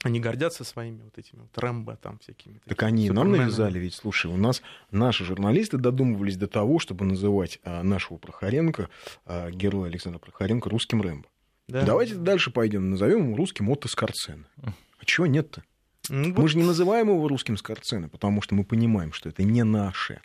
они 0.03 0.19
гордятся 0.19 0.63
своими 0.63 1.01
вот 1.03 1.17
этими 1.17 1.41
вот 1.41 1.57
Рэмбо 1.57 1.97
там 1.97 2.19
всякими. 2.19 2.61
Так 2.65 2.83
они 2.83 3.09
нам 3.09 3.31
навязали, 3.31 3.79
ведь, 3.79 3.95
слушай, 3.95 4.31
у 4.31 4.37
нас 4.37 4.61
наши 4.91 5.25
журналисты 5.25 5.77
додумывались 5.77 6.37
до 6.37 6.47
того, 6.47 6.79
чтобы 6.79 7.05
называть 7.05 7.59
а, 7.63 7.83
нашего 7.83 8.17
Прохоренко, 8.17 8.89
а, 9.25 9.51
героя 9.51 9.89
Александра 9.89 10.19
Прохоренко, 10.19 10.69
русским 10.69 11.01
Рэмбо. 11.01 11.27
Да. 11.67 11.85
Давайте 11.85 12.15
дальше 12.15 12.49
пойдем, 12.49 12.89
назовем 12.89 13.27
его 13.27 13.37
русским 13.37 13.69
Отто 13.69 13.87
Скорцена. 13.87 14.45
А 14.63 15.05
чего 15.05 15.27
нет-то? 15.27 15.63
Ну, 16.09 16.29
Мы 16.29 16.33
вот... 16.33 16.47
же 16.47 16.57
не 16.57 16.63
называем 16.63 17.09
его 17.09 17.27
русским 17.27 17.57
Скорцена, 17.57 18.09
потому 18.09 18.41
что 18.41 18.55
мы 18.55 18.63
понимаем, 18.63 19.13
что 19.13 19.29
это 19.29 19.43
не 19.43 19.63
наше. 19.63 20.21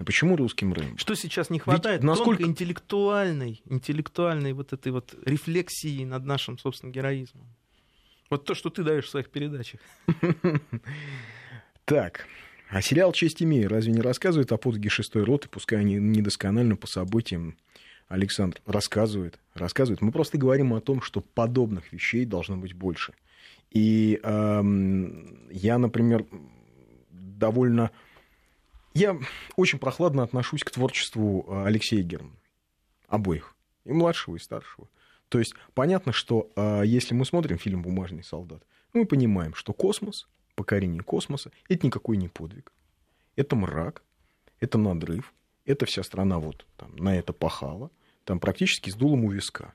А 0.00 0.04
почему 0.04 0.34
русским 0.34 0.72
Рэмбо? 0.72 0.98
Что 0.98 1.14
сейчас 1.14 1.50
не 1.50 1.58
хватает? 1.58 2.00
Ведь 2.00 2.06
насколько 2.08 2.42
интеллектуальной, 2.42 3.60
интеллектуальной 3.66 4.54
вот 4.54 4.72
этой 4.72 4.92
вот 4.92 5.14
рефлексии 5.26 6.06
над 6.06 6.24
нашим, 6.24 6.56
собственным 6.56 6.90
героизмом. 6.92 7.46
Вот 8.30 8.46
то, 8.46 8.54
что 8.54 8.70
ты 8.70 8.82
даешь 8.82 9.04
в 9.04 9.10
своих 9.10 9.28
передачах. 9.28 9.80
Так, 11.84 12.26
а 12.70 12.80
сериал 12.82 13.12
«Честь 13.12 13.42
имею» 13.42 13.68
разве 13.68 13.92
не 13.92 14.00
рассказывает 14.00 14.52
о 14.52 14.56
подвиге 14.56 14.88
шестой 14.88 15.24
роты, 15.24 15.48
пускай 15.48 15.80
они 15.80 15.96
недосконально 15.96 16.76
по 16.76 16.86
событиям 16.86 17.58
Александр 18.06 18.62
рассказывает, 18.64 19.40
рассказывает. 19.54 20.00
Мы 20.00 20.12
просто 20.12 20.38
говорим 20.38 20.72
о 20.72 20.80
том, 20.80 21.02
что 21.02 21.20
подобных 21.20 21.92
вещей 21.92 22.24
должно 22.24 22.56
быть 22.56 22.74
больше. 22.74 23.12
И 23.70 24.20
эм, 24.22 25.48
я, 25.50 25.78
например, 25.78 26.24
довольно 27.10 27.90
я 28.94 29.18
очень 29.56 29.78
прохладно 29.78 30.22
отношусь 30.22 30.64
к 30.64 30.70
творчеству 30.70 31.46
э, 31.48 31.64
Алексея 31.66 32.02
Германа. 32.02 32.36
Обоих. 33.08 33.54
И 33.84 33.92
младшего, 33.92 34.36
и 34.36 34.38
старшего. 34.38 34.88
То 35.28 35.38
есть 35.38 35.54
понятно, 35.74 36.12
что 36.12 36.50
э, 36.56 36.82
если 36.84 37.14
мы 37.14 37.24
смотрим 37.24 37.58
фильм 37.58 37.82
«Бумажный 37.82 38.24
солдат», 38.24 38.62
мы 38.92 39.06
понимаем, 39.06 39.54
что 39.54 39.72
космос, 39.72 40.28
покорение 40.54 41.02
космоса, 41.02 41.50
это 41.68 41.86
никакой 41.86 42.16
не 42.16 42.28
подвиг. 42.28 42.72
Это 43.36 43.54
мрак, 43.56 44.02
это 44.58 44.76
надрыв, 44.76 45.32
это 45.64 45.86
вся 45.86 46.02
страна 46.02 46.38
вот 46.38 46.66
там, 46.76 46.94
на 46.96 47.16
это 47.16 47.32
пахала, 47.32 47.90
там 48.24 48.40
практически 48.40 48.90
с 48.90 48.94
дулом 48.94 49.24
у 49.24 49.30
виска 49.30 49.72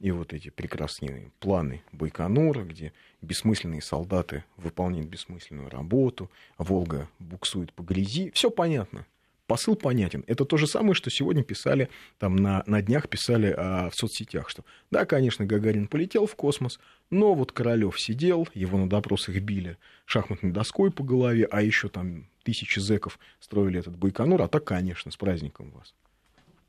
и 0.00 0.10
вот 0.10 0.32
эти 0.32 0.48
прекрасные 0.48 1.30
планы 1.40 1.82
Байконура, 1.92 2.64
где 2.64 2.92
бессмысленные 3.20 3.82
солдаты 3.82 4.44
выполняют 4.56 5.08
бессмысленную 5.08 5.68
работу, 5.68 6.30
Волга 6.56 7.08
буксует 7.18 7.72
по 7.74 7.82
грязи, 7.82 8.30
все 8.34 8.50
понятно. 8.50 9.06
Посыл 9.46 9.74
понятен. 9.74 10.24
Это 10.26 10.44
то 10.44 10.56
же 10.56 10.66
самое, 10.66 10.94
что 10.94 11.10
сегодня 11.10 11.42
писали, 11.42 11.90
там 12.18 12.36
на, 12.36 12.62
на 12.66 12.80
днях 12.80 13.08
писали 13.08 13.52
а, 13.56 13.90
в 13.90 13.96
соцсетях, 13.96 14.48
что 14.48 14.64
да, 14.92 15.04
конечно, 15.04 15.44
Гагарин 15.44 15.88
полетел 15.88 16.26
в 16.26 16.36
космос, 16.36 16.78
но 17.10 17.34
вот 17.34 17.50
Королев 17.52 18.00
сидел, 18.00 18.48
его 18.54 18.78
на 18.78 18.88
допросах 18.88 19.36
били 19.40 19.76
шахматной 20.06 20.52
доской 20.52 20.92
по 20.92 21.02
голове, 21.02 21.48
а 21.50 21.62
еще 21.62 21.88
там 21.88 22.26
тысячи 22.44 22.78
зеков 22.78 23.18
строили 23.40 23.80
этот 23.80 23.96
Байконур, 23.98 24.40
а 24.40 24.48
так, 24.48 24.64
конечно, 24.64 25.10
с 25.10 25.16
праздником 25.16 25.72
вас. 25.72 25.94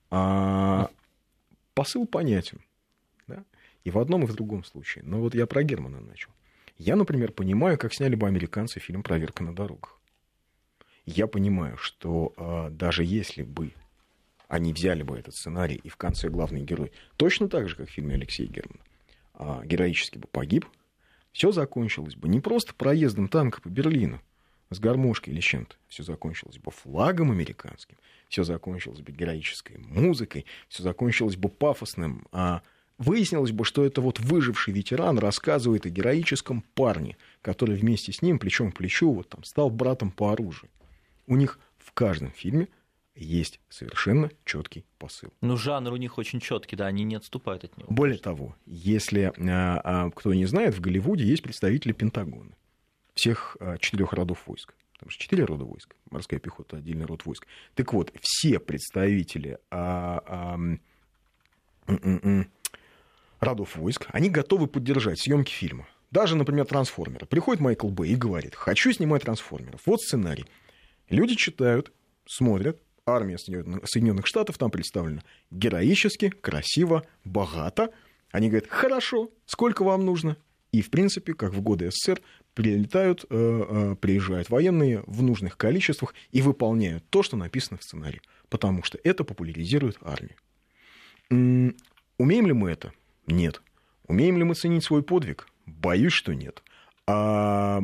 А, 0.09 0.89
посыл 1.75 2.07
понятен. 2.07 2.61
Да? 3.31 3.45
И 3.83 3.91
в 3.91 3.97
одном, 3.97 4.23
и 4.23 4.27
в 4.27 4.35
другом 4.35 4.63
случае. 4.63 5.03
Но 5.03 5.19
вот 5.19 5.33
я 5.33 5.47
про 5.47 5.63
Германа 5.63 6.01
начал. 6.01 6.29
Я, 6.77 6.95
например, 6.95 7.31
понимаю, 7.31 7.77
как 7.77 7.93
сняли 7.93 8.15
бы 8.15 8.27
американцы 8.27 8.79
фильм 8.79 9.03
«Проверка 9.03 9.43
на 9.43 9.55
дорогах». 9.55 9.99
Я 11.05 11.27
понимаю, 11.27 11.77
что 11.77 12.33
э, 12.37 12.69
даже 12.71 13.03
если 13.03 13.43
бы 13.43 13.73
они 14.47 14.73
взяли 14.73 15.03
бы 15.03 15.17
этот 15.17 15.35
сценарий, 15.35 15.79
и 15.83 15.89
в 15.89 15.95
конце 15.95 16.29
главный 16.29 16.61
герой, 16.61 16.91
точно 17.17 17.47
так 17.47 17.69
же, 17.69 17.75
как 17.75 17.89
в 17.89 17.91
фильме 17.91 18.15
Алексея 18.15 18.47
Германа, 18.47 18.81
э, 19.35 19.61
героически 19.65 20.17
бы 20.17 20.27
погиб, 20.27 20.65
все 21.31 21.51
закончилось 21.51 22.15
бы 22.15 22.27
не 22.27 22.39
просто 22.39 22.73
проездом 22.73 23.29
танка 23.29 23.61
по 23.61 23.69
Берлину, 23.69 24.21
с 24.69 24.79
гармошкой 24.79 25.33
или 25.33 25.41
чем-то. 25.41 25.75
Все 25.87 26.03
закончилось 26.03 26.57
бы 26.57 26.71
флагом 26.71 27.31
американским, 27.31 27.97
все 28.27 28.43
закончилось 28.43 29.01
бы 29.01 29.11
героической 29.11 29.77
музыкой, 29.77 30.45
все 30.67 30.83
закончилось 30.83 31.35
бы 31.35 31.49
пафосным. 31.49 32.27
А 32.31 32.61
выяснилось 33.01 33.51
бы, 33.51 33.65
что 33.65 33.85
это 33.85 34.01
вот 34.01 34.19
выживший 34.19 34.73
ветеран 34.73 35.17
рассказывает 35.17 35.85
о 35.85 35.89
героическом 35.89 36.63
парне, 36.73 37.17
который 37.41 37.75
вместе 37.75 38.11
с 38.11 38.21
ним 38.21 38.39
плечом 38.39 38.71
к 38.71 38.77
плечу 38.77 39.11
вот 39.11 39.29
там 39.29 39.43
стал 39.43 39.69
братом 39.69 40.11
по 40.11 40.31
оружию. 40.31 40.69
У 41.27 41.35
них 41.35 41.59
в 41.77 41.91
каждом 41.93 42.31
фильме 42.31 42.67
есть 43.15 43.59
совершенно 43.69 44.31
четкий 44.45 44.85
посыл. 44.97 45.33
Ну, 45.41 45.57
жанр 45.57 45.93
у 45.93 45.97
них 45.97 46.17
очень 46.17 46.39
четкий, 46.39 46.75
да, 46.75 46.87
они 46.87 47.03
не 47.03 47.15
отступают 47.15 47.63
от 47.63 47.77
него. 47.77 47.87
Более 47.91 48.17
того, 48.17 48.55
если 48.65 49.33
а, 49.37 49.81
а, 49.83 50.09
кто 50.11 50.33
не 50.33 50.45
знает, 50.45 50.75
в 50.75 50.81
Голливуде 50.81 51.25
есть 51.25 51.43
представители 51.43 51.91
Пентагона 51.91 52.55
всех 53.13 53.57
а, 53.59 53.77
четырех 53.77 54.13
родов 54.13 54.47
войск. 54.47 54.73
Там 54.99 55.09
же 55.09 55.17
четыре 55.17 55.45
рода 55.45 55.65
войск. 55.65 55.95
Морская 56.11 56.39
пехота, 56.39 56.77
отдельный 56.77 57.05
род 57.05 57.25
войск. 57.25 57.47
Так 57.73 57.91
вот, 57.91 58.13
все 58.21 58.59
представители 58.59 59.57
а, 59.71 60.57
а, 61.87 61.97
родов 63.41 63.75
войск, 63.75 64.07
они 64.11 64.29
готовы 64.29 64.67
поддержать 64.67 65.19
съемки 65.19 65.51
фильма. 65.51 65.87
Даже, 66.11 66.35
например, 66.35 66.65
трансформеры. 66.65 67.25
Приходит 67.25 67.61
Майкл 67.61 67.89
Бэй 67.89 68.11
и 68.11 68.15
говорит, 68.15 68.55
хочу 68.55 68.91
снимать 68.91 69.23
трансформеров. 69.23 69.81
Вот 69.85 70.01
сценарий. 70.01 70.45
Люди 71.09 71.35
читают, 71.35 71.91
смотрят, 72.25 72.81
армия 73.05 73.37
Соединенных 73.37 74.27
Штатов 74.27 74.57
там 74.57 74.71
представлена 74.71 75.23
героически, 75.49 76.29
красиво, 76.29 77.03
богато. 77.23 77.91
Они 78.31 78.49
говорят, 78.49 78.69
хорошо, 78.69 79.29
сколько 79.45 79.83
вам 79.83 80.05
нужно? 80.05 80.37
И, 80.71 80.81
в 80.81 80.89
принципе, 80.89 81.33
как 81.33 81.53
в 81.53 81.61
годы 81.61 81.89
СССР, 81.91 82.21
прилетают, 82.53 83.25
э, 83.29 83.29
э, 83.29 83.95
приезжают 83.95 84.49
военные 84.49 85.03
в 85.05 85.21
нужных 85.21 85.57
количествах 85.57 86.13
и 86.31 86.41
выполняют 86.41 87.03
то, 87.09 87.23
что 87.23 87.37
написано 87.37 87.77
в 87.77 87.83
сценарии, 87.83 88.21
потому 88.49 88.83
что 88.83 88.97
это 89.03 89.23
популяризирует 89.23 89.97
армию. 90.01 90.35
Умеем 91.29 92.47
ли 92.47 92.53
мы 92.53 92.71
это? 92.71 92.93
Нет. 93.27 93.61
Умеем 94.07 94.37
ли 94.37 94.43
мы 94.43 94.55
ценить 94.55 94.83
свой 94.83 95.03
подвиг? 95.03 95.47
Боюсь, 95.65 96.13
что 96.13 96.33
нет. 96.33 96.63
А 97.07 97.81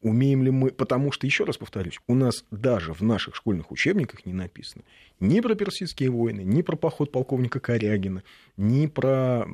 умеем 0.00 0.42
ли 0.42 0.50
мы, 0.50 0.70
потому 0.70 1.12
что, 1.12 1.26
еще 1.26 1.44
раз 1.44 1.56
повторюсь, 1.56 2.00
у 2.06 2.14
нас 2.14 2.44
даже 2.50 2.92
в 2.92 3.02
наших 3.02 3.36
школьных 3.36 3.70
учебниках 3.70 4.26
не 4.26 4.32
написано 4.32 4.84
ни 5.20 5.40
про 5.40 5.54
персидские 5.54 6.10
войны, 6.10 6.40
ни 6.40 6.62
про 6.62 6.76
поход 6.76 7.12
полковника 7.12 7.60
Корягина, 7.60 8.24
ни 8.56 8.86
про 8.86 9.46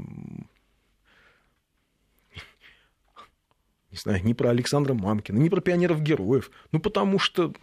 не 3.90 3.96
знаю, 3.96 4.22
ни 4.24 4.32
про 4.32 4.50
Александра 4.50 4.94
Мамкина, 4.94 5.38
ни 5.38 5.48
про 5.48 5.60
пионеров-героев. 5.60 6.50
Ну, 6.72 6.78
потому 6.78 7.18
что, 7.18 7.54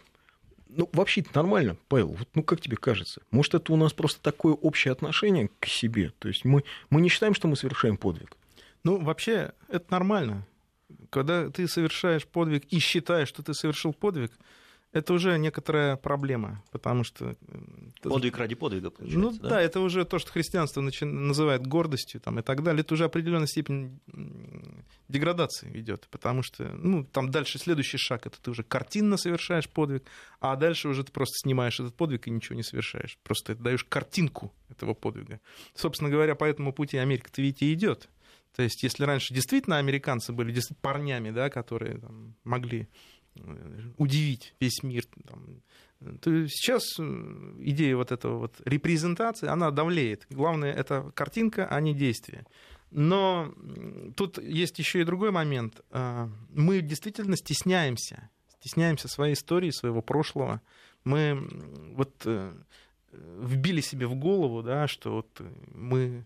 ну, 0.76 0.90
вообще 0.94 1.24
нормально, 1.34 1.78
Павел, 1.88 2.10
вот, 2.10 2.28
ну, 2.34 2.44
как 2.44 2.62
тебе 2.62 2.78
кажется? 2.78 3.22
Может, 3.32 3.56
это 3.56 3.74
у 3.74 3.78
нас 3.78 3.94
просто 3.94 4.22
такое 4.22 4.54
общее 4.54 4.92
отношение 4.92 5.50
к 5.60 5.68
себе? 5.68 6.12
То 6.20 6.28
есть 6.28 6.46
мы, 6.46 6.64
мы 6.90 7.02
не 7.02 7.10
считаем, 7.10 7.34
что 7.34 7.48
мы 7.48 7.56
совершаем 7.56 7.98
подвиг? 7.98 8.36
Ну, 8.84 9.02
вообще, 9.02 9.54
это 9.68 9.86
нормально. 9.90 10.46
Когда 11.10 11.50
ты 11.50 11.68
совершаешь 11.68 12.28
подвиг 12.28 12.66
и 12.66 12.80
считаешь, 12.80 13.30
что 13.30 13.42
ты 13.42 13.54
совершил 13.54 13.94
подвиг, 13.94 14.32
это 14.96 15.14
уже 15.14 15.38
некоторая 15.38 15.98
проблема, 15.98 16.64
потому 16.72 17.04
что... 17.04 17.36
Э, 17.50 18.10
Подвиг 18.10 18.38
ради 18.38 18.56
подвига, 18.56 18.90
получается, 18.92 19.20
Ну 19.20 19.38
да, 19.38 19.50
да 19.50 19.62
это 19.62 19.82
уже 19.82 20.06
то, 20.06 20.20
что 20.20 20.32
христианство 20.32 20.80
начи... 20.80 21.04
называет 21.04 21.68
гордостью 21.68 22.22
там, 22.22 22.40
и 22.40 22.42
так 22.42 22.64
далее. 22.64 22.80
Это 22.80 22.94
уже 22.94 23.04
определенная 23.04 23.48
степень 23.48 24.00
деградации 25.10 25.70
ведет, 25.70 26.08
потому 26.10 26.44
что, 26.44 26.64
ну, 26.64 27.04
там 27.04 27.30
дальше 27.30 27.60
следующий 27.60 27.98
шаг, 27.98 28.26
это 28.26 28.42
ты 28.42 28.52
уже 28.52 28.64
картинно 28.64 29.18
совершаешь 29.18 29.68
подвиг, 29.68 30.06
а 30.40 30.56
дальше 30.56 30.88
уже 30.88 31.04
ты 31.04 31.12
просто 31.12 31.34
снимаешь 31.44 31.78
этот 31.78 31.94
подвиг 31.94 32.28
и 32.28 32.32
ничего 32.32 32.56
не 32.56 32.64
совершаешь. 32.64 33.20
Просто 33.22 33.54
ты 33.54 33.62
даешь 33.62 33.84
картинку 33.84 34.54
этого 34.70 34.94
подвига. 34.94 35.42
Собственно 35.74 36.10
говоря, 36.10 36.36
по 36.36 36.46
этому 36.46 36.72
пути 36.72 36.96
Америка-то 36.96 37.42
ведь 37.42 37.62
и 37.62 37.74
идет. 37.74 38.08
То 38.56 38.64
есть, 38.64 38.82
если 38.84 39.04
раньше 39.04 39.34
действительно 39.34 39.80
американцы 39.80 40.32
были 40.32 40.58
парнями, 40.82 41.32
да, 41.32 41.50
которые 41.50 41.98
там, 41.98 42.36
могли 42.46 42.88
удивить 43.98 44.56
весь 44.60 44.84
мир, 44.84 45.06
там, 45.28 45.62
то 46.22 46.48
сейчас 46.48 46.84
э, 47.00 47.54
идея 47.60 47.96
вот 47.96 48.12
этого 48.12 48.40
вот 48.40 48.56
репрезентации, 48.66 49.48
она 49.48 49.72
давлеет. 49.72 50.28
Главное, 50.30 50.72
это 50.74 51.12
картинка, 51.16 51.68
а 51.68 51.80
не 51.82 51.94
действие. 51.94 52.46
Но 52.92 53.54
тут 54.16 54.38
есть 54.38 54.78
еще 54.80 55.02
и 55.02 55.04
другой 55.04 55.32
момент. 55.32 55.82
А, 55.92 56.30
мы 56.50 56.82
действительно 56.82 57.36
стесняемся, 57.36 58.30
стесняемся 58.60 59.08
своей 59.08 59.34
истории, 59.34 59.72
своего 59.72 60.02
прошлого. 60.02 60.62
Мы 61.04 61.48
вот 61.94 62.14
э, 62.26 62.54
вбили 63.12 63.82
себе 63.82 64.08
в 64.08 64.16
голову, 64.16 64.62
да, 64.64 64.88
что 64.88 65.12
вот 65.16 65.42
мы 65.74 66.26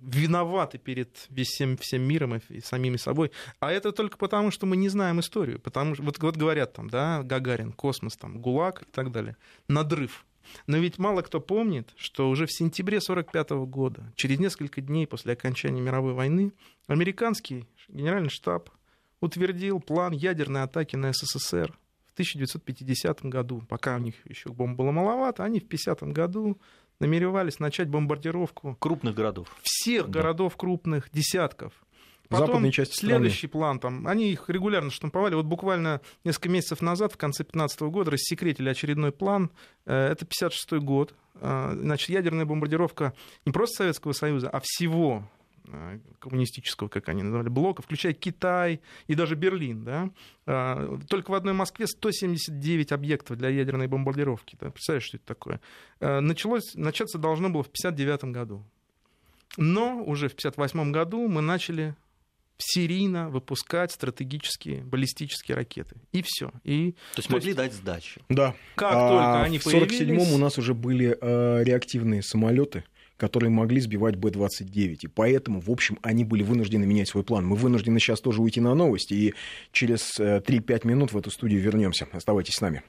виноваты 0.00 0.78
перед 0.78 1.28
всем, 1.44 1.76
всем 1.76 2.02
миром 2.02 2.40
и 2.48 2.60
самими 2.60 2.96
собой. 2.96 3.30
А 3.60 3.70
это 3.70 3.92
только 3.92 4.16
потому, 4.18 4.50
что 4.50 4.66
мы 4.66 4.76
не 4.76 4.88
знаем 4.88 5.20
историю. 5.20 5.60
Потому 5.60 5.94
что, 5.94 6.04
вот, 6.04 6.18
вот 6.18 6.36
говорят 6.36 6.72
там, 6.72 6.90
да, 6.90 7.22
Гагарин, 7.22 7.72
космос, 7.72 8.16
там, 8.16 8.40
ГУЛАГ 8.40 8.82
и 8.82 8.84
так 8.90 9.12
далее. 9.12 9.36
Надрыв. 9.68 10.24
Но 10.66 10.78
ведь 10.78 10.98
мало 10.98 11.22
кто 11.22 11.40
помнит, 11.40 11.92
что 11.96 12.28
уже 12.28 12.46
в 12.46 12.52
сентябре 12.52 12.98
1945 12.98 13.50
года, 13.70 14.12
через 14.16 14.38
несколько 14.38 14.80
дней 14.80 15.06
после 15.06 15.34
окончания 15.34 15.80
мировой 15.80 16.14
войны, 16.14 16.52
американский 16.88 17.64
генеральный 17.88 18.30
штаб 18.30 18.70
утвердил 19.20 19.80
план 19.80 20.12
ядерной 20.12 20.62
атаки 20.62 20.96
на 20.96 21.12
СССР 21.12 21.78
в 22.06 22.12
1950 22.14 23.24
году. 23.26 23.62
Пока 23.68 23.96
у 23.96 23.98
них 24.00 24.14
еще 24.26 24.50
бомб 24.50 24.76
было 24.76 24.90
маловато, 24.90 25.44
они 25.44 25.60
в 25.60 25.66
1950 25.66 26.12
году 26.12 26.60
намеревались 27.02 27.58
начать 27.58 27.88
бомбардировку 27.88 28.76
крупных 28.78 29.14
городов. 29.14 29.48
Всех 29.62 30.06
да. 30.06 30.20
городов 30.20 30.56
крупных, 30.56 31.10
десятков. 31.12 31.72
Потом 32.28 32.70
части 32.70 32.96
следующий 32.96 33.48
страны. 33.48 33.50
план, 33.50 33.78
там, 33.78 34.06
они 34.06 34.30
их 34.30 34.48
регулярно 34.48 34.90
штамповали. 34.90 35.34
Вот 35.34 35.44
буквально 35.44 36.00
несколько 36.24 36.48
месяцев 36.48 36.80
назад, 36.80 37.12
в 37.12 37.16
конце 37.16 37.42
2015 37.42 37.80
года, 37.82 38.12
рассекретили 38.12 38.70
очередной 38.70 39.12
план. 39.12 39.50
Э, 39.84 40.12
это 40.12 40.24
56 40.24 40.82
год. 40.82 41.14
Э, 41.34 41.72
значит, 41.74 42.08
ядерная 42.08 42.46
бомбардировка 42.46 43.12
не 43.44 43.52
просто 43.52 43.78
Советского 43.78 44.12
Союза, 44.12 44.48
а 44.48 44.60
всего 44.62 45.28
коммунистического, 46.18 46.88
как 46.88 47.08
они 47.08 47.22
называли, 47.22 47.48
блока, 47.48 47.82
включая 47.82 48.12
Китай 48.12 48.80
и 49.06 49.14
даже 49.14 49.34
Берлин. 49.34 49.84
Да? 49.84 50.10
А, 50.46 50.98
только 51.08 51.30
в 51.30 51.34
одной 51.34 51.54
Москве 51.54 51.86
179 51.86 52.92
объектов 52.92 53.38
для 53.38 53.48
ядерной 53.48 53.86
бомбардировки. 53.86 54.56
Да? 54.60 54.70
Представляешь, 54.70 55.04
что 55.04 55.16
это 55.16 55.26
такое? 55.26 55.60
Э, 56.00 56.20
началось, 56.20 56.74
начаться 56.74 57.18
должно 57.18 57.48
было 57.48 57.62
в 57.62 57.68
1959 57.68 58.32
году. 58.32 58.64
Но 59.56 60.02
уже 60.02 60.28
в 60.28 60.34
1958 60.34 60.92
году 60.92 61.28
мы 61.28 61.42
начали 61.42 61.94
серийно 62.58 63.28
выпускать 63.28 63.92
стратегические 63.92 64.82
баллистические 64.84 65.56
ракеты. 65.56 65.96
И 66.12 66.22
все. 66.24 66.52
И, 66.64 66.92
то 66.92 67.18
есть 67.18 67.28
то 67.28 67.34
могли 67.34 67.48
есть... 67.48 67.56
дать 67.56 67.72
сдачи. 67.72 68.20
Да. 68.28 68.54
Как 68.76 68.92
а 68.94 69.08
только 69.08 69.42
они 69.42 69.58
в 69.58 69.66
47-м 69.66 70.32
у 70.32 70.38
нас 70.38 70.58
уже 70.58 70.74
были 70.74 71.16
э, 71.20 71.64
реактивные 71.64 72.22
самолеты 72.22 72.84
которые 73.22 73.50
могли 73.50 73.80
сбивать 73.80 74.16
Б-29. 74.16 74.96
И 75.02 75.06
поэтому, 75.06 75.60
в 75.60 75.70
общем, 75.70 75.96
они 76.02 76.24
были 76.24 76.42
вынуждены 76.42 76.86
менять 76.86 77.08
свой 77.08 77.22
план. 77.22 77.46
Мы 77.46 77.54
вынуждены 77.54 78.00
сейчас 78.00 78.20
тоже 78.20 78.42
уйти 78.42 78.60
на 78.60 78.74
новости, 78.74 79.14
и 79.14 79.34
через 79.70 80.18
3-5 80.18 80.40
э, 80.42 80.88
минут 80.88 81.12
в 81.12 81.16
эту 81.16 81.30
студию 81.30 81.60
вернемся. 81.60 82.08
Оставайтесь 82.10 82.54
с 82.54 82.60
нами. 82.60 82.80